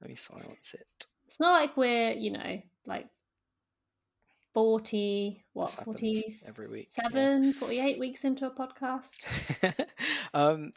Let 0.03 0.09
me, 0.09 0.15
silence 0.15 0.73
it. 0.73 1.05
It's 1.27 1.39
not 1.39 1.53
like 1.53 1.77
we're, 1.77 2.11
you 2.11 2.31
know, 2.31 2.61
like 2.85 3.07
40, 4.53 5.45
what, 5.53 5.71
40, 5.71 6.41
every 6.45 6.67
week, 6.67 6.89
yeah. 6.97 7.09
7, 7.09 7.53
48 7.53 7.99
weeks 7.99 8.25
into 8.25 8.45
a 8.45 8.51
podcast. 8.51 9.15
um, 10.33 10.73